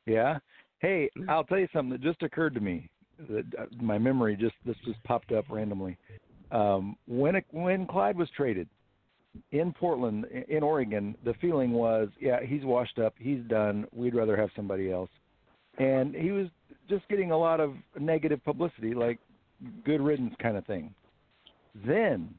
yeah. 0.05 0.39
Hey, 0.79 1.09
I'll 1.27 1.43
tell 1.43 1.59
you 1.59 1.67
something 1.73 1.91
that 1.91 2.01
just 2.01 2.23
occurred 2.23 2.53
to 2.55 2.61
me. 2.61 2.89
That 3.29 3.45
uh, 3.57 3.65
my 3.81 3.97
memory 3.97 4.35
just 4.35 4.55
this 4.65 4.75
just 4.85 5.01
popped 5.03 5.31
up 5.31 5.45
randomly. 5.49 5.97
Um, 6.51 6.95
when 7.07 7.35
it, 7.35 7.45
when 7.51 7.87
Clyde 7.87 8.17
was 8.17 8.29
traded 8.35 8.67
in 9.51 9.73
Portland, 9.73 10.25
in 10.47 10.63
Oregon, 10.63 11.15
the 11.23 11.33
feeling 11.35 11.71
was, 11.71 12.09
yeah, 12.19 12.41
he's 12.43 12.63
washed 12.63 12.99
up, 12.99 13.13
he's 13.17 13.41
done. 13.47 13.85
We'd 13.91 14.15
rather 14.15 14.37
have 14.37 14.49
somebody 14.55 14.91
else. 14.91 15.09
And 15.77 16.15
he 16.15 16.31
was 16.31 16.47
just 16.89 17.07
getting 17.09 17.31
a 17.31 17.37
lot 17.37 17.59
of 17.59 17.73
negative 17.99 18.43
publicity, 18.43 18.93
like 18.93 19.19
good 19.83 20.01
riddance 20.01 20.33
kind 20.41 20.57
of 20.57 20.65
thing. 20.65 20.93
Then 21.85 22.33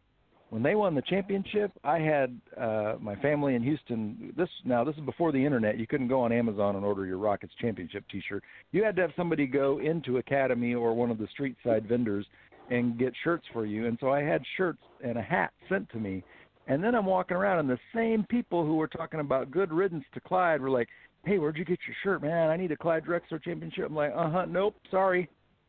when 0.51 0.63
they 0.63 0.75
won 0.75 0.95
the 0.95 1.03
championship, 1.03 1.73
I 1.83 1.99
had 1.99 2.41
uh, 2.59 2.95
my 3.01 3.17
family 3.17 3.55
in 3.57 3.63
Houston. 3.63 4.33
This 4.37 4.49
now 4.65 4.85
this 4.85 4.95
is 4.95 5.05
before 5.05 5.33
the 5.33 5.45
internet. 5.45 5.79
You 5.79 5.87
couldn't 5.87 6.09
go 6.09 6.21
on 6.21 6.33
Amazon 6.33 6.77
and 6.77 6.85
order 6.85 7.05
your 7.05 7.19
Rockets 7.19 7.53
championship 7.61 8.05
T-shirt. 8.11 8.45
You 8.73 8.85
had 8.85 8.95
to 8.97 9.03
have 9.03 9.11
somebody 9.17 9.47
go 9.47 9.81
into 9.81 10.19
Academy 10.19 10.75
or 10.75 10.95
one 10.95 11.11
of 11.11 11.19
the 11.19 11.27
street 11.29 11.57
side 11.65 11.89
vendors 11.89 12.27
and 12.71 12.99
get 12.99 13.13
shirts 13.25 13.45
for 13.53 13.67
you. 13.67 13.87
And 13.87 13.99
so 14.01 14.11
I 14.11 14.23
had 14.23 14.43
shirts 14.57 14.83
and 15.05 15.19
a 15.19 15.23
hat 15.23 15.53
sent 15.69 15.91
to 15.91 15.99
me. 15.99 16.23
And 16.69 16.83
then 16.83 16.97
I'm 16.97 17.07
walking 17.07 17.37
around, 17.37 17.61
and 17.61 17.71
the 17.71 17.79
same 17.95 18.25
people 18.29 18.65
who 18.65 18.75
were 18.75 18.89
talking 18.89 19.21
about 19.21 19.53
good 19.53 19.73
riddance 19.73 20.05
to 20.15 20.21
Clyde 20.21 20.61
were 20.61 20.71
like, 20.71 20.89
"Hey, 21.27 21.39
where'd 21.39 21.59
you 21.59 21.65
get 21.65 21.79
your 21.87 21.97
shirt, 22.03 22.23
man? 22.23 22.49
I 22.49 22.57
need 22.57 22.73
a 22.73 22.77
Clyde 22.77 23.05
Drexler 23.05 23.43
championship." 23.43 23.87
I'm 23.87 23.95
like, 23.95 24.13
"Uh 24.15 24.31
huh, 24.31 24.45
nope, 24.47 24.77
sorry." 24.91 25.29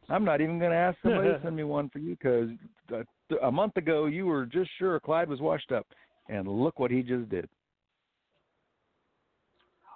I'm 0.09 0.23
not 0.23 0.39
even 0.39 0.57
going 0.57 0.71
to 0.71 0.77
ask 0.77 0.97
somebody 1.03 1.27
to 1.29 1.39
send 1.43 1.55
me 1.55 1.63
one 1.65 1.89
for 1.89 1.99
you 1.99 2.15
because 2.15 2.49
uh, 2.93 3.03
a 3.45 3.51
month 3.51 3.75
ago 3.75 4.05
you 4.05 4.25
were 4.25 4.45
just 4.45 4.69
sure 4.79 4.97
Clyde 5.01 5.27
was 5.27 5.41
washed 5.41 5.71
up, 5.73 5.85
and 6.29 6.47
look 6.47 6.79
what 6.79 6.91
he 6.91 7.01
just 7.01 7.27
did. 7.29 7.49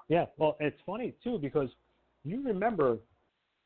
Yeah, 0.09 0.25
well, 0.37 0.57
it's 0.59 0.79
funny 0.85 1.13
too 1.23 1.37
because 1.37 1.69
you 2.25 2.43
remember 2.43 2.97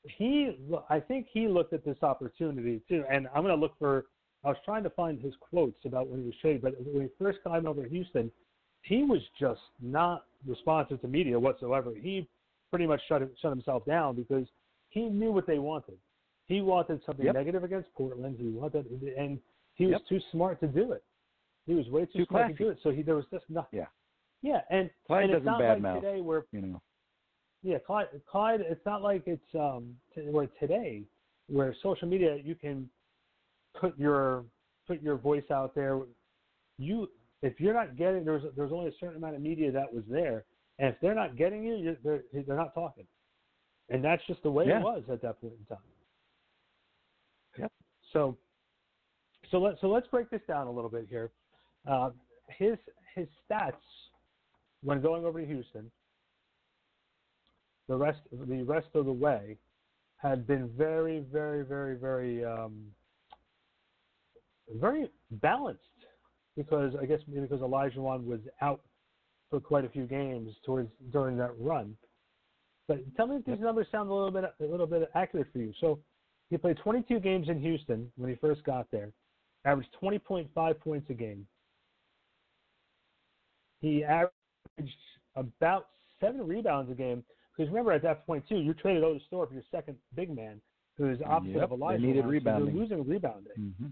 he, 0.04 0.58
I 0.90 1.00
think 1.00 1.28
he 1.32 1.48
looked 1.48 1.74
at 1.74 1.84
this 1.84 1.98
opportunity 2.04 2.82
too, 2.88 3.04
and 3.10 3.28
I'm 3.34 3.42
going 3.44 3.56
to 3.56 3.60
look 3.60 3.74
for. 3.80 4.06
I 4.44 4.50
was 4.50 4.58
trying 4.64 4.84
to 4.84 4.92
find 4.92 5.20
his 5.20 5.34
quotes 5.40 5.84
about 5.86 6.08
when 6.08 6.20
he 6.20 6.28
was 6.28 6.36
traded, 6.40 6.62
but 6.62 6.74
when 6.86 7.02
he 7.02 7.10
first 7.18 7.40
came 7.44 7.66
over 7.66 7.82
to 7.82 7.90
Houston, 7.90 8.32
he 8.84 9.02
was 9.02 9.22
just 9.40 9.62
not 9.82 10.26
responsive 10.48 11.02
to 11.02 11.08
media 11.08 11.40
whatsoever. 11.40 11.94
He 11.96 12.28
pretty 12.70 12.88
much 12.88 13.02
shut 13.08 13.22
shut 13.42 13.52
himself 13.52 13.86
down 13.86 14.16
because 14.16 14.48
he 14.90 15.02
knew 15.06 15.32
what 15.32 15.48
they 15.48 15.60
wanted. 15.60 15.98
He 16.48 16.62
wanted 16.62 17.02
something 17.06 17.26
yep. 17.26 17.36
negative 17.36 17.64
against 17.64 17.94
Portland. 17.94 18.38
He 18.40 18.50
wanted, 18.50 18.86
and 19.18 19.40
he 19.74 19.86
was 19.86 19.94
yep. 19.94 20.02
too 20.08 20.20
smart 20.32 20.60
to 20.62 20.68
do 20.68 20.92
it. 20.92 21.04
He 21.66 21.74
was 21.74 21.88
way 21.88 22.06
too, 22.06 22.20
too 22.20 22.26
smart 22.30 22.46
classy. 22.46 22.58
to 22.58 22.64
do 22.64 22.70
it. 22.70 22.78
So 22.84 22.92
he 22.92 23.02
there 23.02 23.16
was 23.16 23.26
just 23.32 23.46
nothing. 23.50 23.80
Yeah. 23.80 23.86
Yeah, 24.42 24.62
and 24.70 24.92
Clyde 25.08 25.24
and 25.24 25.34
it's 25.34 25.46
doesn't 25.46 25.46
not 25.46 25.60
bad 25.60 25.74
like 25.74 25.82
mouth, 25.82 26.04
today 26.04 26.22
where 26.22 26.46
you 26.52 26.62
know. 26.62 26.82
Yeah, 27.64 27.78
Clyde, 27.80 28.08
Clyde. 28.30 28.62
It's 28.62 28.86
not 28.86 29.02
like 29.02 29.24
it's 29.26 29.56
um 29.56 29.96
t- 30.14 30.22
where 30.30 30.48
today 30.60 31.04
where 31.48 31.76
social 31.82 32.08
media 32.08 32.38
you 32.44 32.54
can 32.54 32.88
put 33.80 33.98
your 33.98 34.46
put 34.88 35.02
your 35.02 35.18
voice 35.18 35.50
out 35.52 35.74
there. 35.74 36.00
You, 36.78 37.10
if 37.42 37.60
you're 37.60 37.74
not 37.74 37.98
getting, 37.98 38.24
there's 38.26 38.44
there's 38.56 38.72
only 38.72 38.88
a 38.88 38.94
certain 39.00 39.18
amount 39.18 39.36
of 39.36 39.42
media 39.42 39.72
that 39.72 39.94
was 39.94 40.04
there, 40.10 40.46
and 40.80 40.90
if 40.90 40.96
they're 41.02 41.16
not 41.16 41.38
getting 41.38 41.64
you, 41.64 41.96
they're 42.04 42.24
they're 42.34 42.56
not 42.56 42.74
talking, 42.74 43.06
and 43.90 44.04
that's 44.04 44.22
just 44.28 44.42
the 44.44 44.52
way 44.52 44.66
yeah. 44.68 44.80
it 44.80 44.84
was 44.84 45.04
at 45.12 45.22
that 45.22 45.40
point 45.42 45.54
in 45.60 45.66
time. 45.66 45.84
Yep. 47.60 47.72
So, 48.14 48.38
so 49.52 49.58
let 49.58 49.76
so 49.82 49.88
let's 49.88 50.08
break 50.08 50.30
this 50.30 50.42
down 50.48 50.68
a 50.68 50.72
little 50.72 50.90
bit 50.90 51.08
here. 51.10 51.32
Uh, 51.88 52.12
his 52.50 52.78
his 53.16 53.28
stats 53.50 53.74
when 54.84 55.02
going 55.02 55.26
over 55.26 55.42
to 55.42 55.46
Houston, 55.46 55.92
the 57.88 57.96
rest 57.96 58.20
the 58.32 58.64
rest 58.64 58.88
of 58.94 59.06
the 59.06 59.14
way, 59.14 59.58
had 60.18 60.48
been 60.48 60.70
very 60.78 61.26
very 61.32 61.64
very 61.64 61.96
very 61.96 62.44
um, 62.46 62.86
very 64.80 65.10
balanced 65.32 65.82
because 66.56 66.94
I 67.02 67.06
guess 67.06 67.20
maybe 67.28 67.42
because 67.42 67.62
Olajuwon 67.62 68.26
was 68.26 68.40
out 68.62 68.82
for 69.50 69.60
quite 69.60 69.86
a 69.86 69.90
few 69.90 70.06
games 70.06 70.52
towards 70.66 70.90
during 71.12 71.38
that 71.38 71.52
run. 71.60 71.96
But 72.88 73.00
tell 73.16 73.28
me 73.28 73.38
if 73.38 73.46
these 73.46 73.60
numbers 73.60 73.88
sound 73.92 74.10
a 74.10 74.14
little 74.14 74.32
bit 74.32 74.44
a 74.60 74.64
little 74.64 74.88
bit 74.88 75.10
accurate 75.16 75.48
for 75.52 75.60
you. 75.60 75.74
So 75.82 76.00
he 76.50 76.58
played 76.58 76.78
22 76.78 77.20
games 77.20 77.50
in 77.50 77.60
Houston 77.60 78.12
when 78.16 78.30
he 78.30 78.36
first 78.36 78.64
got 78.64 78.86
there, 78.92 79.12
averaged 79.66 79.90
20.5 80.02 80.80
points 80.80 81.10
a 81.10 81.14
game. 81.14 81.48
He 83.82 84.04
averaged 84.04 84.32
about 85.36 85.88
seven 86.20 86.46
rebounds 86.46 86.92
a 86.92 86.96
game. 86.96 87.24
Because 87.56 87.70
remember, 87.70 87.92
at 87.92 88.04
that 88.04 88.26
point 88.26 88.44
too, 88.48 88.58
you 88.58 88.74
traded 88.74 89.04
Otis 89.04 89.24
Thorpe, 89.30 89.54
your 89.54 89.64
second 89.72 89.98
big 90.16 90.36
man, 90.36 90.62
who's 90.98 91.18
opposite 91.26 91.56
yep, 91.56 91.64
of 91.64 91.72
Elijah. 91.72 92.02
They 92.02 92.08
needed 92.08 92.24
so 92.24 92.30
rebounding. 92.30 92.74
you're 92.74 92.84
losing 92.84 93.08
rebounding. 93.08 93.54
Mm-hmm. 93.60 93.88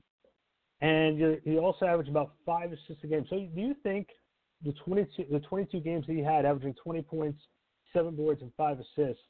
And 0.83 1.17
you're, 1.17 1.37
he 1.45 1.57
also 1.57 1.85
averaged 1.85 2.09
about 2.09 2.33
five 2.45 2.73
assists 2.73 3.05
a 3.05 3.07
game. 3.07 3.25
So 3.29 3.37
do 3.37 3.61
you 3.61 3.73
think 3.83 4.09
the 4.65 4.73
22 4.85 5.25
the 5.31 5.39
22 5.39 5.79
games 5.79 6.05
that 6.07 6.13
he 6.13 6.21
had, 6.21 6.45
averaging 6.45 6.75
20 6.83 7.01
points, 7.03 7.39
seven 7.93 8.15
boards, 8.15 8.41
and 8.41 8.51
five 8.57 8.77
assists, 8.79 9.23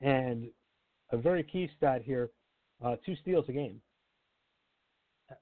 and 0.00 0.48
a 1.12 1.16
very 1.16 1.44
key 1.44 1.70
stat 1.76 2.02
here, 2.04 2.28
uh, 2.84 2.96
two 3.06 3.14
steals 3.22 3.44
a 3.48 3.52
game. 3.52 3.80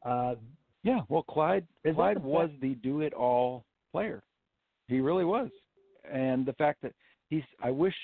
Uh, 0.05 0.35
yeah, 0.83 1.01
well, 1.09 1.23
Clyde 1.23 1.67
Clyde 1.95 2.19
the 2.19 2.21
was 2.21 2.51
the 2.61 2.75
do-it-all 2.75 3.65
player. 3.91 4.23
He 4.89 5.01
really 5.01 5.25
was, 5.25 5.49
and 6.13 6.45
the 6.45 6.53
fact 6.53 6.83
that 6.83 6.93
he's 7.31 7.43
I 7.63 7.71
wish, 7.71 7.95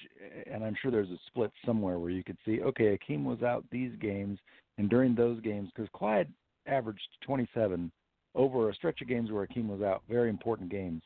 and 0.51 0.65
I'm 0.65 0.77
sure 0.81 0.91
there's 0.91 1.11
a 1.11 1.19
split 1.27 1.51
somewhere 1.67 1.99
where 1.99 2.11
you 2.11 2.25
could 2.25 2.39
see, 2.47 2.63
okay, 2.63 2.99
Akeem 2.99 3.25
was 3.25 3.43
out 3.43 3.67
these 3.71 3.93
games, 4.01 4.39
and 4.79 4.89
during 4.89 5.15
those 5.15 5.43
games, 5.43 5.69
because 5.75 5.91
Clyde 5.95 6.33
averaged 6.67 7.09
27 7.23 7.91
over 8.35 8.69
a 8.69 8.75
stretch 8.75 9.01
of 9.01 9.09
games 9.09 9.31
where 9.31 9.47
Akeem 9.47 9.69
was 9.69 9.83
out, 9.83 10.03
very 10.09 10.29
important 10.29 10.71
games. 10.71 11.03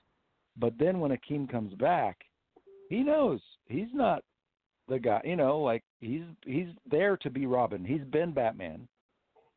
But 0.57 0.75
then 0.79 1.01
when 1.01 1.17
Akeem 1.17 1.51
comes 1.51 1.75
back, 1.75 2.19
he 2.89 3.03
knows 3.03 3.41
he's 3.67 3.93
not 3.93 4.23
the 4.89 4.99
guy. 4.99 5.21
You 5.25 5.37
know, 5.37 5.59
like 5.61 5.85
he's 6.01 6.23
he's 6.45 6.69
there 6.91 7.17
to 7.19 7.31
be 7.31 7.47
Robin. 7.47 7.85
He's 7.85 8.05
been 8.11 8.33
Batman, 8.33 8.89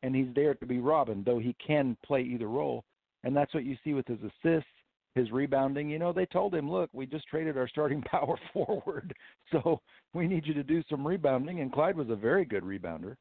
and 0.03 0.15
he's 0.15 0.33
there 0.35 0.53
to 0.55 0.65
be 0.65 0.79
Robin, 0.79 1.23
though 1.25 1.39
he 1.39 1.55
can 1.65 1.97
play 2.05 2.21
either 2.21 2.47
role. 2.47 2.83
And 3.23 3.35
that's 3.35 3.53
what 3.53 3.65
you 3.65 3.77
see 3.83 3.93
with 3.93 4.07
his 4.07 4.19
assists, 4.19 4.69
his 5.15 5.31
rebounding. 5.31 5.89
You 5.89 5.99
know, 5.99 6.11
they 6.11 6.25
told 6.25 6.55
him, 6.55 6.69
look, 6.69 6.89
we 6.91 7.05
just 7.05 7.27
traded 7.27 7.57
our 7.57 7.67
starting 7.67 8.01
power 8.11 8.37
forward, 8.53 9.13
so 9.51 9.79
we 10.13 10.27
need 10.27 10.45
you 10.45 10.53
to 10.55 10.63
do 10.63 10.83
some 10.89 11.05
rebounding. 11.05 11.61
And 11.61 11.71
Clyde 11.71 11.97
was 11.97 12.09
a 12.09 12.15
very 12.15 12.45
good 12.45 12.63
rebounder, 12.63 13.15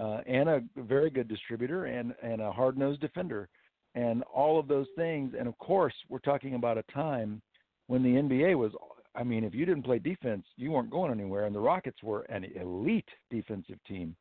uh, 0.00 0.20
and 0.26 0.48
a 0.48 0.62
very 0.76 1.10
good 1.10 1.28
distributor, 1.28 1.84
and 1.84 2.14
and 2.22 2.40
a 2.40 2.50
hard 2.50 2.78
nosed 2.78 3.00
defender, 3.00 3.48
and 3.94 4.22
all 4.34 4.58
of 4.58 4.66
those 4.66 4.86
things. 4.96 5.34
And 5.38 5.46
of 5.46 5.56
course, 5.58 5.94
we're 6.08 6.18
talking 6.20 6.54
about 6.54 6.78
a 6.78 6.84
time 6.92 7.42
when 7.86 8.02
the 8.02 8.10
NBA 8.10 8.56
was. 8.56 8.72
I 9.14 9.24
mean, 9.24 9.42
if 9.42 9.54
you 9.54 9.66
didn't 9.66 9.82
play 9.82 9.98
defense, 9.98 10.44
you 10.56 10.70
weren't 10.70 10.90
going 10.90 11.10
anywhere, 11.10 11.46
and 11.46 11.54
the 11.54 11.60
Rockets 11.60 12.02
were 12.02 12.22
an 12.22 12.44
elite 12.44 13.08
defensive 13.30 13.78
team. 13.86 14.14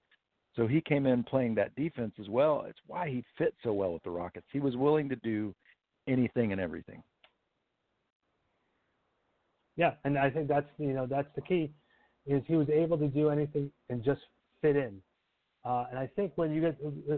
So 0.55 0.65
he 0.67 0.81
came 0.81 1.05
in 1.05 1.23
playing 1.23 1.55
that 1.55 1.75
defense 1.75 2.13
as 2.19 2.27
well. 2.27 2.65
It's 2.67 2.79
why 2.87 3.07
he 3.07 3.23
fit 3.37 3.53
so 3.63 3.71
well 3.71 3.93
with 3.93 4.03
the 4.03 4.09
Rockets. 4.09 4.47
He 4.51 4.59
was 4.59 4.75
willing 4.75 5.07
to 5.09 5.15
do 5.17 5.53
anything 6.07 6.51
and 6.51 6.59
everything. 6.59 7.03
Yeah, 9.77 9.93
and 10.03 10.17
I 10.17 10.29
think 10.29 10.49
that's 10.49 10.67
you 10.77 10.91
know 10.91 11.05
that's 11.05 11.29
the 11.35 11.41
key, 11.41 11.71
is 12.25 12.43
he 12.47 12.55
was 12.55 12.69
able 12.69 12.97
to 12.97 13.07
do 13.07 13.29
anything 13.29 13.71
and 13.89 14.03
just 14.03 14.21
fit 14.61 14.75
in. 14.75 15.01
Uh, 15.65 15.85
and 15.89 15.99
I 15.99 16.07
think 16.15 16.31
when 16.35 16.51
you 16.53 16.61
get, 16.61 16.77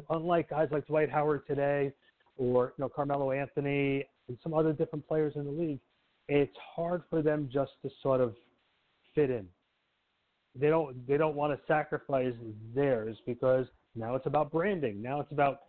unlike 0.09 0.49
guys 0.49 0.67
like 0.71 0.87
Dwight 0.87 1.09
Howard 1.11 1.45
today, 1.47 1.91
or 2.37 2.73
you 2.77 2.83
know 2.83 2.89
Carmelo 2.89 3.31
Anthony 3.31 4.05
and 4.27 4.37
some 4.41 4.53
other 4.53 4.73
different 4.73 5.07
players 5.07 5.33
in 5.35 5.45
the 5.45 5.51
league, 5.51 5.79
it's 6.27 6.55
hard 6.75 7.03
for 7.09 7.21
them 7.21 7.49
just 7.51 7.71
to 7.83 7.89
sort 8.01 8.19
of 8.21 8.33
fit 9.13 9.29
in. 9.29 9.47
They 10.55 10.69
don't 10.69 11.05
they 11.07 11.17
don't 11.17 11.35
want 11.35 11.53
to 11.57 11.65
sacrifice 11.67 12.33
theirs 12.73 13.17
because 13.27 13.67
now 13.95 14.15
it's 14.15 14.25
about 14.25 14.51
branding. 14.51 15.01
Now 15.01 15.19
it's 15.21 15.31
about 15.31 15.59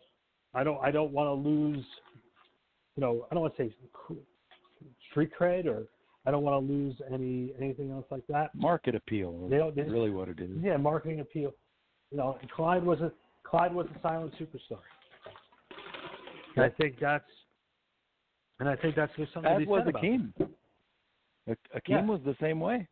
I 0.54 0.64
don't 0.64 0.82
I 0.82 0.90
don't 0.90 1.12
want 1.12 1.28
to 1.28 1.48
lose, 1.48 1.84
you 2.96 3.00
know 3.00 3.26
I 3.30 3.34
don't 3.34 3.42
want 3.42 3.56
to 3.56 3.64
say 3.68 3.74
street 5.10 5.30
cred 5.38 5.66
or 5.66 5.84
I 6.24 6.30
don't 6.30 6.42
want 6.42 6.66
to 6.66 6.72
lose 6.72 6.94
any 7.12 7.52
anything 7.60 7.90
else 7.90 8.06
like 8.10 8.26
that. 8.28 8.54
Market 8.54 8.94
appeal 8.94 9.46
They 9.48 9.56
is 9.56 9.60
don't- 9.62 9.76
they- 9.76 9.82
really 9.82 10.10
what 10.10 10.28
it 10.28 10.40
is. 10.40 10.50
Yeah, 10.62 10.76
marketing 10.78 11.20
appeal. 11.20 11.52
You 12.12 12.18
know, 12.18 12.38
and 12.40 12.50
Clyde 12.50 12.84
was 12.84 13.00
a 13.00 13.10
Clyde 13.42 13.74
was 13.74 13.86
a 13.96 14.00
silent 14.02 14.32
superstar. 14.38 14.78
And 16.56 16.64
I 16.64 16.68
think 16.68 16.96
that's 17.00 17.24
and 18.60 18.68
I 18.68 18.76
think 18.76 18.94
that's 18.94 19.12
just 19.16 19.32
something 19.32 19.50
to 19.50 19.56
As 19.56 19.62
be 19.62 19.66
was 19.66 19.80
said 19.80 19.88
about 19.88 20.02
Akeem. 20.02 20.32
A- 21.48 21.56
Akeem 21.76 21.88
Yeah. 21.88 22.04
was 22.04 22.20
the 22.24 22.36
same 22.40 22.60
way. 22.60 22.86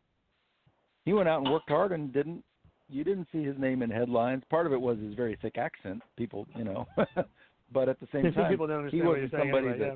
He 1.05 1.13
went 1.13 1.29
out 1.29 1.41
and 1.41 1.51
worked 1.51 1.69
hard 1.69 1.91
and 1.91 2.11
didn't. 2.11 2.43
You 2.89 3.05
didn't 3.05 3.27
see 3.31 3.41
his 3.43 3.57
name 3.57 3.83
in 3.83 3.89
headlines. 3.89 4.43
Part 4.49 4.65
of 4.65 4.73
it 4.73 4.81
was 4.81 4.99
his 4.99 5.13
very 5.13 5.37
thick 5.41 5.57
accent. 5.57 6.01
People, 6.17 6.45
you 6.55 6.65
know, 6.65 6.85
but 7.71 7.87
at 7.87 7.99
the 7.99 8.07
same 8.11 8.33
time, 8.33 8.51
people 8.51 8.67
don't 8.67 8.89
he 8.89 9.01
understand 9.01 9.07
what 9.07 9.13
you're 9.13 9.23
wasn't 9.27 9.31
saying 9.31 9.53
somebody 9.53 9.67
anyway, 9.69 9.95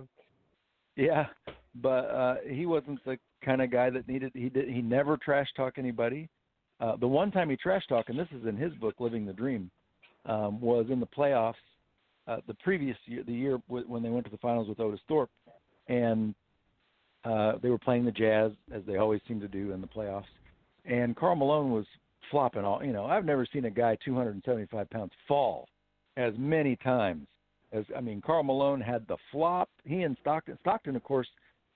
that 0.95 1.03
Yeah, 1.03 1.25
but 1.75 2.05
uh, 2.09 2.35
he 2.47 2.65
wasn't 2.65 3.03
the 3.03 3.17
kind 3.43 3.61
of 3.61 3.69
guy 3.69 3.89
that 3.89 4.07
needed. 4.07 4.31
He 4.33 4.49
did. 4.49 4.69
He 4.69 4.81
never 4.81 5.17
trash 5.17 5.47
talk 5.57 5.73
anybody. 5.77 6.29
Uh, 6.79 6.95
the 6.97 7.07
one 7.07 7.31
time 7.31 7.49
he 7.49 7.55
trash 7.55 7.85
talked, 7.87 8.09
and 8.09 8.19
this 8.19 8.27
is 8.31 8.45
in 8.47 8.57
his 8.57 8.73
book, 8.73 8.95
Living 8.99 9.25
the 9.25 9.33
Dream, 9.33 9.69
um, 10.25 10.59
was 10.59 10.87
in 10.89 10.99
the 10.99 11.07
playoffs. 11.07 11.53
Uh, 12.27 12.37
the 12.47 12.55
previous 12.55 12.97
year, 13.05 13.23
the 13.23 13.33
year 13.33 13.59
when 13.67 14.01
they 14.01 14.09
went 14.09 14.25
to 14.25 14.31
the 14.31 14.37
finals 14.37 14.67
with 14.67 14.79
Otis 14.79 14.99
Thorpe, 15.07 15.29
and 15.87 16.33
uh, 17.23 17.53
they 17.61 17.69
were 17.69 17.77
playing 17.77 18.03
the 18.03 18.11
Jazz 18.11 18.51
as 18.73 18.81
they 18.87 18.97
always 18.97 19.21
seem 19.27 19.39
to 19.39 19.47
do 19.47 19.71
in 19.71 19.81
the 19.81 19.87
playoffs. 19.87 20.25
And 20.85 21.15
Karl 21.15 21.35
Malone 21.35 21.71
was 21.71 21.85
flopping 22.31 22.65
all. 22.65 22.83
You 22.83 22.93
know, 22.93 23.05
I've 23.05 23.25
never 23.25 23.47
seen 23.51 23.65
a 23.65 23.69
guy 23.69 23.97
275 24.03 24.89
pounds 24.89 25.11
fall 25.27 25.67
as 26.17 26.33
many 26.37 26.75
times 26.77 27.27
as 27.75 27.83
I 27.95 28.01
mean, 28.01 28.21
Karl 28.21 28.43
Malone 28.43 28.81
had 28.81 29.07
the 29.07 29.17
flop. 29.31 29.69
He 29.83 30.03
and 30.03 30.17
Stockton, 30.21 30.57
Stockton, 30.61 30.95
of 30.95 31.03
course, 31.03 31.27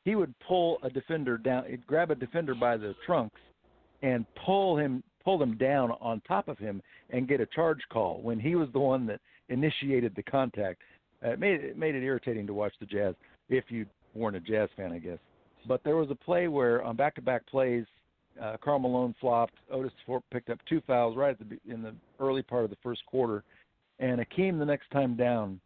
he 0.06 0.16
would 0.16 0.34
pull 0.48 0.80
a 0.82 0.90
defender 0.90 1.38
down, 1.38 1.66
he'd 1.70 1.86
grab 1.86 2.10
a 2.10 2.16
defender 2.16 2.56
by 2.56 2.78
the 2.78 2.96
trunks 3.06 3.40
and 4.02 4.26
pull 4.46 4.78
him, 4.78 5.04
pull 5.24 5.38
them 5.38 5.58
down 5.58 5.92
on 6.00 6.22
top 6.28 6.48
of 6.48 6.58
him 6.58 6.82
and 7.10 7.28
get 7.28 7.42
a 7.42 7.46
charge 7.48 7.82
call 7.92 8.22
when 8.22 8.40
he 8.40 8.56
was 8.56 8.70
the 8.74 8.80
one 8.80 9.06
that 9.08 9.20
initiated 9.50 10.14
the 10.16 10.24
contact. 10.24 10.82
Uh, 11.24 11.32
it 11.32 11.40
made 11.40 11.62
it 11.62 11.78
made 11.78 11.96
it 11.96 12.04
irritating 12.04 12.48
to 12.48 12.54
watch 12.54 12.74
the 12.80 12.86
Jazz 12.86 13.16
if 13.50 13.66
you 13.70 13.86
weren't 14.14 14.36
a 14.36 14.40
Jazz 14.40 14.70
fan, 14.78 14.92
I 14.92 15.00
guess. 15.00 15.20
But 15.68 15.84
there 15.84 15.98
was 15.98 16.10
a 16.10 16.16
play 16.16 16.48
where 16.48 16.82
on 16.84 16.96
back-to-back 16.96 17.46
plays, 17.48 17.86
uh, 18.42 18.56
Karl 18.64 18.80
Malone 18.80 19.14
flopped. 19.20 19.56
Otis 19.70 19.92
Thorpe 20.06 20.24
picked 20.32 20.50
up 20.50 20.60
two 20.68 20.82
fouls 20.88 21.18
right 21.18 21.36
at 21.40 21.50
the 21.50 21.60
in 21.72 21.82
the 21.82 21.94
early 22.20 22.42
part 22.42 22.64
of 22.64 22.70
the 22.70 22.78
first 22.82 23.06
quarter, 23.06 23.44
and 24.00 24.22
Akeem 24.22 24.58
the 24.60 24.66
next 24.66 24.90
time 24.92 25.16
down 25.16 25.60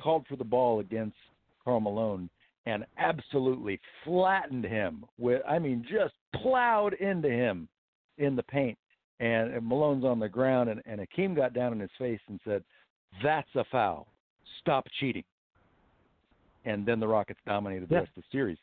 called 0.00 0.26
for 0.28 0.36
the 0.36 0.44
ball 0.44 0.80
against 0.80 1.16
Karl 1.64 1.80
Malone 1.80 2.30
and 2.66 2.84
absolutely 2.98 3.80
flattened 4.04 4.64
him 4.64 5.04
with 5.18 5.42
I 5.48 5.58
mean 5.58 5.84
just 5.90 6.14
plowed 6.42 6.94
into 6.94 7.28
him 7.28 7.68
in 8.20 8.36
the 8.36 8.42
paint 8.44 8.78
and, 9.20 9.52
and 9.52 9.66
Malone's 9.66 10.04
on 10.04 10.18
the 10.18 10.28
ground 10.28 10.70
and, 10.70 10.80
and 10.86 11.00
Akeem 11.00 11.36
got 11.36 11.52
down 11.52 11.72
in 11.72 11.80
his 11.80 11.90
face 11.98 12.20
and 12.28 12.40
said, 12.44 12.64
That's 13.22 13.48
a 13.54 13.64
foul. 13.70 14.08
Stop 14.60 14.86
cheating. 14.98 15.24
And 16.64 16.84
then 16.84 17.00
the 17.00 17.08
Rockets 17.08 17.40
dominated 17.46 17.88
the 17.88 17.94
Yeah. 17.94 18.00
rest 18.00 18.12
of 18.16 18.22
the 18.22 18.28
series. 18.32 18.58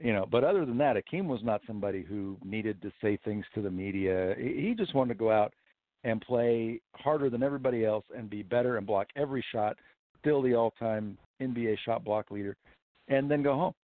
You 0.00 0.12
know, 0.12 0.26
but 0.30 0.44
other 0.44 0.66
than 0.66 0.76
that, 0.78 0.96
Akeem 0.96 1.26
was 1.26 1.42
not 1.42 1.62
somebody 1.66 2.02
who 2.02 2.36
needed 2.44 2.82
to 2.82 2.92
say 3.00 3.16
things 3.18 3.44
to 3.54 3.62
the 3.62 3.70
media. 3.70 4.34
He 4.36 4.60
he 4.60 4.74
just 4.74 4.92
wanted 4.92 5.14
to 5.14 5.18
go 5.18 5.30
out 5.30 5.54
and 6.02 6.20
play 6.20 6.80
harder 6.94 7.30
than 7.30 7.42
everybody 7.42 7.84
else 7.84 8.04
and 8.14 8.28
be 8.28 8.42
better 8.42 8.76
and 8.76 8.86
block 8.86 9.06
every 9.16 9.44
shot, 9.52 9.78
still 10.20 10.42
the 10.42 10.54
all-time 10.54 11.16
NBA 11.40 11.78
shot 11.84 12.04
block 12.04 12.30
leader, 12.30 12.56
and 13.08 13.30
then 13.30 13.42
go 13.42 13.54
home. 13.54 13.74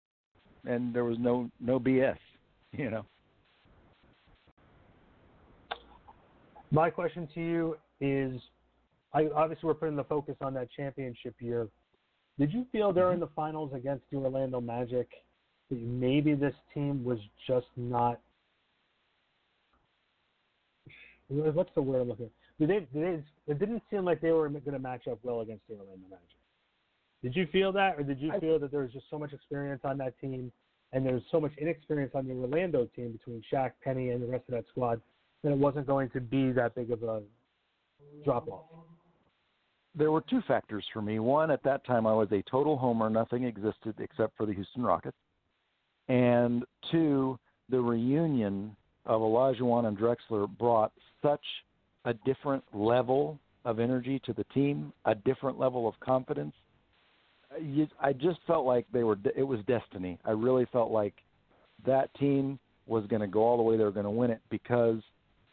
And 0.66 0.92
there 0.92 1.04
was 1.04 1.16
no 1.18 1.48
no 1.61 1.78
BS, 1.78 2.18
you 2.72 2.90
know. 2.90 3.06
My 6.70 6.88
question 6.90 7.28
to 7.35 7.40
you 7.40 7.76
is 8.00 8.40
I, 9.12 9.28
obviously 9.35 9.66
we're 9.66 9.74
putting 9.74 9.96
the 9.96 10.04
focus 10.04 10.37
on 10.40 10.54
that 10.54 10.68
championship 10.76 11.35
year. 11.40 11.68
Did 12.38 12.52
you 12.52 12.64
feel 12.70 12.92
during 12.92 13.14
Mm-hmm. 13.14 13.20
the 13.20 13.30
finals 13.35 13.72
against 13.74 14.04
the 14.11 14.18
Orlando 14.18 14.61
Magic 14.61 15.09
that 15.68 15.80
maybe 15.80 16.35
this 16.35 16.54
team 16.72 17.04
was 17.04 17.18
just 17.46 17.66
not? 17.76 18.20
What's 21.28 21.70
the 21.74 21.83
word 21.83 22.02
I'm 22.02 22.09
looking? 22.09 22.30
Did 22.59 22.70
they, 22.70 22.78
did 22.80 22.88
they, 22.92 23.52
it 23.52 23.59
didn't 23.59 23.83
seem 23.90 24.04
like 24.04 24.20
they 24.20 24.33
were 24.33 24.48
going 24.48 24.72
to 24.72 24.78
match 24.78 25.06
up 25.09 25.18
well 25.22 25.40
against 25.40 25.66
the 25.68 25.74
Orlando 25.74 26.06
Magic. 26.09 26.26
Did 27.22 27.37
you 27.37 27.46
feel 27.52 27.72
that, 27.72 27.98
or 27.98 28.02
did 28.02 28.20
you 28.20 28.33
feel 28.40 28.59
that 28.59 28.70
there 28.70 28.80
was 28.80 28.92
just 28.92 29.06
so 29.11 29.18
much 29.18 29.33
experience 29.33 29.83
on 29.85 29.98
that 29.98 30.18
team, 30.20 30.50
and 30.92 31.04
there 31.04 31.14
was 31.14 31.22
so 31.30 31.40
much 31.40 31.52
inexperience 31.59 32.12
on 32.14 32.26
the 32.26 32.35
Orlando 32.35 32.88
team 32.96 33.12
between 33.12 33.42
Shaq, 33.52 33.72
Penny, 33.85 34.11
and 34.11 34.22
the 34.22 34.26
rest 34.26 34.44
of 34.48 34.54
that 34.54 34.64
squad 34.70 35.00
that 35.42 35.53
it 35.53 35.59
wasn't 35.59 35.87
going 35.87 36.11
to 36.11 36.20
be 36.20 36.53
that 36.53 36.74
big 36.74 36.90
of 36.90 37.03
a 37.03 37.22
drop 38.24 38.48
off? 38.48 38.64
there 39.94 40.12
were 40.12 40.22
two 40.22 40.40
factors 40.46 40.85
for 40.92 41.03
me. 41.03 41.18
One, 41.18 41.50
at 41.50 41.62
that 41.64 41.85
time, 41.85 42.07
I 42.07 42.12
was 42.12 42.29
a 42.33 42.42
total 42.50 42.76
homer. 42.76 43.11
Nothing 43.11 43.44
existed 43.44 43.94
except 43.98 44.37
for 44.37 44.46
the 44.46 44.53
Houston 44.53 44.83
Rockets. 44.83 45.16
And 46.09 46.64
two, 46.90 47.38
the 47.68 47.81
reunion 47.81 48.76
of 49.07 49.20
Olajuwon 49.20 49.87
and 49.87 49.98
Drexler 49.98 50.48
brought 50.59 50.92
such 51.22 51.44
a 52.05 52.14
different 52.14 52.64
level 52.72 53.38
of 53.64 53.81
energy 53.81 54.20
to 54.24 54.33
the 54.33 54.44
team, 54.55 54.92
a 55.05 55.14
different 55.14 55.59
level 55.59 55.88
of 55.88 55.98
confidence. 56.00 56.55
I 58.00 58.12
just 58.12 58.38
felt 58.46 58.64
like 58.64 58.87
they 58.92 59.03
were. 59.03 59.18
It 59.37 59.42
was 59.42 59.59
destiny. 59.66 60.20
I 60.24 60.31
really 60.31 60.66
felt 60.72 60.92
like 60.92 61.14
that 61.85 62.14
team 62.14 62.61
was 62.87 63.05
going 63.09 63.22
to 63.22 63.26
go 63.26 63.42
all 63.42 63.57
the 63.57 63.62
way. 63.62 63.76
They 63.76 63.83
were 63.83 63.90
going 63.90 64.05
to 64.05 64.11
win 64.11 64.31
it 64.31 64.40
because 64.50 65.00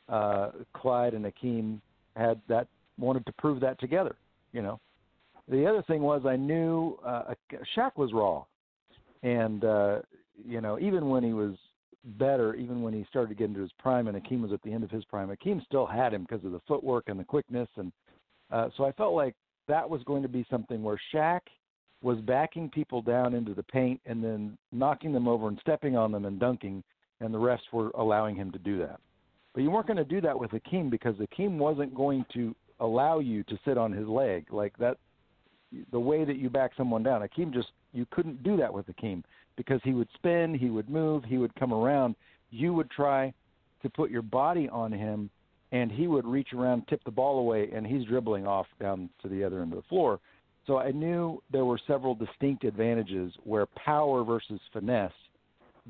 uh, 0.10 0.50
Clyde 0.74 1.14
and 1.14 1.26
Akeem 1.26 1.80
had 2.16 2.40
that 2.48 2.68
wanted 2.98 3.26
to 3.26 3.32
prove 3.34 3.60
that 3.62 3.80
together. 3.80 4.16
You 4.54 4.62
know, 4.62 4.80
the 5.48 5.66
other 5.66 5.84
thing 5.84 6.02
was 6.02 6.24
I 6.26 6.36
knew 6.36 6.98
uh, 7.06 7.34
Shaq 7.76 7.92
was 7.98 8.14
raw, 8.14 8.44
and 9.24 9.64
uh, 9.64 10.00
you 10.46 10.62
know 10.62 10.80
even 10.80 11.10
when 11.10 11.24
he 11.24 11.34
was 11.34 11.56
better, 12.18 12.56
even 12.56 12.82
when 12.82 12.94
he 12.94 13.06
started 13.10 13.30
to 13.30 13.36
get 13.36 13.46
into 13.46 13.62
his 13.62 13.72
prime, 13.80 14.08
and 14.08 14.22
Akeem 14.22 14.42
was 14.42 14.54
at 14.54 14.62
the 14.64 14.72
end 14.72 14.84
of 14.84 14.92
his 14.92 15.04
prime, 15.06 15.30
Akeem 15.30 15.64
still 15.66 15.86
had 15.86 16.14
him 16.14 16.26
because 16.28 16.44
of 16.46 16.52
the 16.52 16.62
footwork 16.68 17.06
and 17.08 17.20
the 17.20 17.24
quickness, 17.24 17.70
and 17.76 17.92
uh, 18.52 18.70
so 18.78 18.86
I 18.86 18.92
felt 18.94 19.14
like 19.14 19.36
that 19.68 19.90
was 19.90 20.02
going 20.04 20.24
to 20.24 20.30
be 20.30 20.46
something 20.50 20.82
where 20.82 21.00
Shaq 21.14 21.42
was 22.02 22.20
backing 22.20 22.70
people 22.70 23.02
down 23.02 23.34
into 23.34 23.54
the 23.54 23.64
paint 23.64 24.00
and 24.06 24.24
then 24.24 24.58
knocking 24.72 25.12
them 25.12 25.28
over 25.28 25.48
and 25.48 25.58
stepping 25.62 25.98
on 25.98 26.12
them 26.12 26.26
and 26.26 26.40
dunking, 26.40 26.84
and 27.20 27.34
the 27.34 27.38
refs 27.38 27.60
were 27.74 27.90
allowing 27.96 28.36
him 28.36 28.52
to 28.52 28.60
do 28.60 28.78
that. 28.78 29.00
But 29.58 29.64
you 29.64 29.72
weren't 29.72 29.88
going 29.88 29.98
to 29.98 30.04
do 30.04 30.22
that 30.22 30.38
with 30.38 30.52
Akeem 30.52 30.92
because 30.92 31.16
Akeem 31.16 31.58
wasn't 31.58 31.96
going 31.96 32.24
to 32.32 32.56
allow 32.80 33.18
you 33.18 33.42
to 33.46 33.58
sit 33.66 33.76
on 33.76 33.92
his 33.92 34.08
leg 34.08 34.46
like 34.52 34.78
that. 34.78 35.00
The 35.92 36.00
way 36.00 36.24
that 36.26 36.38
you 36.38 36.48
back 36.48 36.74
someone 36.78 37.02
down, 37.02 37.28
Akeem 37.28 37.52
just 37.52 37.70
you 37.92 38.06
couldn't 38.12 38.44
do 38.44 38.56
that 38.58 38.72
with 38.72 38.86
Akeem 38.86 39.24
because 39.56 39.82
he 39.84 39.94
would 39.94 40.10
spin, 40.14 40.54
he 40.54 40.70
would 40.70 40.92
move, 40.92 41.24
he 41.24 41.40
would 41.40 41.56
come 41.56 41.74
around. 41.74 42.14
You 42.52 42.72
would 42.76 42.92
try 42.92 43.34
to 43.82 43.90
put 43.90 44.12
your 44.12 44.22
body 44.22 44.70
on 44.70 44.92
him, 44.92 45.28
and 45.72 45.92
he 45.92 46.06
would 46.06 46.28
reach 46.28 46.54
around, 46.54 46.84
tip 46.88 47.04
the 47.04 47.10
ball 47.10 47.40
away, 47.40 47.72
and 47.74 47.88
he's 47.88 48.06
dribbling 48.06 48.46
off 48.46 48.68
down 48.80 49.10
to 49.24 49.28
the 49.28 49.44
other 49.44 49.64
end 49.64 49.74
of 49.74 49.78
the 49.78 49.90
floor. 49.90 50.20
So 50.68 50.78
I 50.78 50.92
knew 50.92 51.42
there 51.52 51.66
were 51.66 51.80
several 51.88 52.14
distinct 52.14 52.64
advantages 52.64 53.34
where 53.44 53.66
power 53.66 54.24
versus 54.24 54.62
finesse, 54.72 55.12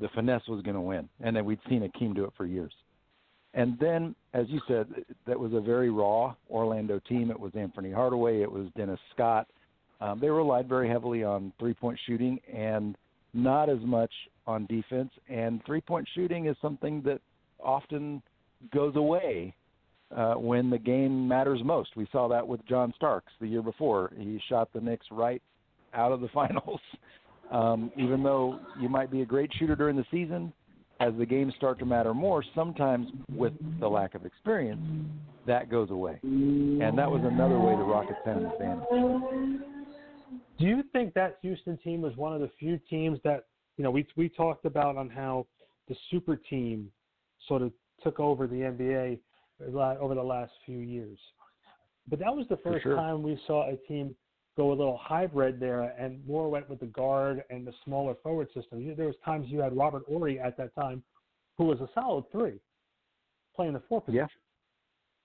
the 0.00 0.08
finesse 0.14 0.48
was 0.48 0.62
going 0.62 0.76
to 0.76 0.80
win, 0.80 1.06
and 1.20 1.36
then 1.36 1.44
we'd 1.44 1.60
seen 1.68 1.82
Akeem 1.82 2.14
do 2.14 2.24
it 2.24 2.32
for 2.34 2.46
years. 2.46 2.72
And 3.54 3.78
then, 3.80 4.14
as 4.34 4.46
you 4.48 4.60
said, 4.68 4.86
that 5.26 5.38
was 5.38 5.52
a 5.54 5.60
very 5.60 5.90
raw 5.90 6.34
Orlando 6.50 7.00
team. 7.08 7.30
It 7.30 7.38
was 7.38 7.52
Anthony 7.54 7.90
Hardaway, 7.90 8.42
it 8.42 8.50
was 8.50 8.68
Dennis 8.76 9.00
Scott. 9.14 9.46
Um, 10.00 10.20
they 10.20 10.28
relied 10.28 10.68
very 10.68 10.88
heavily 10.88 11.24
on 11.24 11.52
three 11.58 11.74
point 11.74 11.98
shooting 12.06 12.38
and 12.52 12.96
not 13.34 13.68
as 13.68 13.80
much 13.80 14.12
on 14.46 14.66
defense. 14.66 15.10
And 15.28 15.64
three 15.66 15.80
point 15.80 16.08
shooting 16.14 16.46
is 16.46 16.56
something 16.62 17.02
that 17.02 17.20
often 17.60 18.22
goes 18.72 18.96
away 18.96 19.54
uh, 20.16 20.34
when 20.34 20.70
the 20.70 20.78
game 20.78 21.26
matters 21.26 21.60
most. 21.64 21.90
We 21.96 22.08
saw 22.12 22.28
that 22.28 22.46
with 22.46 22.64
John 22.66 22.92
Starks 22.96 23.32
the 23.40 23.46
year 23.46 23.62
before. 23.62 24.12
He 24.16 24.40
shot 24.48 24.68
the 24.72 24.80
Knicks 24.80 25.06
right 25.10 25.42
out 25.94 26.12
of 26.12 26.20
the 26.20 26.28
finals. 26.34 26.80
Um, 27.50 27.90
even 27.96 28.22
though 28.22 28.60
you 28.78 28.88
might 28.90 29.10
be 29.10 29.22
a 29.22 29.26
great 29.26 29.50
shooter 29.58 29.74
during 29.74 29.96
the 29.96 30.04
season, 30.10 30.52
as 31.00 31.12
the 31.18 31.26
games 31.26 31.54
start 31.56 31.78
to 31.78 31.86
matter 31.86 32.12
more, 32.12 32.44
sometimes 32.54 33.08
with 33.32 33.52
the 33.80 33.88
lack 33.88 34.14
of 34.14 34.26
experience, 34.26 34.80
that 35.46 35.70
goes 35.70 35.90
away. 35.90 36.18
And 36.22 36.98
that 36.98 37.10
was 37.10 37.22
another 37.24 37.58
way 37.58 37.76
the 37.76 37.82
Rockets 37.82 38.18
had 38.24 38.36
an 38.36 38.46
advantage. 38.46 38.84
Do 40.58 40.66
you 40.66 40.82
think 40.92 41.14
that 41.14 41.38
Houston 41.42 41.78
team 41.78 42.02
was 42.02 42.16
one 42.16 42.34
of 42.34 42.40
the 42.40 42.50
few 42.58 42.78
teams 42.90 43.18
that 43.22 43.44
you 43.76 43.84
know 43.84 43.92
we 43.92 44.06
we 44.16 44.28
talked 44.28 44.64
about 44.64 44.96
on 44.96 45.08
how 45.08 45.46
the 45.88 45.94
super 46.10 46.34
team 46.36 46.90
sort 47.46 47.62
of 47.62 47.72
took 48.02 48.18
over 48.18 48.46
the 48.46 48.56
NBA 48.56 49.20
over 49.60 50.14
the 50.14 50.22
last 50.22 50.52
few 50.66 50.78
years, 50.78 51.18
but 52.08 52.18
that 52.18 52.34
was 52.34 52.46
the 52.48 52.56
first 52.58 52.82
sure. 52.82 52.96
time 52.96 53.22
we 53.22 53.38
saw 53.46 53.70
a 53.70 53.76
team 53.88 54.14
go 54.58 54.72
a 54.72 54.74
little 54.74 54.98
hybrid 55.00 55.60
there 55.60 55.82
and 55.98 56.20
more 56.26 56.50
went 56.50 56.68
with 56.68 56.80
the 56.80 56.86
guard 56.86 57.44
and 57.48 57.64
the 57.64 57.72
smaller 57.84 58.14
forward 58.24 58.48
system. 58.52 58.92
There 58.96 59.06
was 59.06 59.14
times 59.24 59.46
you 59.48 59.60
had 59.60 59.74
Robert 59.74 60.02
Horry 60.08 60.40
at 60.40 60.56
that 60.56 60.74
time, 60.74 61.02
who 61.56 61.64
was 61.64 61.80
a 61.80 61.88
solid 61.94 62.24
three, 62.32 62.58
playing 63.54 63.74
the 63.74 63.82
four 63.88 64.00
position. 64.02 64.26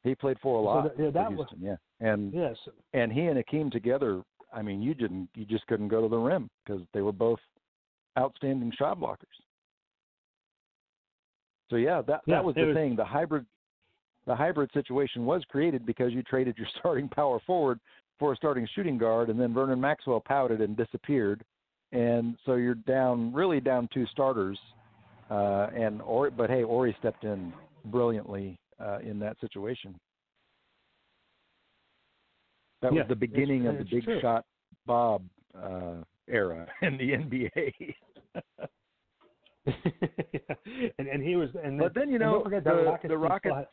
Yeah. 0.03 0.09
He 0.09 0.13
played 0.15 0.37
four 0.39 0.59
a 0.59 0.61
lot. 0.61 0.83
that- 0.83 0.99
yeah, 0.99 1.07
for 1.07 1.11
that 1.13 1.31
was- 1.31 1.49
Houston, 1.49 1.61
yeah. 1.61 1.77
And 1.99 2.31
Yes, 2.31 2.57
and 2.93 3.11
he 3.11 3.21
and 3.25 3.43
Akeem 3.43 3.71
together, 3.71 4.23
I 4.53 4.61
mean, 4.61 4.81
you 4.83 4.93
didn't, 4.93 5.29
you 5.33 5.45
just 5.45 5.65
couldn't 5.65 5.87
go 5.87 6.01
to 6.03 6.07
the 6.07 6.17
rim 6.17 6.49
because 6.63 6.85
they 6.93 7.01
were 7.01 7.11
both 7.13 7.39
outstanding 8.19 8.71
shot 8.77 8.99
blockers. 8.99 9.39
So 11.71 11.77
yeah, 11.77 12.01
that 12.03 12.21
Yeah, 12.27 12.35
that 12.35 12.45
was 12.45 12.53
the 12.55 12.65
was- 12.65 12.75
thing. 12.75 12.95
The 12.95 13.05
hybrid, 13.05 13.47
the 14.27 14.35
hybrid 14.35 14.71
situation 14.73 15.25
was 15.25 15.43
created 15.45 15.85
because 15.87 16.13
you 16.13 16.21
traded 16.21 16.55
your 16.57 16.67
starting 16.77 17.09
power 17.09 17.39
forward 17.47 17.79
for 18.19 18.34
a 18.34 18.36
starting 18.36 18.67
shooting 18.76 18.97
guard, 18.97 19.30
and 19.30 19.39
then 19.39 19.54
Vernon 19.54 19.80
Maxwell 19.82 20.19
pouted 20.21 20.62
and 20.62 20.78
disappeared, 20.78 21.43
and 21.91 22.36
so 22.45 22.56
you're 22.56 22.76
down, 22.76 23.34
really 23.34 23.60
down 23.60 23.88
two 23.93 24.06
starters. 24.08 24.60
Uh, 25.30 25.67
and 25.76 26.02
or, 26.02 26.30
but 26.30 26.49
hey, 26.49 26.62
Horry 26.63 26.95
stepped 26.99 27.23
in 27.23 27.54
brilliantly 27.86 28.60
uh, 28.80 28.99
in 28.99 29.19
that 29.19 29.39
situation. 29.39 29.95
That 32.82 32.91
was 32.91 33.06
the 33.08 33.15
beginning 33.15 33.67
of 33.67 33.78
the 33.78 33.86
big 33.86 34.04
true. 34.04 34.19
shot 34.21 34.45
Bob 34.86 35.23
uh, 35.58 36.04
era 36.28 36.67
in 36.82 36.97
the 36.97 37.12
NBA. 37.12 37.95
and 40.97 41.08
and 41.08 41.23
he 41.23 41.36
was 41.38 41.49
and 41.63 41.80
But 41.80 41.95
then, 41.95 42.10
you 42.12 42.19
know, 42.19 42.43
the- 42.43 42.60
Rockets 42.60 43.10
the 43.10 43.17
Rockets- 43.17 43.67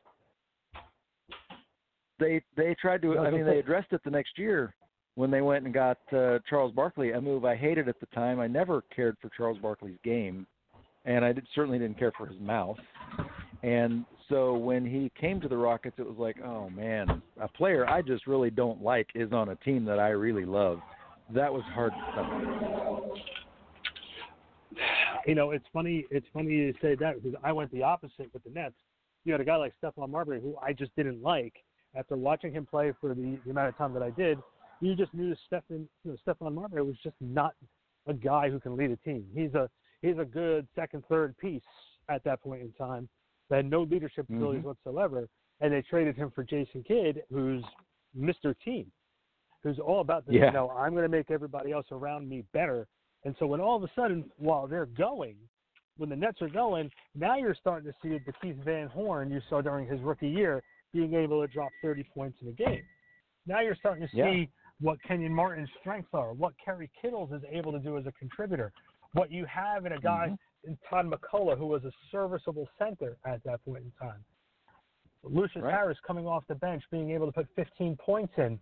they 2.21 2.43
they 2.57 2.77
tried 2.81 3.03
to. 3.03 3.19
I 3.19 3.31
mean, 3.31 3.45
they 3.45 3.59
addressed 3.59 3.93
it 3.93 4.03
the 4.05 4.11
next 4.11 4.39
year 4.39 4.75
when 5.17 5.31
they 5.31 5.41
went 5.41 5.65
and 5.65 5.75
got 5.75 5.99
uh, 6.13 6.39
Charles 6.49 6.73
Barkley, 6.73 7.13
a 7.13 7.21
move 7.21 7.45
I 7.45 7.57
hated 7.57 7.89
at 7.89 7.99
the 7.99 8.07
time. 8.07 8.39
I 8.39 8.47
never 8.47 8.83
cared 8.95 9.17
for 9.21 9.31
Charles 9.37 9.59
Barkley's 9.59 9.99
game, 10.05 10.47
and 11.05 11.25
I 11.25 11.33
did, 11.33 11.47
certainly 11.55 11.79
didn't 11.79 11.99
care 11.99 12.13
for 12.17 12.27
his 12.27 12.39
mouth. 12.41 12.79
And 13.63 14.05
so 14.29 14.55
when 14.55 14.87
he 14.87 15.11
came 15.21 15.41
to 15.41 15.49
the 15.49 15.57
Rockets, 15.57 15.97
it 15.99 16.07
was 16.07 16.17
like, 16.17 16.41
oh 16.43 16.71
man, 16.71 17.21
a 17.41 17.49
player 17.49 17.87
I 17.89 18.03
just 18.03 18.27
really 18.27 18.51
don't 18.51 18.83
like 18.83 19.09
is 19.15 19.33
on 19.33 19.51
a 19.51 19.57
team 19.57 19.85
that 19.87 19.99
I 19.99 20.11
really 20.11 20.45
love. 20.45 20.81
That 21.35 21.53
was 21.53 21.63
hard 21.75 21.93
to 21.93 22.13
stomach. 22.13 23.19
you 25.27 25.35
know, 25.35 25.51
it's 25.51 25.67
funny. 25.73 26.07
It's 26.11 26.27
funny 26.33 26.51
you 26.51 26.75
say 26.81 26.95
that 26.97 27.23
because 27.23 27.39
I 27.45 27.53
went 27.53 27.71
the 27.73 27.83
opposite 27.83 28.33
with 28.33 28.45
the 28.45 28.51
Nets. 28.51 28.75
You 29.25 29.33
had 29.33 29.41
a 29.41 29.45
guy 29.45 29.57
like 29.57 29.75
Stephon 29.83 30.09
Marbury 30.09 30.41
who 30.41 30.57
I 30.63 30.73
just 30.73 30.95
didn't 30.97 31.23
like. 31.23 31.55
After 31.95 32.17
watching 32.17 32.53
him 32.53 32.67
play 32.67 32.93
for 33.01 33.15
the, 33.15 33.39
the 33.45 33.51
amount 33.51 33.69
of 33.69 33.77
time 33.77 33.93
that 33.95 34.03
I 34.03 34.11
did, 34.11 34.39
you 34.81 34.95
just 34.95 35.13
knew 35.13 35.35
Stephen, 35.47 35.89
you 36.05 36.13
know, 36.13 36.17
Stephon 36.27 36.55
Marbury 36.55 36.83
was 36.83 36.97
just 37.03 37.17
not 37.21 37.55
a 38.07 38.15
guy 38.15 38.49
who 38.49 38.61
can 38.61 38.77
lead 38.77 38.91
a 38.91 38.97
team. 38.97 39.27
He's 39.35 39.55
a 39.55 39.69
he's 40.03 40.19
a 40.19 40.25
good 40.25 40.67
second, 40.75 41.05
third 41.09 41.37
piece 41.39 41.63
at 42.09 42.25
that 42.25 42.43
point 42.43 42.63
in 42.63 42.73
time. 42.73 43.09
That 43.51 43.57
had 43.57 43.71
no 43.71 43.83
leadership 43.83 44.27
abilities 44.31 44.63
Mhm. 44.63 44.67
whatsoever, 44.67 45.29
and 45.61 45.73
they 45.73 45.83
traded 45.83 46.17
him 46.17 46.31
for 46.31 46.45
Jason 46.45 46.85
Kidd, 46.85 47.23
who's 47.31 47.65
Mr. 48.17 48.55
Team, 48.65 48.91
who's 49.63 49.79
all 49.81 50.01
about 50.01 50.25
this. 50.27 50.37
Yeah. 50.37 50.47
You 50.47 50.53
know, 50.53 50.71
I'm 50.71 50.93
going 50.93 51.03
to 51.03 51.09
make 51.09 51.31
everybody 51.31 51.73
else 51.73 51.87
around 51.91 52.29
me 52.29 52.45
better. 52.53 52.87
And 53.25 53.35
so 53.39 53.47
when 53.47 53.61
all 53.61 53.77
of 53.77 53.83
a 53.83 53.91
sudden, 53.95 54.31
while 54.39 54.67
they're 54.67 54.87
going, 54.87 55.37
when 55.99 56.09
the 56.09 56.17
Nets 56.17 56.41
are 56.41 56.49
going, 56.49 56.91
now 57.15 57.37
you're 57.37 57.55
starting 57.55 57.93
to 57.93 57.99
see 58.01 58.19
the 58.25 58.33
Keith 58.41 58.57
Van 58.65 58.87
Horn 58.89 59.31
you 59.31 59.41
saw 59.49 59.61
during 59.61 59.87
his 59.87 60.01
rookie 60.01 60.29
year 60.29 60.63
being 60.93 61.15
able 61.15 61.41
to 61.41 61.53
drop 61.53 61.71
30 61.83 62.05
points 62.15 62.39
in 62.43 62.49
a 62.49 62.53
game. 62.53 62.83
Now 63.47 63.61
you're 63.61 63.75
starting 63.77 64.07
to 64.07 64.13
see 64.13 64.19
Yeah. 64.19 64.45
what 64.81 65.03
Kenyon 65.03 65.35
Martin's 65.35 65.71
strengths 65.81 66.13
are, 66.15 66.33
what 66.33 66.55
Kerry 66.59 66.91
Kittles 67.01 67.33
is 67.33 67.43
able 67.49 67.73
to 67.73 67.79
do 67.79 67.97
as 67.99 68.07
a 68.07 68.13
contributor, 68.13 68.73
what 69.13 69.31
you 69.31 69.45
have 69.47 69.87
in 69.87 69.93
a 69.93 70.01
guy 70.01 70.29
Mhm. 70.29 70.39
in 70.65 70.77
Todd 70.89 71.07
MacCulloch 71.07 71.59
who 71.59 71.67
was 71.67 71.85
a 71.85 71.93
serviceable 72.11 72.69
center 72.79 73.17
at 73.25 73.43
that 73.45 73.65
point 73.65 73.85
in 73.85 73.91
time. 73.93 74.25
Lucious 75.23 75.63
Right. 75.63 75.75
Harris 75.75 76.01
coming 76.01 76.27
off 76.27 76.47
the 76.47 76.55
bench, 76.55 76.83
being 76.91 77.11
able 77.11 77.27
to 77.27 77.33
put 77.33 77.49
15 77.51 77.97
points 77.97 78.37
in 78.39 78.61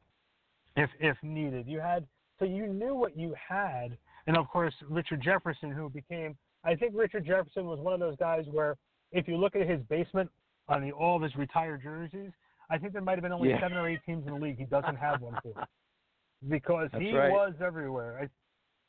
if 0.76 0.90
if 1.00 1.20
needed. 1.22 1.66
You 1.66 1.80
had 1.80 2.06
so 2.38 2.44
you 2.44 2.66
knew 2.68 2.94
what 2.94 3.16
you 3.16 3.34
had, 3.34 3.96
and 4.26 4.36
of 4.36 4.48
course 4.48 4.74
Richard 4.82 5.20
Jefferson, 5.20 5.70
who 5.70 5.88
became 5.88 6.36
I 6.64 6.74
think 6.74 6.94
Richard 6.96 7.24
Jefferson 7.24 7.66
was 7.66 7.78
one 7.78 7.92
of 7.94 8.00
those 8.00 8.16
guys 8.16 8.48
where 8.48 8.76
if 9.12 9.28
you 9.28 9.36
look 9.36 9.54
at 9.54 9.66
his 9.68 9.82
basement 9.84 10.30
on 10.68 10.82
the, 10.82 10.92
all 10.92 11.16
of 11.16 11.22
his 11.22 11.34
retired 11.36 11.82
jerseys, 11.82 12.30
I 12.70 12.78
think 12.78 12.92
there 12.92 13.02
might 13.02 13.12
have 13.14 13.22
been 13.22 13.32
only 13.32 13.48
Yeah. 13.50 13.60
seven 13.60 13.76
or 13.78 13.88
eight 13.88 14.00
teams 14.04 14.26
in 14.26 14.34
the 14.34 14.38
league 14.38 14.58
he 14.58 14.64
doesn't 14.64 14.96
have 14.96 15.20
one 15.22 15.38
for 15.42 15.52
because 16.48 16.88
That's 16.92 17.02
he 17.04 17.16
right. 17.16 17.30
was 17.30 17.54
everywhere. 17.60 18.28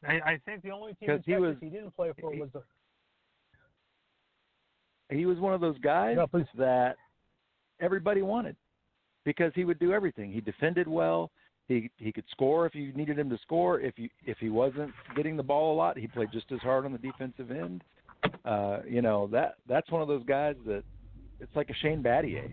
I, 0.06 0.12
I 0.14 0.32
I 0.34 0.38
think 0.46 0.62
the 0.64 0.72
only 0.72 0.94
team 0.96 1.10
in 1.12 1.24
he 1.26 1.36
was- 1.36 1.56
he 1.62 1.70
didn't 1.70 1.96
play 1.96 2.12
for 2.20 2.34
he- 2.34 2.40
was 2.42 2.50
the 2.54 2.62
He 5.10 5.26
was 5.26 5.40
one 5.40 5.54
of 5.54 5.62
those 5.62 5.78
guys 5.80 6.18
No, 6.18 6.28
that 6.58 6.98
everybody 7.80 8.22
wanted 8.22 8.56
because 9.26 9.52
he 9.56 9.66
would 9.66 9.80
do 9.80 9.92
everything. 9.94 10.32
He 10.32 10.42
defended 10.42 10.88
well. 10.88 11.32
He 11.68 11.90
he 11.98 12.12
could 12.12 12.26
score 12.32 12.66
if 12.66 12.74
you 12.76 12.92
needed 12.94 13.18
him 13.18 13.30
to 13.30 13.38
score. 13.40 13.80
If 13.80 13.98
you 13.98 14.10
if 14.26 14.38
he 14.40 14.50
wasn't 14.50 14.92
getting 15.16 15.36
the 15.38 15.44
ball 15.44 15.74
a 15.74 15.78
lot, 15.78 15.98
he 15.98 16.08
played 16.08 16.32
just 16.32 16.52
as 16.52 16.60
hard 16.60 16.86
on 16.86 16.92
the 16.92 16.98
defensive 16.98 17.52
end. 17.52 17.84
Uh, 18.44 18.80
you 18.88 19.02
know 19.02 19.28
that 19.28 19.56
that's 19.68 19.90
one 19.92 20.02
of 20.02 20.08
those 20.08 20.24
guys 20.26 20.56
that 20.66 20.84
it's 21.40 21.56
like 21.56 21.70
a 21.70 21.76
Shane 21.82 22.04
Battier. 22.04 22.52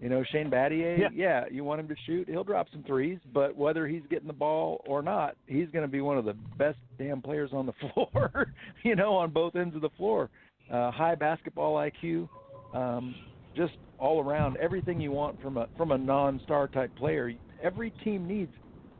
You 0.00 0.08
know 0.08 0.22
Shane 0.30 0.50
Battier. 0.50 1.08
Yeah. 1.12 1.44
you 1.50 1.64
want 1.64 1.80
him 1.80 1.88
to 1.88 1.96
shoot, 2.06 2.28
he'll 2.28 2.44
drop 2.44 2.68
some 2.72 2.84
threes, 2.84 3.18
but 3.34 3.56
whether 3.56 3.86
he's 3.86 4.02
getting 4.08 4.28
the 4.28 4.32
ball 4.32 4.82
or 4.86 5.02
not, 5.02 5.36
he's 5.46 5.68
going 5.70 5.82
to 5.82 5.90
be 5.90 6.00
one 6.00 6.16
of 6.16 6.24
the 6.24 6.34
best 6.56 6.78
damn 6.98 7.20
players 7.20 7.50
on 7.52 7.66
the 7.66 7.72
floor. 7.94 8.52
you 8.84 8.94
know, 8.94 9.14
on 9.14 9.30
both 9.30 9.56
ends 9.56 9.74
of 9.74 9.82
the 9.82 9.90
floor. 9.90 10.30
Uh, 10.72 10.90
high 10.90 11.14
basketball 11.14 11.74
IQ, 11.76 12.28
um, 12.74 13.14
just 13.56 13.72
all 13.98 14.22
around 14.22 14.56
everything 14.58 15.00
you 15.00 15.10
want 15.10 15.40
from 15.42 15.56
a 15.56 15.66
from 15.76 15.92
a 15.92 15.98
non-star 15.98 16.68
type 16.68 16.94
player. 16.96 17.32
Every 17.62 17.90
team 18.04 18.28
needs 18.28 18.52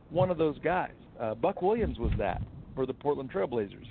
one 0.09 0.29
of 0.31 0.37
those 0.37 0.57
guys. 0.59 0.91
Uh, 1.19 1.35
Buck 1.35 1.61
Williams 1.61 1.99
was 1.99 2.11
that 2.17 2.41
for 2.75 2.85
the 2.85 2.93
Portland 2.93 3.31
Trailblazers. 3.31 3.85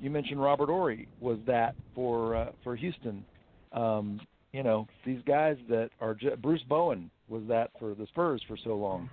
You 0.00 0.10
mentioned 0.10 0.42
Robert 0.42 0.68
Horry 0.68 1.08
was 1.20 1.38
that 1.46 1.74
for 1.94 2.34
uh, 2.34 2.50
for 2.64 2.74
Houston. 2.76 3.24
Um, 3.72 4.20
you 4.52 4.62
know 4.62 4.86
these 5.04 5.20
guys 5.26 5.56
that 5.68 5.90
are 6.00 6.14
ju- 6.14 6.36
Bruce 6.36 6.62
Bowen 6.68 7.10
was 7.28 7.42
that 7.48 7.70
for 7.78 7.94
the 7.94 8.06
Spurs 8.06 8.42
for 8.48 8.56
so 8.56 8.74
long. 8.76 9.08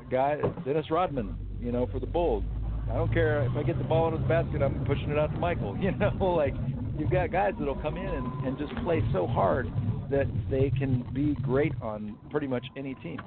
A 0.00 0.10
guy 0.10 0.36
Dennis 0.64 0.90
Rodman, 0.90 1.36
you 1.60 1.72
know, 1.72 1.86
for 1.92 2.00
the 2.00 2.06
Bulls. 2.06 2.44
I 2.90 2.94
don't 2.94 3.12
care 3.12 3.42
if 3.42 3.56
I 3.56 3.62
get 3.62 3.78
the 3.78 3.84
ball 3.84 4.08
into 4.08 4.18
the 4.18 4.28
basket, 4.28 4.62
I'm 4.62 4.84
pushing 4.84 5.10
it 5.10 5.18
out 5.18 5.32
to 5.32 5.38
Michael. 5.38 5.76
You 5.80 5.92
know, 5.92 6.24
like 6.24 6.54
you've 6.98 7.10
got 7.10 7.30
guys 7.30 7.54
that'll 7.58 7.76
come 7.76 7.96
in 7.96 8.06
and, 8.06 8.46
and 8.46 8.58
just 8.58 8.74
play 8.82 9.02
so 9.12 9.26
hard 9.26 9.70
that 10.10 10.26
they 10.50 10.70
can 10.70 11.06
be 11.12 11.34
great 11.42 11.72
on 11.80 12.16
pretty 12.30 12.46
much 12.46 12.64
any 12.76 12.94
team. 12.96 13.20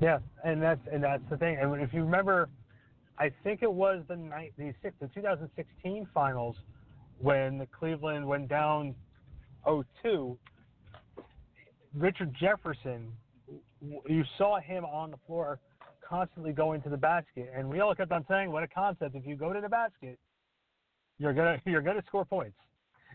Yeah, 0.00 0.18
and 0.44 0.62
that's 0.62 0.80
and 0.90 1.04
that's 1.04 1.22
the 1.30 1.36
thing. 1.36 1.58
And 1.60 1.82
if 1.82 1.92
you 1.92 2.02
remember, 2.02 2.48
I 3.18 3.30
think 3.44 3.62
it 3.62 3.70
was 3.70 4.02
the 4.08 4.16
night 4.16 4.54
the 4.56 4.72
six 4.82 4.94
the 5.00 5.08
2016 5.08 6.08
finals 6.14 6.56
when 7.20 7.58
the 7.58 7.66
Cleveland 7.66 8.26
went 8.26 8.48
down 8.48 8.94
0-2. 9.66 10.36
Richard 11.94 12.34
Jefferson, 12.40 13.12
you 14.08 14.24
saw 14.38 14.60
him 14.60 14.84
on 14.84 15.10
the 15.10 15.16
floor 15.26 15.58
constantly 16.08 16.52
going 16.52 16.82
to 16.82 16.88
the 16.88 16.96
basket, 16.96 17.52
and 17.54 17.68
we 17.68 17.80
all 17.80 17.94
kept 17.94 18.12
on 18.12 18.24
saying, 18.28 18.50
"What 18.50 18.62
a 18.62 18.68
concept! 18.68 19.14
If 19.14 19.26
you 19.26 19.36
go 19.36 19.52
to 19.52 19.60
the 19.60 19.68
basket, 19.68 20.18
you're 21.18 21.32
gonna 21.32 21.60
you're 21.66 21.82
gonna 21.82 22.02
score 22.06 22.24
points." 22.24 22.56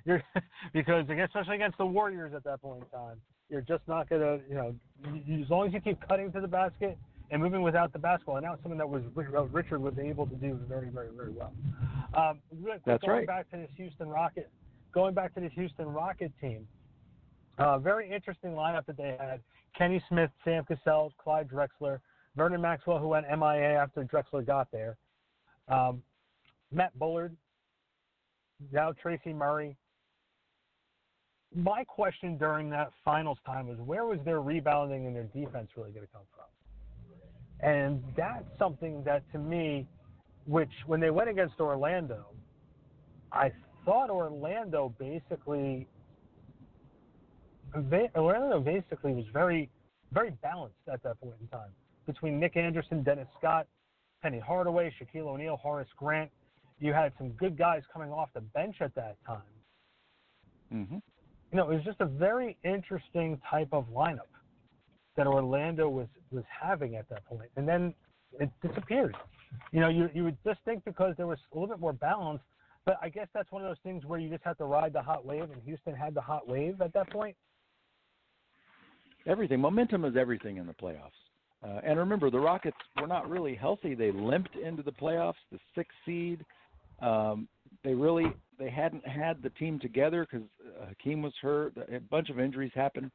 You're 0.05 0.23
because 0.73 1.05
especially 1.09 1.55
against 1.55 1.77
the 1.77 1.85
Warriors 1.85 2.33
at 2.33 2.43
that 2.43 2.61
point 2.61 2.83
in 2.83 2.89
time, 2.97 3.21
you're 3.49 3.61
just 3.61 3.87
not 3.87 4.09
gonna 4.09 4.39
you 4.49 4.55
know 4.55 4.75
as 5.43 5.49
long 5.49 5.67
as 5.67 5.73
you 5.73 5.81
keep 5.81 5.99
cutting 6.07 6.31
to 6.31 6.41
the 6.41 6.47
basket 6.47 6.97
and 7.31 7.41
moving 7.41 7.61
without 7.61 7.91
the 7.91 7.99
basketball, 7.99 8.37
and 8.37 8.45
that 8.45 8.51
was 8.51 8.59
something 8.61 8.77
that 8.77 8.89
was 8.89 9.03
Richard 9.51 9.81
was 9.81 9.97
able 9.99 10.27
to 10.27 10.35
do 10.35 10.59
very 10.67 10.89
very 10.89 11.09
very 11.15 11.31
well. 11.31 11.53
Um, 12.15 12.39
real 12.51 12.73
quick, 12.73 12.81
That's 12.85 13.03
going 13.03 13.17
right. 13.19 13.27
back 13.27 13.51
to 13.51 13.57
this 13.57 13.69
Houston 13.75 14.07
Rocket, 14.07 14.49
going 14.93 15.13
back 15.13 15.33
to 15.35 15.41
this 15.41 15.51
Houston 15.55 15.87
Rocket 15.87 16.31
team. 16.39 16.67
Uh, 17.57 17.77
very 17.77 18.09
interesting 18.11 18.51
lineup 18.51 18.85
that 18.85 18.97
they 18.97 19.15
had: 19.19 19.41
Kenny 19.77 20.01
Smith, 20.09 20.29
Sam 20.43 20.63
Cassell, 20.65 21.11
Clyde 21.17 21.49
Drexler, 21.49 21.99
Vernon 22.35 22.61
Maxwell, 22.61 22.99
who 22.99 23.09
went 23.09 23.25
MIA 23.27 23.75
after 23.75 24.03
Drexler 24.03 24.45
got 24.45 24.71
there, 24.71 24.97
um, 25.67 26.01
Matt 26.71 26.97
Bullard, 26.97 27.35
now 28.71 28.91
Tracy 28.93 29.33
Murray. 29.33 29.75
My 31.53 31.85
question 31.85 32.37
during 32.37 32.69
that 32.71 32.91
finals 33.05 33.37
time 33.45 33.67
was 33.67 33.77
where 33.79 34.05
was 34.05 34.19
their 34.25 34.41
rebounding 34.41 35.05
and 35.07 35.15
their 35.15 35.23
defense 35.23 35.69
really 35.77 35.91
going 35.91 36.05
to 36.05 36.11
come 36.11 36.23
from? 36.35 36.45
And 37.61 38.03
that's 38.17 38.45
something 38.59 39.03
that 39.05 39.23
to 39.31 39.37
me, 39.37 39.87
which 40.45 40.71
when 40.85 40.99
they 40.99 41.09
went 41.09 41.29
against 41.29 41.59
Orlando, 41.59 42.25
I 43.31 43.51
thought 43.83 44.09
Orlando 44.09 44.93
basically 44.97 45.87
Orlando 48.15 48.59
basically 48.59 49.13
was 49.13 49.25
very, 49.33 49.69
very 50.13 50.31
balanced 50.41 50.75
at 50.91 51.03
that 51.03 51.19
point 51.19 51.35
in 51.41 51.47
time 51.47 51.69
between 52.05 52.39
Nick 52.39 52.55
Anderson, 52.55 53.03
Dennis 53.03 53.27
Scott, 53.37 53.67
Penny 54.21 54.39
Hardaway, 54.39 54.93
Shaquille 54.99 55.27
O'Neal, 55.27 55.57
Horace 55.57 55.89
Grant. 55.97 56.31
You 56.79 56.93
had 56.93 57.11
some 57.17 57.29
good 57.31 57.57
guys 57.57 57.81
coming 57.91 58.11
off 58.11 58.29
the 58.33 58.41
bench 58.41 58.77
at 58.81 58.93
that 58.95 59.17
time. 59.25 59.41
Mm-hmm. 60.73 60.95
You 60.95 61.57
know, 61.57 61.69
it 61.69 61.75
was 61.75 61.83
just 61.83 62.01
a 62.01 62.05
very 62.05 62.57
interesting 62.63 63.39
type 63.49 63.69
of 63.71 63.85
lineup 63.93 64.31
that 65.15 65.27
Orlando 65.27 65.87
was 65.87 66.07
was 66.31 66.43
having 66.49 66.95
at 66.95 67.07
that 67.09 67.25
point, 67.25 67.49
and 67.55 67.67
then 67.67 67.93
it 68.39 68.49
disappeared. 68.61 69.15
You 69.71 69.79
know, 69.79 69.89
you 69.89 70.09
you 70.13 70.23
would 70.23 70.37
just 70.43 70.59
think 70.65 70.83
because 70.85 71.15
there 71.17 71.27
was 71.27 71.39
a 71.51 71.55
little 71.55 71.67
bit 71.67 71.79
more 71.79 71.93
balance, 71.93 72.41
but 72.85 72.97
I 73.01 73.09
guess 73.09 73.27
that's 73.33 73.51
one 73.51 73.61
of 73.61 73.67
those 73.67 73.77
things 73.83 74.05
where 74.05 74.19
you 74.19 74.29
just 74.29 74.43
have 74.43 74.57
to 74.57 74.65
ride 74.65 74.93
the 74.93 75.01
hot 75.01 75.25
wave, 75.25 75.43
and 75.43 75.61
Houston 75.65 75.95
had 75.95 76.13
the 76.13 76.21
hot 76.21 76.47
wave 76.47 76.81
at 76.81 76.93
that 76.93 77.09
point. 77.09 77.35
Everything. 79.27 79.59
Momentum 79.59 80.05
is 80.05 80.15
everything 80.15 80.57
in 80.57 80.67
the 80.67 80.73
playoffs. 80.73 81.11
Uh, 81.63 81.79
and 81.83 81.97
remember, 81.97 82.29
the 82.29 82.39
Rockets 82.39 82.77
were 83.01 83.07
not 83.07 83.27
really 83.29 83.55
healthy. 83.55 83.95
They 83.95 84.11
limped 84.11 84.55
into 84.55 84.83
the 84.83 84.91
playoffs, 84.91 85.33
the 85.51 85.59
sixth 85.73 85.97
seed. 86.05 86.45
Um, 87.01 87.47
they 87.83 87.93
really 87.93 88.31
they 88.59 88.69
hadn't 88.69 89.05
had 89.07 89.41
the 89.41 89.49
team 89.51 89.79
together 89.79 90.27
because 90.29 90.47
uh, 90.81 90.85
Hakeem 90.87 91.21
was 91.21 91.33
hurt. 91.41 91.73
A 91.77 91.99
bunch 91.99 92.29
of 92.29 92.39
injuries 92.39 92.71
happened, 92.75 93.11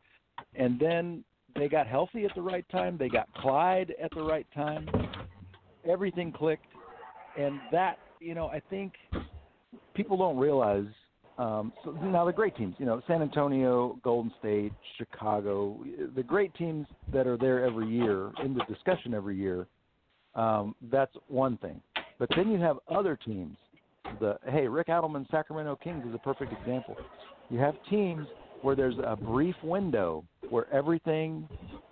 and 0.55 0.79
then 0.79 1.25
they 1.57 1.69
got 1.69 1.87
healthy 1.87 2.25
at 2.25 2.35
the 2.35 2.43
right 2.43 2.65
time. 2.71 2.97
They 2.99 3.09
got 3.09 3.33
Clyde 3.35 3.95
at 4.03 4.11
the 4.15 4.23
right 4.23 4.47
time. 4.55 4.89
Everything 5.89 6.33
clicked, 6.33 6.67
and 7.39 7.59
that 7.73 7.99
you 8.21 8.35
know 8.35 8.47
I 8.47 8.61
think 8.71 8.93
people 9.95 10.17
don't 10.17 10.39
realize. 10.39 10.87
Um, 11.39 11.73
so 11.85 11.93
now 11.93 12.27
the 12.27 12.33
great 12.33 12.55
teams, 12.55 12.75
you 12.79 12.85
know, 12.85 13.01
San 13.07 13.23
Antonio, 13.23 13.99
Golden 14.03 14.31
State, 14.39 14.73
Chicago, 14.99 15.83
the 16.15 16.23
great 16.23 16.53
teams 16.55 16.87
that 17.15 17.27
are 17.27 17.39
there 17.39 17.65
every 17.65 17.89
year 17.89 18.31
in 18.45 18.53
the 18.53 18.63
discussion 18.65 19.15
every 19.15 19.37
year. 19.37 19.67
Um, 20.35 20.75
that's 20.93 21.15
one 21.29 21.57
thing, 21.57 21.81
but 22.19 22.29
then 22.37 22.51
you 22.51 22.59
have 22.61 22.77
other 22.89 23.17
teams. 23.17 23.57
The 24.21 24.39
hey, 24.49 24.69
Rick 24.69 24.89
Adelman, 24.89 25.31
Sacramento 25.31 25.79
Kings 25.83 26.05
is 26.07 26.15
a 26.15 26.19
perfect 26.19 26.53
example. 26.53 26.97
You 27.49 27.59
have 27.59 27.75
teams 27.89 28.27
where 28.63 28.77
there's 28.77 28.97
a 29.03 29.17
brief 29.17 29.57
window 29.63 30.25
where 30.51 30.73
everything 30.73 31.49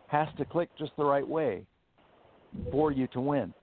has 0.09 0.29
to 0.37 0.45
click 0.45 0.69
just 0.79 0.93
the 0.97 1.05
right 1.05 1.27
way 1.27 1.65
for 2.71 2.93
you 2.93 3.07
to 3.09 3.21
win. 3.21 3.55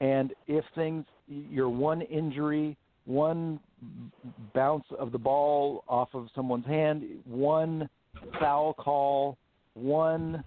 And 0.00 0.32
if 0.46 0.64
things, 0.74 1.04
your 1.26 1.68
one 1.68 2.02
injury, 2.02 2.76
one 3.04 3.58
bounce 4.54 4.84
of 4.98 5.12
the 5.12 5.18
ball 5.18 5.84
off 5.88 6.08
of 6.14 6.28
someone's 6.34 6.66
hand, 6.66 7.04
one 7.24 7.88
foul 8.38 8.74
call, 8.74 9.36
one 9.74 10.44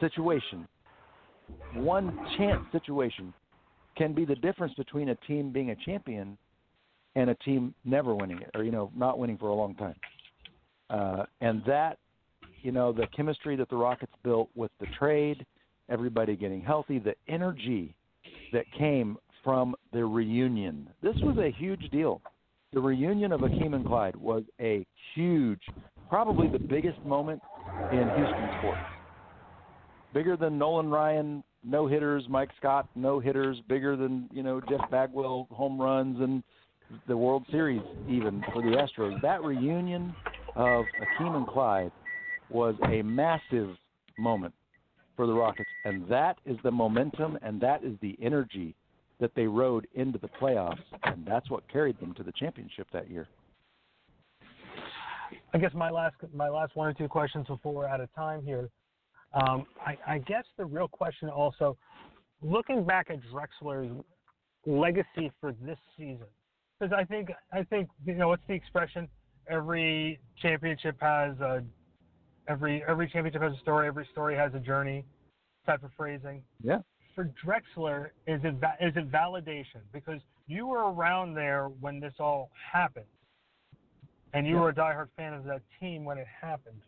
situation, 0.00 0.66
one 1.74 2.18
chance 2.36 2.62
situation 2.72 3.32
can 3.96 4.12
be 4.12 4.24
the 4.24 4.34
difference 4.36 4.74
between 4.74 5.10
a 5.10 5.14
team 5.26 5.52
being 5.52 5.70
a 5.70 5.76
champion 5.76 6.36
and 7.14 7.30
a 7.30 7.34
team 7.36 7.74
never 7.84 8.14
winning 8.14 8.40
it 8.42 8.50
or 8.54 8.62
you 8.62 8.70
know 8.70 8.90
not 8.94 9.18
winning 9.18 9.38
for 9.38 9.48
a 9.48 9.54
long 9.54 9.74
time. 9.74 9.94
Uh, 10.90 11.24
and 11.40 11.62
that, 11.66 11.98
you 12.62 12.70
know, 12.70 12.92
the 12.92 13.06
chemistry 13.16 13.56
that 13.56 13.68
the 13.68 13.76
Rockets 13.76 14.12
built 14.22 14.48
with 14.54 14.70
the 14.80 14.86
trade, 14.98 15.44
everybody 15.88 16.36
getting 16.36 16.60
healthy, 16.60 16.98
the 16.98 17.14
energy 17.28 17.94
that 18.52 18.64
came 18.76 19.16
from 19.44 19.74
the 19.92 20.04
reunion. 20.04 20.88
This 21.02 21.16
was 21.22 21.36
a 21.38 21.50
huge 21.56 21.88
deal. 21.90 22.20
The 22.72 22.80
reunion 22.80 23.32
of 23.32 23.40
Akeem 23.40 23.74
and 23.74 23.86
Clyde 23.86 24.16
was 24.16 24.42
a 24.60 24.84
huge, 25.14 25.62
probably 26.08 26.48
the 26.48 26.58
biggest 26.58 26.98
moment 27.04 27.40
in 27.92 27.98
Houston 28.16 28.48
sports. 28.58 28.80
Bigger 30.12 30.36
than 30.36 30.58
Nolan 30.58 30.90
Ryan 30.90 31.44
no 31.62 31.86
hitters, 31.86 32.24
Mike 32.28 32.50
Scott 32.58 32.88
no 32.94 33.18
hitters, 33.18 33.58
bigger 33.68 33.96
than 33.96 34.28
you 34.32 34.42
know 34.42 34.60
Jeff 34.68 34.88
Bagwell 34.90 35.48
home 35.50 35.80
runs 35.80 36.20
and 36.20 36.42
the 37.08 37.16
World 37.16 37.44
Series 37.50 37.82
even 38.08 38.42
for 38.52 38.62
the 38.62 38.76
Astros. 38.76 39.20
That 39.22 39.42
reunion 39.42 40.14
of 40.54 40.84
Akeem 41.02 41.36
and 41.36 41.46
Clyde 41.46 41.92
was 42.50 42.74
a 42.88 43.02
massive 43.02 43.76
moment 44.18 44.54
for 45.16 45.26
the 45.26 45.32
Rockets, 45.32 45.70
and 45.84 46.06
that 46.08 46.38
is 46.44 46.56
the 46.62 46.70
momentum 46.70 47.38
and 47.42 47.60
that 47.60 47.82
is 47.82 47.94
the 48.00 48.16
energy 48.22 48.74
that 49.18 49.34
they 49.34 49.46
rode 49.46 49.86
into 49.94 50.18
the 50.18 50.28
playoffs, 50.28 50.82
and 51.04 51.24
that's 51.26 51.50
what 51.50 51.66
carried 51.72 51.98
them 52.00 52.12
to 52.14 52.22
the 52.22 52.32
championship 52.32 52.86
that 52.92 53.10
year. 53.10 53.26
I 55.54 55.58
guess 55.58 55.72
my 55.74 55.90
last 55.90 56.16
my 56.34 56.48
last 56.48 56.76
one 56.76 56.88
or 56.88 56.92
two 56.92 57.08
questions 57.08 57.46
before 57.46 57.74
we're 57.74 57.86
out 57.86 58.00
of 58.00 58.14
time 58.14 58.42
here. 58.44 58.68
Um, 59.32 59.66
I, 59.84 59.96
I 60.06 60.18
guess 60.18 60.44
the 60.56 60.64
real 60.64 60.88
question 60.88 61.28
also, 61.28 61.76
looking 62.42 62.84
back 62.84 63.08
at 63.10 63.18
Drexler's 63.32 64.04
legacy 64.66 65.32
for 65.40 65.54
this 65.64 65.78
season, 65.96 66.26
because 66.78 66.94
I 66.96 67.04
think 67.04 67.30
I 67.52 67.62
think 67.64 67.88
you 68.04 68.14
know 68.14 68.28
what's 68.28 68.42
the 68.48 68.54
expression? 68.54 69.08
Every 69.48 70.18
championship 70.40 70.96
has 71.00 71.38
a 71.40 71.62
every 72.48 72.82
every 72.86 73.08
championship 73.08 73.42
has 73.42 73.52
a 73.52 73.60
story. 73.60 73.88
Every 73.88 74.06
story 74.12 74.36
has 74.36 74.52
a 74.54 74.58
journey. 74.58 75.04
Type 75.64 75.82
of 75.82 75.90
phrasing. 75.96 76.42
Yeah. 76.62 76.78
For 77.14 77.30
Drexler, 77.44 78.10
is 78.26 78.40
it 78.44 78.54
is 78.80 78.92
it 78.96 79.10
validation 79.10 79.80
because 79.92 80.20
you 80.46 80.66
were 80.66 80.92
around 80.92 81.34
there 81.34 81.68
when 81.80 81.98
this 81.98 82.14
all 82.18 82.50
happened, 82.72 83.06
and 84.32 84.46
you 84.46 84.54
yeah. 84.54 84.60
were 84.60 84.68
a 84.68 84.74
diehard 84.74 85.08
fan 85.16 85.32
of 85.34 85.44
that 85.44 85.62
team 85.80 86.04
when 86.04 86.18
it 86.18 86.26
happened. 86.40 86.80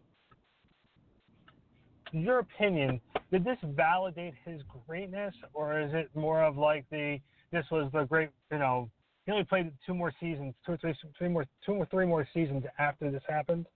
In 2.12 2.22
your 2.22 2.38
opinion, 2.38 3.00
did 3.30 3.44
this 3.44 3.58
validate 3.62 4.34
his 4.44 4.62
greatness, 4.86 5.34
or 5.52 5.80
is 5.80 5.90
it 5.92 6.08
more 6.14 6.42
of 6.42 6.56
like 6.56 6.84
the 6.90 7.18
this 7.50 7.64
was 7.70 7.90
the 7.92 8.04
great 8.04 8.30
you 8.52 8.58
know 8.58 8.90
he 9.28 9.32
only 9.32 9.44
played 9.44 9.70
two 9.84 9.92
more 9.92 10.10
seasons, 10.20 10.54
two 10.64 10.72
or 10.72 10.76
three, 10.78 10.94
three 11.18 11.28
more, 11.28 11.44
two 11.66 11.72
or 11.72 11.84
three 11.90 12.06
more 12.06 12.26
seasons 12.32 12.64
after 12.78 13.10
this 13.10 13.20
happened. 13.28 13.66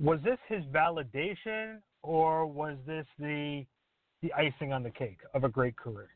Was 0.00 0.18
this 0.24 0.38
his 0.48 0.64
validation, 0.66 1.78
or 2.02 2.46
was 2.46 2.76
this 2.86 3.06
the 3.18 3.64
the 4.22 4.32
icing 4.32 4.72
on 4.72 4.82
the 4.82 4.90
cake 4.90 5.18
of 5.34 5.44
a 5.44 5.48
great 5.48 5.76
career? 5.76 6.08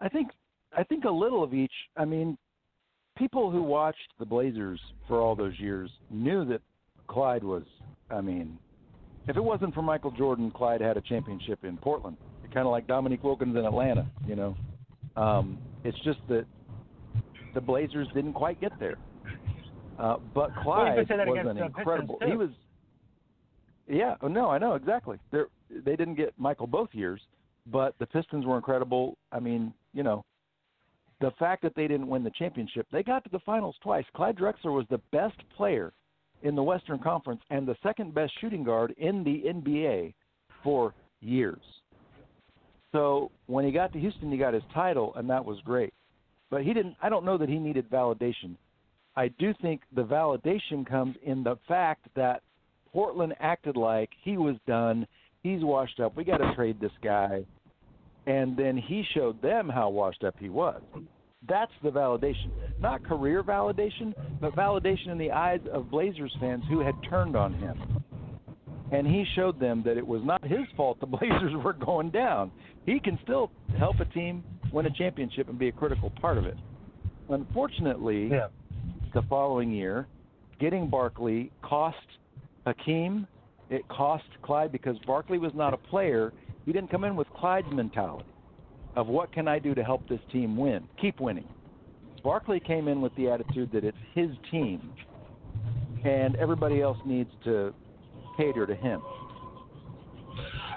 I 0.00 0.08
think 0.08 0.30
I 0.76 0.84
think 0.84 1.04
a 1.04 1.10
little 1.10 1.42
of 1.42 1.52
each. 1.52 1.72
I 1.96 2.04
mean, 2.04 2.38
people 3.16 3.50
who 3.50 3.62
watched 3.62 4.12
the 4.18 4.24
Blazers 4.24 4.80
for 5.06 5.20
all 5.20 5.34
those 5.34 5.58
years 5.58 5.90
knew 6.10 6.44
that 6.46 6.62
Clyde 7.08 7.44
was. 7.44 7.64
I 8.10 8.20
mean, 8.20 8.58
if 9.26 9.36
it 9.36 9.44
wasn't 9.44 9.74
for 9.74 9.82
Michael 9.82 10.10
Jordan, 10.10 10.50
Clyde 10.50 10.80
had 10.80 10.96
a 10.96 11.02
championship 11.02 11.64
in 11.64 11.76
Portland, 11.76 12.16
kind 12.54 12.66
of 12.66 12.72
like 12.72 12.86
Dominique 12.86 13.22
Wilkins 13.22 13.56
in 13.56 13.64
Atlanta. 13.64 14.06
You 14.26 14.36
know, 14.36 14.56
um, 15.16 15.58
it's 15.84 15.98
just 16.04 16.20
that 16.28 16.46
the 17.54 17.60
Blazers 17.60 18.08
didn't 18.14 18.32
quite 18.32 18.60
get 18.60 18.72
there. 18.80 18.96
Uh, 19.98 20.16
but 20.34 20.50
Clyde 20.62 21.06
well, 21.08 21.26
was 21.26 21.46
an 21.46 21.58
incredible. 21.58 22.18
He 22.24 22.36
was. 22.36 22.50
Yeah. 23.88 24.14
Oh, 24.22 24.28
no, 24.28 24.48
I 24.50 24.58
know 24.58 24.74
exactly. 24.74 25.18
They 25.32 25.40
they 25.70 25.96
didn't 25.96 26.14
get 26.14 26.32
Michael 26.38 26.66
both 26.66 26.90
years, 26.92 27.20
but 27.66 27.94
the 27.98 28.06
Pistons 28.06 28.46
were 28.46 28.56
incredible. 28.56 29.16
I 29.32 29.40
mean, 29.40 29.72
you 29.92 30.02
know, 30.02 30.24
the 31.20 31.32
fact 31.38 31.62
that 31.62 31.74
they 31.74 31.88
didn't 31.88 32.06
win 32.06 32.22
the 32.22 32.30
championship, 32.38 32.86
they 32.92 33.02
got 33.02 33.24
to 33.24 33.30
the 33.30 33.40
finals 33.40 33.76
twice. 33.82 34.04
Clyde 34.14 34.36
Drexler 34.36 34.72
was 34.72 34.86
the 34.88 35.00
best 35.10 35.36
player 35.56 35.92
in 36.42 36.54
the 36.54 36.62
Western 36.62 37.00
Conference 37.00 37.40
and 37.50 37.66
the 37.66 37.76
second 37.82 38.14
best 38.14 38.32
shooting 38.40 38.62
guard 38.62 38.94
in 38.98 39.24
the 39.24 39.44
NBA 39.48 40.14
for 40.62 40.94
years. 41.20 41.60
So 42.92 43.30
when 43.46 43.64
he 43.64 43.72
got 43.72 43.92
to 43.92 43.98
Houston, 43.98 44.30
he 44.30 44.38
got 44.38 44.54
his 44.54 44.62
title, 44.72 45.12
and 45.16 45.28
that 45.28 45.44
was 45.44 45.58
great. 45.64 45.92
But 46.50 46.62
he 46.62 46.72
didn't. 46.72 46.96
I 47.02 47.08
don't 47.08 47.24
know 47.24 47.36
that 47.36 47.48
he 47.48 47.58
needed 47.58 47.90
validation. 47.90 48.56
I 49.18 49.26
do 49.40 49.52
think 49.60 49.80
the 49.96 50.04
validation 50.04 50.86
comes 50.88 51.16
in 51.24 51.42
the 51.42 51.56
fact 51.66 52.06
that 52.14 52.42
Portland 52.92 53.34
acted 53.40 53.76
like 53.76 54.10
he 54.22 54.36
was 54.36 54.54
done. 54.64 55.08
He's 55.42 55.64
washed 55.64 55.98
up. 55.98 56.16
We 56.16 56.22
got 56.22 56.36
to 56.36 56.54
trade 56.54 56.80
this 56.80 56.92
guy. 57.02 57.44
And 58.28 58.56
then 58.56 58.76
he 58.76 59.04
showed 59.14 59.42
them 59.42 59.68
how 59.68 59.88
washed 59.88 60.22
up 60.22 60.36
he 60.38 60.50
was. 60.50 60.80
That's 61.48 61.72
the 61.82 61.90
validation. 61.90 62.50
Not 62.78 63.04
career 63.04 63.42
validation, 63.42 64.14
but 64.40 64.54
validation 64.54 65.08
in 65.08 65.18
the 65.18 65.32
eyes 65.32 65.60
of 65.72 65.90
Blazers 65.90 66.36
fans 66.38 66.62
who 66.68 66.78
had 66.78 66.94
turned 67.10 67.34
on 67.34 67.54
him 67.54 68.04
and 68.92 69.04
he 69.04 69.24
showed 69.34 69.60
them 69.60 69.82
that 69.84 69.96
it 69.96 70.06
was 70.06 70.22
not 70.24 70.42
his 70.44 70.60
fault 70.76 71.00
the 71.00 71.06
Blazers 71.18 71.52
were 71.64 71.72
going 71.72 72.10
down. 72.10 72.52
He 72.86 73.00
can 73.00 73.18
still 73.24 73.50
help 73.78 73.98
a 73.98 74.04
team 74.06 74.44
win 74.72 74.86
a 74.86 74.90
championship 74.90 75.48
and 75.48 75.58
be 75.58 75.68
a 75.68 75.72
critical 75.72 76.10
part 76.20 76.38
of 76.38 76.46
it. 76.46 76.56
Unfortunately, 77.28 78.28
yeah. 78.30 78.46
The 79.14 79.22
following 79.22 79.70
year, 79.70 80.06
getting 80.60 80.88
Barkley 80.88 81.50
cost 81.62 81.96
Hakeem. 82.66 83.26
It 83.70 83.86
cost 83.88 84.24
Clyde 84.42 84.72
because 84.72 84.96
Barkley 85.06 85.38
was 85.38 85.52
not 85.54 85.74
a 85.74 85.76
player. 85.76 86.32
He 86.64 86.72
didn't 86.72 86.90
come 86.90 87.04
in 87.04 87.16
with 87.16 87.28
Clyde's 87.30 87.72
mentality 87.72 88.28
of 88.96 89.06
what 89.06 89.32
can 89.32 89.46
I 89.46 89.58
do 89.58 89.74
to 89.74 89.84
help 89.84 90.08
this 90.08 90.20
team 90.32 90.56
win, 90.56 90.88
keep 91.00 91.20
winning. 91.20 91.46
Barkley 92.24 92.60
came 92.60 92.88
in 92.88 93.00
with 93.00 93.14
the 93.16 93.30
attitude 93.30 93.70
that 93.72 93.84
it's 93.84 93.96
his 94.14 94.30
team, 94.50 94.90
and 96.04 96.34
everybody 96.36 96.82
else 96.82 96.98
needs 97.06 97.30
to 97.44 97.72
cater 98.36 98.66
to 98.66 98.74
him. 98.74 99.00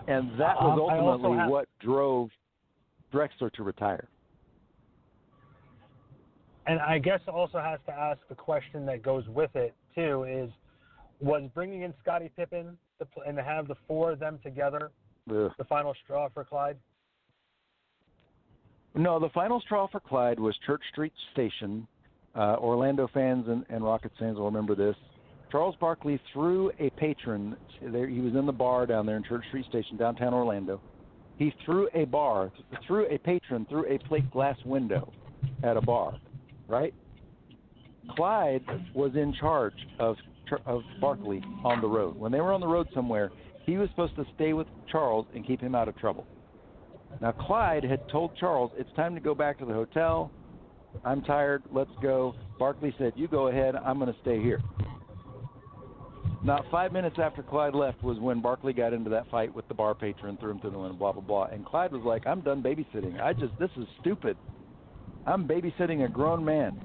And 0.08 0.32
that 0.40 0.56
was 0.62 0.78
ultimately 0.80 1.38
have... 1.38 1.50
what 1.50 1.68
drove 1.80 2.30
Drexler 3.14 3.52
to 3.54 3.64
retire. 3.64 4.08
And 6.68 6.80
I 6.80 6.99
guess 6.99 7.20
also 7.28 7.59
has 7.59 7.80
to 7.88 7.93
ask 7.93 8.20
the 8.30 8.36
question 8.36 8.86
that 8.86 9.01
goes 9.01 9.28
with 9.28 9.55
it 9.55 9.74
too 9.95 10.24
is 10.24 10.49
was 11.20 11.49
bringing 11.53 11.82
in 11.82 11.93
Scottie 12.01 12.32
Pippen 12.36 12.78
to 12.99 13.05
play, 13.05 13.26
and 13.28 13.38
to 13.38 13.43
have 13.43 13.68
the 13.68 13.76
four 13.88 14.12
of 14.12 14.20
them 14.20 14.39
together 14.43 14.91
Ugh. 15.30 15.51
the 15.57 15.64
final 15.66 15.95
straw 16.03 16.30
for 16.34 16.43
Clyde? 16.43 16.78
No, 18.95 19.20
the 19.20 19.30
final 19.30 19.62
straw 19.62 19.88
for 19.88 19.99
Clyde 19.99 20.39
was 20.39 20.55
Church 20.66 20.82
Street 20.91 21.14
Station. 21.32 21.88
Uh, 22.36 22.57
Orlando 22.59 23.09
fans 23.14 23.45
and, 23.47 23.66
and 23.70 23.84
Rockets 23.84 24.16
fans 24.20 24.38
will 24.38 24.45
remember 24.45 24.76
this. 24.76 24.95
Charles 25.51 25.76
Barkley 25.80 26.20
threw 26.32 26.72
a 26.80 26.89
patron. 26.91 27.57
There, 27.82 28.07
he 28.07 28.20
was 28.20 28.36
in 28.36 28.45
the 28.45 28.53
bar 28.53 28.86
down 28.86 29.05
there 29.05 29.18
in 29.18 29.24
Church 29.24 29.43
Street 29.49 29.66
Station, 29.68 29.97
downtown 29.97 30.34
Orlando. 30.34 30.82
He 31.38 31.53
threw 31.66 31.89
a 31.93 32.05
bar, 32.05 32.51
threw 32.88 33.05
a 33.07 33.18
patron 33.18 33.66
through 33.70 33.93
a 33.93 33.97
plate 34.07 34.30
glass 34.32 34.57
window 34.64 35.12
at 35.64 35.76
a 35.76 35.82
bar, 35.82 36.18
right? 36.72 36.93
Clyde 38.15 38.63
was 38.93 39.11
in 39.15 39.34
charge 39.34 39.76
of 39.99 40.15
of 40.65 40.82
Barkley 40.99 41.41
on 41.63 41.80
the 41.80 41.88
road. 41.88 42.17
When 42.17 42.32
they 42.32 42.41
were 42.41 42.51
on 42.51 42.59
the 42.59 42.67
road 42.67 42.88
somewhere, 42.93 43.32
he 43.65 43.78
was 43.78 43.89
supposed 43.91 44.15
to 44.17 44.26
stay 44.36 44.51
with 44.51 44.67
Charles 44.91 45.26
and 45.34 45.47
keep 45.47 45.61
him 45.61 45.76
out 45.76 45.88
of 45.88 45.95
trouble. 45.97 46.26
Now 47.22 47.32
Clyde 47.32 47.84
had 47.84 48.07
told 48.09 48.36
Charles, 48.36 48.72
"It's 48.78 48.91
time 48.93 49.15
to 49.15 49.22
go 49.22 49.34
back 49.34 49.59
to 49.59 49.65
the 49.65 49.74
hotel. 49.74 50.32
I'm 51.05 51.22
tired. 51.22 51.63
Let's 51.72 51.91
go." 52.01 52.36
Barkley 52.59 52.93
said, 52.97 53.13
"You 53.15 53.28
go 53.28 53.47
ahead. 53.47 53.76
I'm 53.76 53.97
going 53.97 54.11
to 54.11 54.19
stay 54.22 54.41
here." 54.41 54.61
Not 56.43 56.65
five 56.72 56.91
minutes 56.91 57.17
after 57.19 57.43
Clyde 57.43 57.76
left 57.76 58.03
was 58.03 58.19
when 58.19 58.41
Barkley 58.41 58.74
got 58.74 58.93
into 58.93 59.09
that 59.11 59.30
fight 59.30 59.53
with 59.53 59.67
the 59.67 59.76
bar 59.76 59.93
patron, 59.93 60.38
threw 60.38 60.51
him 60.51 60.59
to 60.61 60.69
the 60.69 60.78
wind, 60.78 60.97
blah 60.97 61.11
blah 61.11 61.22
blah. 61.22 61.45
And 61.45 61.65
Clyde 61.65 61.91
was 61.91 62.03
like, 62.03 62.26
"I'm 62.26 62.41
done 62.41 62.63
babysitting. 62.63 63.22
I 63.22 63.34
just 63.34 63.57
this 63.59 63.72
is 63.78 63.88
stupid. 63.99 64.36
I'm 65.26 65.47
babysitting 65.47 66.05
a 66.05 66.07
grown 66.07 66.43
man, 66.43 66.80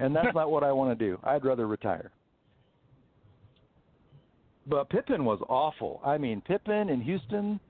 and 0.00 0.14
that's 0.14 0.34
not 0.34 0.50
what 0.50 0.62
I 0.62 0.72
want 0.72 0.98
to 0.98 1.04
do. 1.04 1.18
I'd 1.24 1.44
rather 1.44 1.66
retire." 1.66 2.10
But 4.66 4.88
Pippen 4.90 5.24
was 5.24 5.40
awful. 5.48 6.00
I 6.04 6.18
mean, 6.18 6.40
Pippen 6.40 6.88
in 6.88 7.00
Houston 7.00 7.60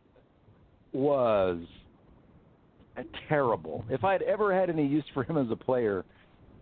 was 0.92 1.58
terrible. 3.28 3.84
If 3.90 4.02
I 4.02 4.12
had 4.12 4.22
ever 4.22 4.58
had 4.58 4.70
any 4.70 4.86
use 4.86 5.04
for 5.12 5.22
him 5.22 5.36
as 5.36 5.50
a 5.50 5.56
player, 5.56 6.04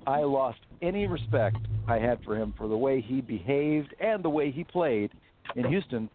I 0.07 0.21
lost 0.21 0.59
any 0.83 1.07
respect 1.07 1.59
I 1.87 1.99
had 1.99 2.23
for 2.25 2.37
him 2.37 2.53
for 2.59 2.67
the 2.67 2.77
way 2.77 3.01
he 3.01 3.21
behaved 3.21 3.95
and 4.01 4.23
the 4.25 4.29
way 4.29 4.51
he 4.51 4.65
played 4.65 5.13
in 5.57 5.69
Houston. 5.69 6.11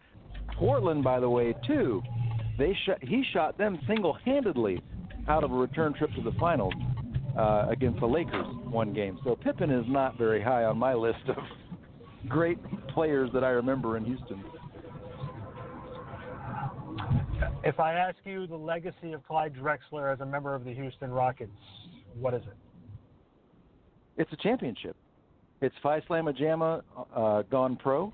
Portland, 0.58 1.02
by 1.02 1.18
the 1.20 1.30
way, 1.30 1.54
too. 1.66 2.02
They 2.58 2.76
shot, 2.84 3.02
he 3.02 3.24
shot 3.32 3.56
them 3.56 3.78
single-handedly 3.86 4.82
out 5.28 5.44
of 5.44 5.52
a 5.52 5.54
return 5.54 5.94
trip 5.94 6.10
to 6.14 6.22
the 6.22 6.32
finals 6.38 6.74
uh, 7.36 7.66
against 7.70 8.00
the 8.00 8.06
Lakers 8.06 8.46
one 8.64 8.92
game. 8.92 9.18
So 9.24 9.36
Pippen 9.36 9.70
is 9.70 9.84
not 9.88 10.18
very 10.18 10.42
high 10.42 10.64
on 10.64 10.78
my 10.78 10.94
list 10.94 11.28
of 11.28 11.36
great 12.28 12.58
players 12.88 13.30
that 13.32 13.44
I 13.44 13.50
remember 13.50 13.96
in 13.96 14.04
Houston. 14.04 14.44
If 17.64 17.78
I 17.78 17.94
ask 17.94 18.16
you 18.24 18.46
the 18.46 18.56
legacy 18.56 19.12
of 19.12 19.26
Clyde 19.26 19.54
Drexler 19.54 20.12
as 20.12 20.20
a 20.20 20.26
member 20.26 20.54
of 20.54 20.64
the 20.64 20.72
Houston 20.72 21.10
Rockets, 21.10 21.50
what 22.18 22.34
is 22.34 22.42
it? 22.42 22.56
It's 24.16 24.32
a 24.32 24.36
championship. 24.36 24.96
It's 25.60 25.74
Phi 25.82 26.00
Slamma 26.00 26.38
Jamma 26.38 26.82
uh, 27.14 27.42
gone 27.50 27.76
pro. 27.76 28.12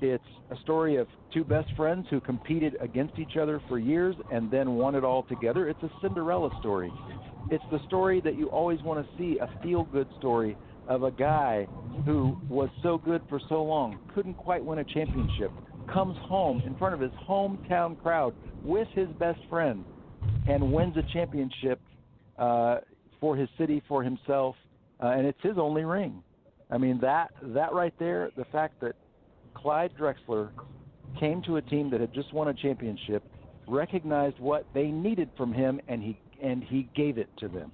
It's 0.00 0.24
a 0.50 0.56
story 0.62 0.96
of 0.96 1.06
two 1.32 1.44
best 1.44 1.68
friends 1.76 2.06
who 2.10 2.20
competed 2.20 2.76
against 2.80 3.18
each 3.18 3.36
other 3.40 3.62
for 3.68 3.78
years 3.78 4.14
and 4.30 4.50
then 4.50 4.74
won 4.74 4.94
it 4.94 5.04
all 5.04 5.22
together. 5.24 5.68
It's 5.68 5.82
a 5.82 5.90
Cinderella 6.02 6.50
story. 6.60 6.92
It's 7.50 7.64
the 7.70 7.78
story 7.86 8.20
that 8.22 8.36
you 8.36 8.48
always 8.48 8.82
want 8.82 9.04
to 9.04 9.16
see, 9.18 9.38
a 9.38 9.48
feel 9.62 9.84
good 9.84 10.08
story 10.18 10.56
of 10.88 11.02
a 11.02 11.10
guy 11.10 11.66
who 12.04 12.36
was 12.48 12.68
so 12.82 12.98
good 12.98 13.22
for 13.28 13.40
so 13.48 13.62
long, 13.62 13.98
couldn't 14.14 14.34
quite 14.34 14.64
win 14.64 14.78
a 14.78 14.84
championship, 14.84 15.50
comes 15.92 16.16
home 16.22 16.62
in 16.66 16.76
front 16.76 16.94
of 16.94 17.00
his 17.00 17.12
hometown 17.26 18.00
crowd 18.02 18.34
with 18.62 18.88
his 18.94 19.08
best 19.18 19.40
friend 19.48 19.84
and 20.48 20.72
wins 20.72 20.96
a 20.96 21.12
championship 21.12 21.80
uh, 22.38 22.78
for 23.20 23.36
his 23.36 23.48
city, 23.56 23.82
for 23.88 24.02
himself, 24.02 24.56
uh, 25.02 25.08
and 25.08 25.26
it's 25.26 25.40
his 25.42 25.56
only 25.56 25.84
ring. 25.84 26.22
I 26.70 26.78
mean 26.78 26.98
that 27.00 27.30
that 27.42 27.72
right 27.72 27.94
there, 27.98 28.30
the 28.36 28.44
fact 28.46 28.80
that 28.80 28.94
Clyde 29.64 29.92
Drexler 29.98 30.50
came 31.18 31.40
to 31.44 31.56
a 31.56 31.62
team 31.62 31.88
that 31.90 31.98
had 31.98 32.12
just 32.12 32.34
won 32.34 32.48
a 32.48 32.54
championship, 32.54 33.24
recognized 33.66 34.38
what 34.38 34.66
they 34.74 34.88
needed 34.88 35.30
from 35.38 35.54
him, 35.54 35.80
and 35.88 36.02
he 36.02 36.20
and 36.42 36.62
he 36.62 36.86
gave 36.94 37.16
it 37.16 37.30
to 37.38 37.48
them. 37.48 37.72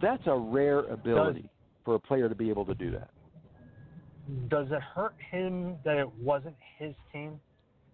That's 0.00 0.22
a 0.24 0.34
rare 0.34 0.80
ability 0.84 1.42
does, 1.42 1.50
for 1.84 1.94
a 1.96 2.00
player 2.00 2.30
to 2.30 2.34
be 2.34 2.48
able 2.48 2.64
to 2.64 2.74
do 2.74 2.90
that. 2.92 3.10
Does 4.48 4.68
it 4.70 4.80
hurt 4.80 5.14
him 5.30 5.76
that 5.84 5.98
it 5.98 6.08
wasn't 6.18 6.56
his 6.78 6.94
team, 7.12 7.38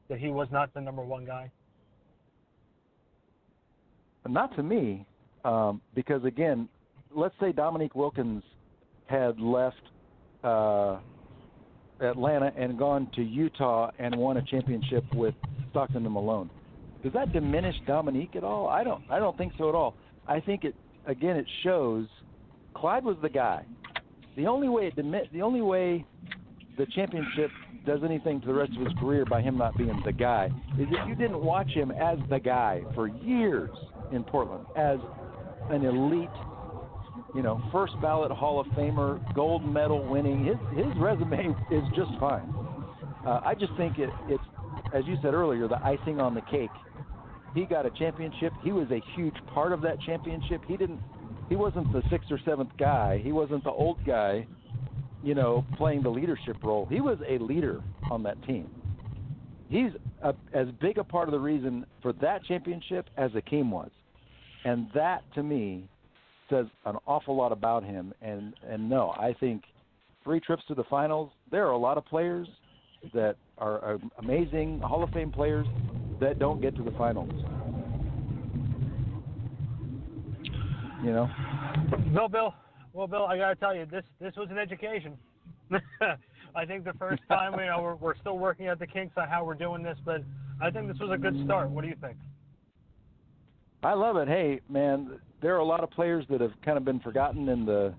that 0.08 0.20
he 0.20 0.28
was 0.28 0.46
not 0.52 0.72
the 0.74 0.80
number 0.80 1.02
one 1.02 1.24
guy? 1.24 1.50
Not 4.28 4.54
to 4.54 4.62
me, 4.62 5.04
um, 5.44 5.80
because 5.96 6.24
again, 6.24 6.68
let's 7.10 7.34
say 7.40 7.50
Dominique 7.50 7.96
Wilkins 7.96 8.44
had 9.06 9.40
left 9.40 9.82
uh, 10.44 10.98
Atlanta 12.02 12.52
and 12.56 12.78
gone 12.78 13.08
to 13.14 13.22
Utah 13.22 13.90
and 13.98 14.16
won 14.16 14.36
a 14.36 14.42
championship 14.42 15.04
with 15.14 15.34
Stockton 15.70 16.04
and 16.04 16.12
Malone. 16.12 16.50
Does 17.02 17.12
that 17.12 17.32
diminish 17.32 17.74
Dominique 17.86 18.36
at 18.36 18.44
all? 18.44 18.68
I 18.68 18.84
don't. 18.84 19.02
I 19.10 19.18
don't 19.18 19.36
think 19.36 19.52
so 19.58 19.68
at 19.68 19.74
all. 19.74 19.96
I 20.26 20.40
think 20.40 20.64
it 20.64 20.74
again. 21.06 21.36
It 21.36 21.46
shows 21.62 22.06
Clyde 22.74 23.04
was 23.04 23.16
the 23.22 23.28
guy. 23.28 23.64
The 24.36 24.46
only 24.46 24.68
way 24.68 24.86
it 24.86 24.96
dimi- 24.96 25.30
the 25.32 25.42
only 25.42 25.62
way 25.62 26.04
the 26.78 26.86
championship 26.94 27.50
does 27.86 28.00
anything 28.04 28.40
to 28.40 28.46
the 28.46 28.54
rest 28.54 28.72
of 28.78 28.84
his 28.84 28.94
career 28.98 29.24
by 29.24 29.42
him 29.42 29.58
not 29.58 29.76
being 29.76 30.00
the 30.04 30.12
guy 30.12 30.46
is 30.78 30.86
if 30.90 31.08
you 31.08 31.14
didn't 31.14 31.40
watch 31.40 31.70
him 31.70 31.90
as 31.90 32.18
the 32.30 32.38
guy 32.38 32.82
for 32.94 33.08
years 33.08 33.70
in 34.12 34.22
Portland 34.24 34.64
as 34.76 34.98
an 35.70 35.84
elite, 35.84 36.30
you 37.34 37.42
know, 37.42 37.62
first 37.72 37.94
ballot 38.00 38.30
Hall 38.30 38.60
of 38.60 38.66
Famer, 38.68 39.20
gold 39.34 39.66
medal 39.66 40.06
winning. 40.06 40.44
His 40.44 40.56
his 40.76 40.96
resume 40.98 41.54
is 41.70 41.82
just 41.94 42.10
fine. 42.20 42.52
Uh, 43.26 43.40
I 43.44 43.54
just 43.54 43.72
think 43.76 43.98
it, 43.98 44.10
it's, 44.28 44.42
as 44.92 45.04
you 45.06 45.16
said 45.22 45.34
earlier, 45.34 45.68
the 45.68 45.82
icing 45.84 46.20
on 46.20 46.34
the 46.34 46.40
cake. 46.42 46.70
He 47.54 47.64
got 47.64 47.86
a 47.86 47.90
championship. 47.90 48.52
He 48.62 48.72
was 48.72 48.90
a 48.90 49.00
huge 49.14 49.34
part 49.52 49.72
of 49.72 49.82
that 49.82 50.00
championship. 50.00 50.62
He 50.66 50.76
didn't. 50.76 51.00
He 51.48 51.56
wasn't 51.56 51.92
the 51.92 52.02
sixth 52.10 52.30
or 52.30 52.40
seventh 52.44 52.70
guy. 52.78 53.20
He 53.22 53.32
wasn't 53.32 53.64
the 53.64 53.70
old 53.70 54.04
guy, 54.06 54.46
you 55.22 55.34
know, 55.34 55.64
playing 55.76 56.02
the 56.02 56.08
leadership 56.08 56.56
role. 56.62 56.86
He 56.86 57.00
was 57.00 57.18
a 57.28 57.38
leader 57.38 57.82
on 58.10 58.22
that 58.22 58.42
team. 58.46 58.70
He's 59.68 59.90
a, 60.22 60.34
as 60.52 60.68
big 60.80 60.98
a 60.98 61.04
part 61.04 61.28
of 61.28 61.32
the 61.32 61.38
reason 61.38 61.86
for 62.00 62.12
that 62.14 62.44
championship 62.44 63.08
as 63.16 63.30
Akeem 63.32 63.70
was 63.70 63.90
and 64.64 64.88
that 64.94 65.22
to 65.34 65.42
me 65.42 65.88
says 66.52 66.66
an 66.84 66.96
awful 67.06 67.34
lot 67.34 67.50
about 67.50 67.82
him. 67.82 68.12
And 68.20 68.54
and 68.68 68.88
no, 68.88 69.10
I 69.10 69.34
think 69.40 69.62
three 70.22 70.40
trips 70.40 70.62
to 70.68 70.74
the 70.74 70.84
finals. 70.84 71.30
There 71.50 71.66
are 71.66 71.72
a 71.72 71.78
lot 71.78 71.96
of 71.96 72.04
players 72.04 72.46
that 73.14 73.36
are 73.58 73.98
amazing 74.18 74.80
Hall 74.80 75.02
of 75.02 75.10
Fame 75.10 75.32
players 75.32 75.66
that 76.20 76.38
don't 76.38 76.60
get 76.60 76.76
to 76.76 76.82
the 76.82 76.92
finals. 76.92 77.32
You 81.02 81.12
know. 81.12 81.28
Well, 82.12 82.28
Bill. 82.28 82.54
Well, 82.92 83.06
Bill, 83.06 83.24
I 83.24 83.38
gotta 83.38 83.56
tell 83.56 83.74
you, 83.74 83.86
this 83.86 84.04
this 84.20 84.34
was 84.36 84.48
an 84.50 84.58
education. 84.58 85.16
I 86.54 86.66
think 86.66 86.84
the 86.84 86.92
first 86.98 87.22
time, 87.28 87.58
you 87.58 87.64
know, 87.64 87.80
we're, 87.80 87.94
we're 87.94 88.16
still 88.18 88.36
working 88.36 88.66
at 88.66 88.78
the 88.78 88.86
kinks 88.86 89.14
on 89.16 89.26
how 89.26 89.42
we're 89.42 89.54
doing 89.54 89.82
this, 89.82 89.96
but 90.04 90.22
I 90.60 90.70
think 90.70 90.88
this 90.88 90.98
was 91.00 91.10
a 91.10 91.16
good 91.16 91.34
start. 91.46 91.70
What 91.70 91.82
do 91.82 91.88
you 91.88 91.96
think? 91.98 92.18
I 93.84 93.94
love 93.94 94.16
it. 94.16 94.28
Hey, 94.28 94.60
man, 94.68 95.18
there 95.40 95.54
are 95.54 95.58
a 95.58 95.64
lot 95.64 95.82
of 95.82 95.90
players 95.90 96.24
that 96.30 96.40
have 96.40 96.52
kind 96.64 96.76
of 96.76 96.84
been 96.84 97.00
forgotten 97.00 97.48
in 97.48 97.66
the 97.66 97.94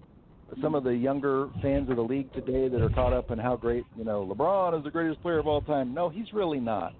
some 0.62 0.76
of 0.76 0.84
the 0.84 0.94
younger 0.94 1.50
fans 1.62 1.90
of 1.90 1.96
the 1.96 2.02
league 2.02 2.32
today 2.34 2.68
that 2.68 2.80
are 2.80 2.90
caught 2.90 3.12
up 3.12 3.32
in 3.32 3.40
how 3.40 3.56
great, 3.56 3.84
you 3.98 4.04
know, 4.04 4.24
LeBron 4.26 4.78
is 4.78 4.84
the 4.84 4.92
greatest 4.92 5.20
player 5.24 5.40
of 5.40 5.48
all 5.48 5.62
time. 5.62 5.94
No, 5.94 6.10
he's 6.10 6.32
really 6.32 6.60
not. 6.60 6.94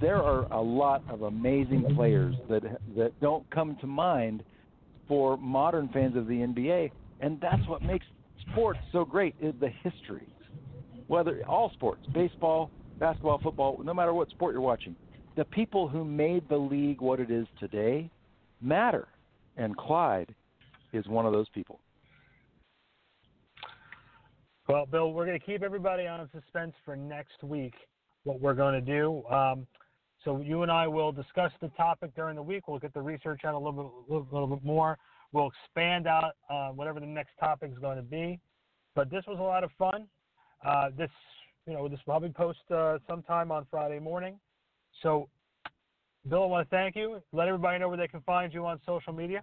There 0.00 0.20
are 0.20 0.52
a 0.52 0.60
lot 0.60 1.04
of 1.08 1.22
amazing 1.22 1.94
players 1.94 2.34
that 2.48 2.62
that 2.96 3.18
don't 3.20 3.48
come 3.50 3.76
to 3.80 3.86
mind 3.86 4.42
for 5.06 5.36
modern 5.36 5.88
fans 5.88 6.16
of 6.16 6.26
the 6.26 6.34
NBA, 6.34 6.90
and 7.20 7.40
that's 7.40 7.66
what 7.68 7.82
makes 7.82 8.06
sports 8.50 8.80
so 8.92 9.04
great 9.04 9.34
is 9.40 9.54
the 9.60 9.68
history. 9.82 10.26
Whether 11.06 11.42
all 11.46 11.70
sports, 11.74 12.00
baseball, 12.12 12.70
basketball, 12.98 13.38
football, 13.42 13.80
no 13.84 13.94
matter 13.94 14.12
what 14.12 14.30
sport 14.30 14.52
you're 14.52 14.62
watching, 14.62 14.96
the 15.36 15.44
people 15.44 15.88
who 15.88 16.04
made 16.04 16.48
the 16.48 16.56
league 16.56 17.00
what 17.00 17.20
it 17.20 17.30
is 17.30 17.46
today 17.58 18.10
matter. 18.60 19.08
And 19.56 19.76
Clyde 19.76 20.34
is 20.92 21.06
one 21.06 21.26
of 21.26 21.32
those 21.32 21.48
people. 21.50 21.80
Well, 24.68 24.86
Bill, 24.86 25.12
we're 25.12 25.26
going 25.26 25.38
to 25.38 25.44
keep 25.44 25.62
everybody 25.62 26.06
on 26.06 26.28
suspense 26.32 26.72
for 26.84 26.96
next 26.96 27.42
week, 27.42 27.74
what 28.24 28.40
we're 28.40 28.54
going 28.54 28.74
to 28.74 28.80
do. 28.80 29.22
Um, 29.26 29.66
so 30.24 30.40
you 30.40 30.62
and 30.62 30.72
I 30.72 30.88
will 30.88 31.12
discuss 31.12 31.52
the 31.60 31.68
topic 31.76 32.14
during 32.16 32.36
the 32.36 32.42
week. 32.42 32.66
We'll 32.66 32.78
get 32.78 32.94
the 32.94 33.02
research 33.02 33.42
out 33.44 33.54
a 33.54 33.58
little 33.58 33.72
bit, 33.72 34.12
little, 34.12 34.26
little 34.32 34.56
bit 34.56 34.64
more. 34.64 34.96
We'll 35.32 35.50
expand 35.50 36.06
out 36.06 36.32
uh, 36.48 36.68
whatever 36.68 36.98
the 36.98 37.06
next 37.06 37.32
topic 37.38 37.72
is 37.72 37.78
going 37.78 37.96
to 37.96 38.02
be. 38.02 38.40
But 38.94 39.10
this 39.10 39.24
was 39.26 39.38
a 39.38 39.42
lot 39.42 39.64
of 39.64 39.70
fun. 39.78 40.06
Uh, 40.64 40.90
this, 40.96 41.10
you 41.66 41.74
know, 41.74 41.86
this 41.88 41.98
will 42.06 42.12
probably 42.12 42.30
post 42.30 42.60
uh, 42.74 42.98
sometime 43.06 43.52
on 43.52 43.66
Friday 43.70 43.98
morning. 43.98 44.38
So, 45.02 45.28
Bill, 46.28 46.44
I 46.44 46.46
want 46.46 46.68
to 46.68 46.76
thank 46.76 46.96
you. 46.96 47.20
Let 47.32 47.48
everybody 47.48 47.78
know 47.78 47.88
where 47.88 47.96
they 47.96 48.08
can 48.08 48.20
find 48.22 48.52
you 48.52 48.64
on 48.66 48.80
social 48.86 49.12
media. 49.12 49.42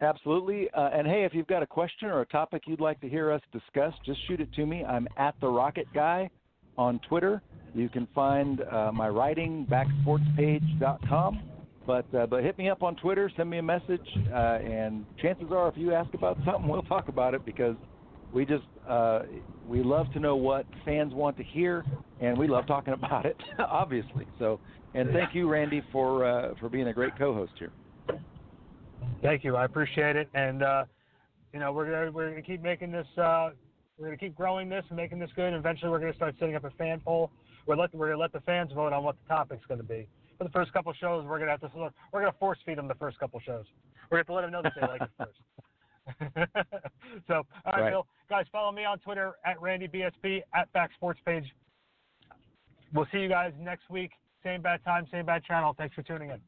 Absolutely. 0.00 0.70
Uh, 0.70 0.88
and 0.94 1.06
hey, 1.06 1.24
if 1.24 1.34
you've 1.34 1.46
got 1.46 1.62
a 1.62 1.66
question 1.66 2.08
or 2.08 2.22
a 2.22 2.26
topic 2.26 2.62
you'd 2.66 2.80
like 2.80 3.00
to 3.02 3.08
hear 3.08 3.30
us 3.30 3.42
discuss, 3.52 3.92
just 4.06 4.18
shoot 4.26 4.40
it 4.40 4.52
to 4.54 4.64
me. 4.64 4.82
I'm 4.84 5.06
at 5.18 5.34
the 5.40 5.48
Rocket 5.48 5.86
Guy 5.92 6.30
on 6.78 7.00
Twitter. 7.08 7.42
You 7.74 7.88
can 7.88 8.08
find 8.14 8.62
uh, 8.62 8.90
my 8.92 9.08
writing 9.08 9.66
backsportspage.com. 9.70 11.42
But 11.86 12.14
uh, 12.14 12.26
but 12.26 12.44
hit 12.44 12.56
me 12.58 12.68
up 12.68 12.82
on 12.82 12.94
Twitter, 12.96 13.30
send 13.36 13.50
me 13.50 13.58
a 13.58 13.62
message, 13.62 14.06
uh, 14.32 14.58
and 14.62 15.04
chances 15.20 15.46
are, 15.50 15.66
if 15.68 15.76
you 15.76 15.94
ask 15.94 16.12
about 16.14 16.36
something, 16.44 16.68
we'll 16.68 16.82
talk 16.82 17.08
about 17.08 17.34
it 17.34 17.44
because 17.44 17.74
we 18.32 18.44
just 18.44 18.64
uh, 18.88 19.20
we 19.68 19.82
love 19.82 20.12
to 20.12 20.20
know 20.20 20.36
what 20.36 20.66
fans 20.84 21.14
want 21.14 21.36
to 21.36 21.44
hear, 21.44 21.84
and 22.20 22.36
we 22.36 22.48
love 22.48 22.66
talking 22.66 22.92
about 23.02 23.26
it, 23.26 23.36
obviously. 23.58 24.26
So, 24.38 24.60
and 24.94 25.10
thank 25.10 25.34
you, 25.34 25.48
Randy, 25.48 25.82
for 25.92 26.24
uh, 26.24 26.54
for 26.60 26.68
being 26.68 26.88
a 26.88 26.92
great 26.92 27.16
co-host 27.18 27.52
here. 27.58 27.72
Thank 29.22 29.44
you, 29.44 29.56
I 29.56 29.64
appreciate 29.64 30.16
it, 30.16 30.28
and 30.34 30.62
uh, 30.62 30.84
you 31.52 31.60
know 31.60 31.72
we're 31.72 31.90
gonna 31.90 32.10
we're 32.10 32.30
gonna 32.30 32.42
keep 32.42 32.62
making 32.62 32.90
this 32.90 33.06
uh, 33.16 33.50
we're 33.98 34.06
gonna 34.06 34.16
keep 34.16 34.34
growing 34.34 34.68
this 34.68 34.84
and 34.88 34.96
making 34.96 35.18
this 35.18 35.30
good. 35.36 35.52
Eventually, 35.52 35.90
we're 35.90 36.00
gonna 36.00 36.14
start 36.14 36.34
setting 36.38 36.56
up 36.56 36.64
a 36.64 36.70
fan 36.70 37.00
poll. 37.04 37.30
We're 37.66 37.76
let 37.76 37.94
we're 37.94 38.08
gonna 38.08 38.20
let 38.20 38.32
the 38.32 38.40
fans 38.40 38.72
vote 38.74 38.92
on 38.92 39.04
what 39.04 39.16
the 39.22 39.34
topic's 39.34 39.64
gonna 39.68 39.82
be. 39.82 40.08
For 40.38 40.44
the 40.44 40.50
first 40.50 40.72
couple 40.72 40.92
shows, 40.94 41.26
we're 41.26 41.38
gonna 41.38 41.50
have 41.50 41.60
to 41.60 41.70
we're 42.12 42.20
gonna 42.20 42.34
force 42.38 42.58
feed 42.64 42.78
them 42.78 42.88
the 42.88 42.94
first 42.94 43.18
couple 43.18 43.40
shows. 43.40 43.66
We're 44.10 44.16
gonna 44.16 44.20
have 44.20 44.26
to 44.26 44.32
let 44.32 44.42
them 44.42 44.52
know 44.52 44.62
that 44.62 44.72
they 44.74 44.86
like 44.86 45.02
it 45.02 45.10
first. 45.18 45.38
so, 47.26 47.34
all 47.34 47.72
right, 47.72 47.80
right, 47.80 47.90
Bill. 47.90 48.06
Guys, 48.28 48.46
follow 48.52 48.72
me 48.72 48.84
on 48.84 48.98
Twitter 48.98 49.34
at 49.44 49.58
RandyBSP 49.58 50.42
at 50.54 50.72
Back 50.72 50.90
Sports 50.94 51.20
Page. 51.24 51.44
We'll 52.92 53.06
see 53.12 53.18
you 53.18 53.28
guys 53.28 53.52
next 53.58 53.88
week. 53.90 54.12
Same 54.42 54.62
bad 54.62 54.82
time, 54.84 55.06
same 55.10 55.26
bad 55.26 55.44
channel. 55.44 55.74
Thanks 55.76 55.94
for 55.94 56.02
tuning 56.02 56.30
in. 56.30 56.40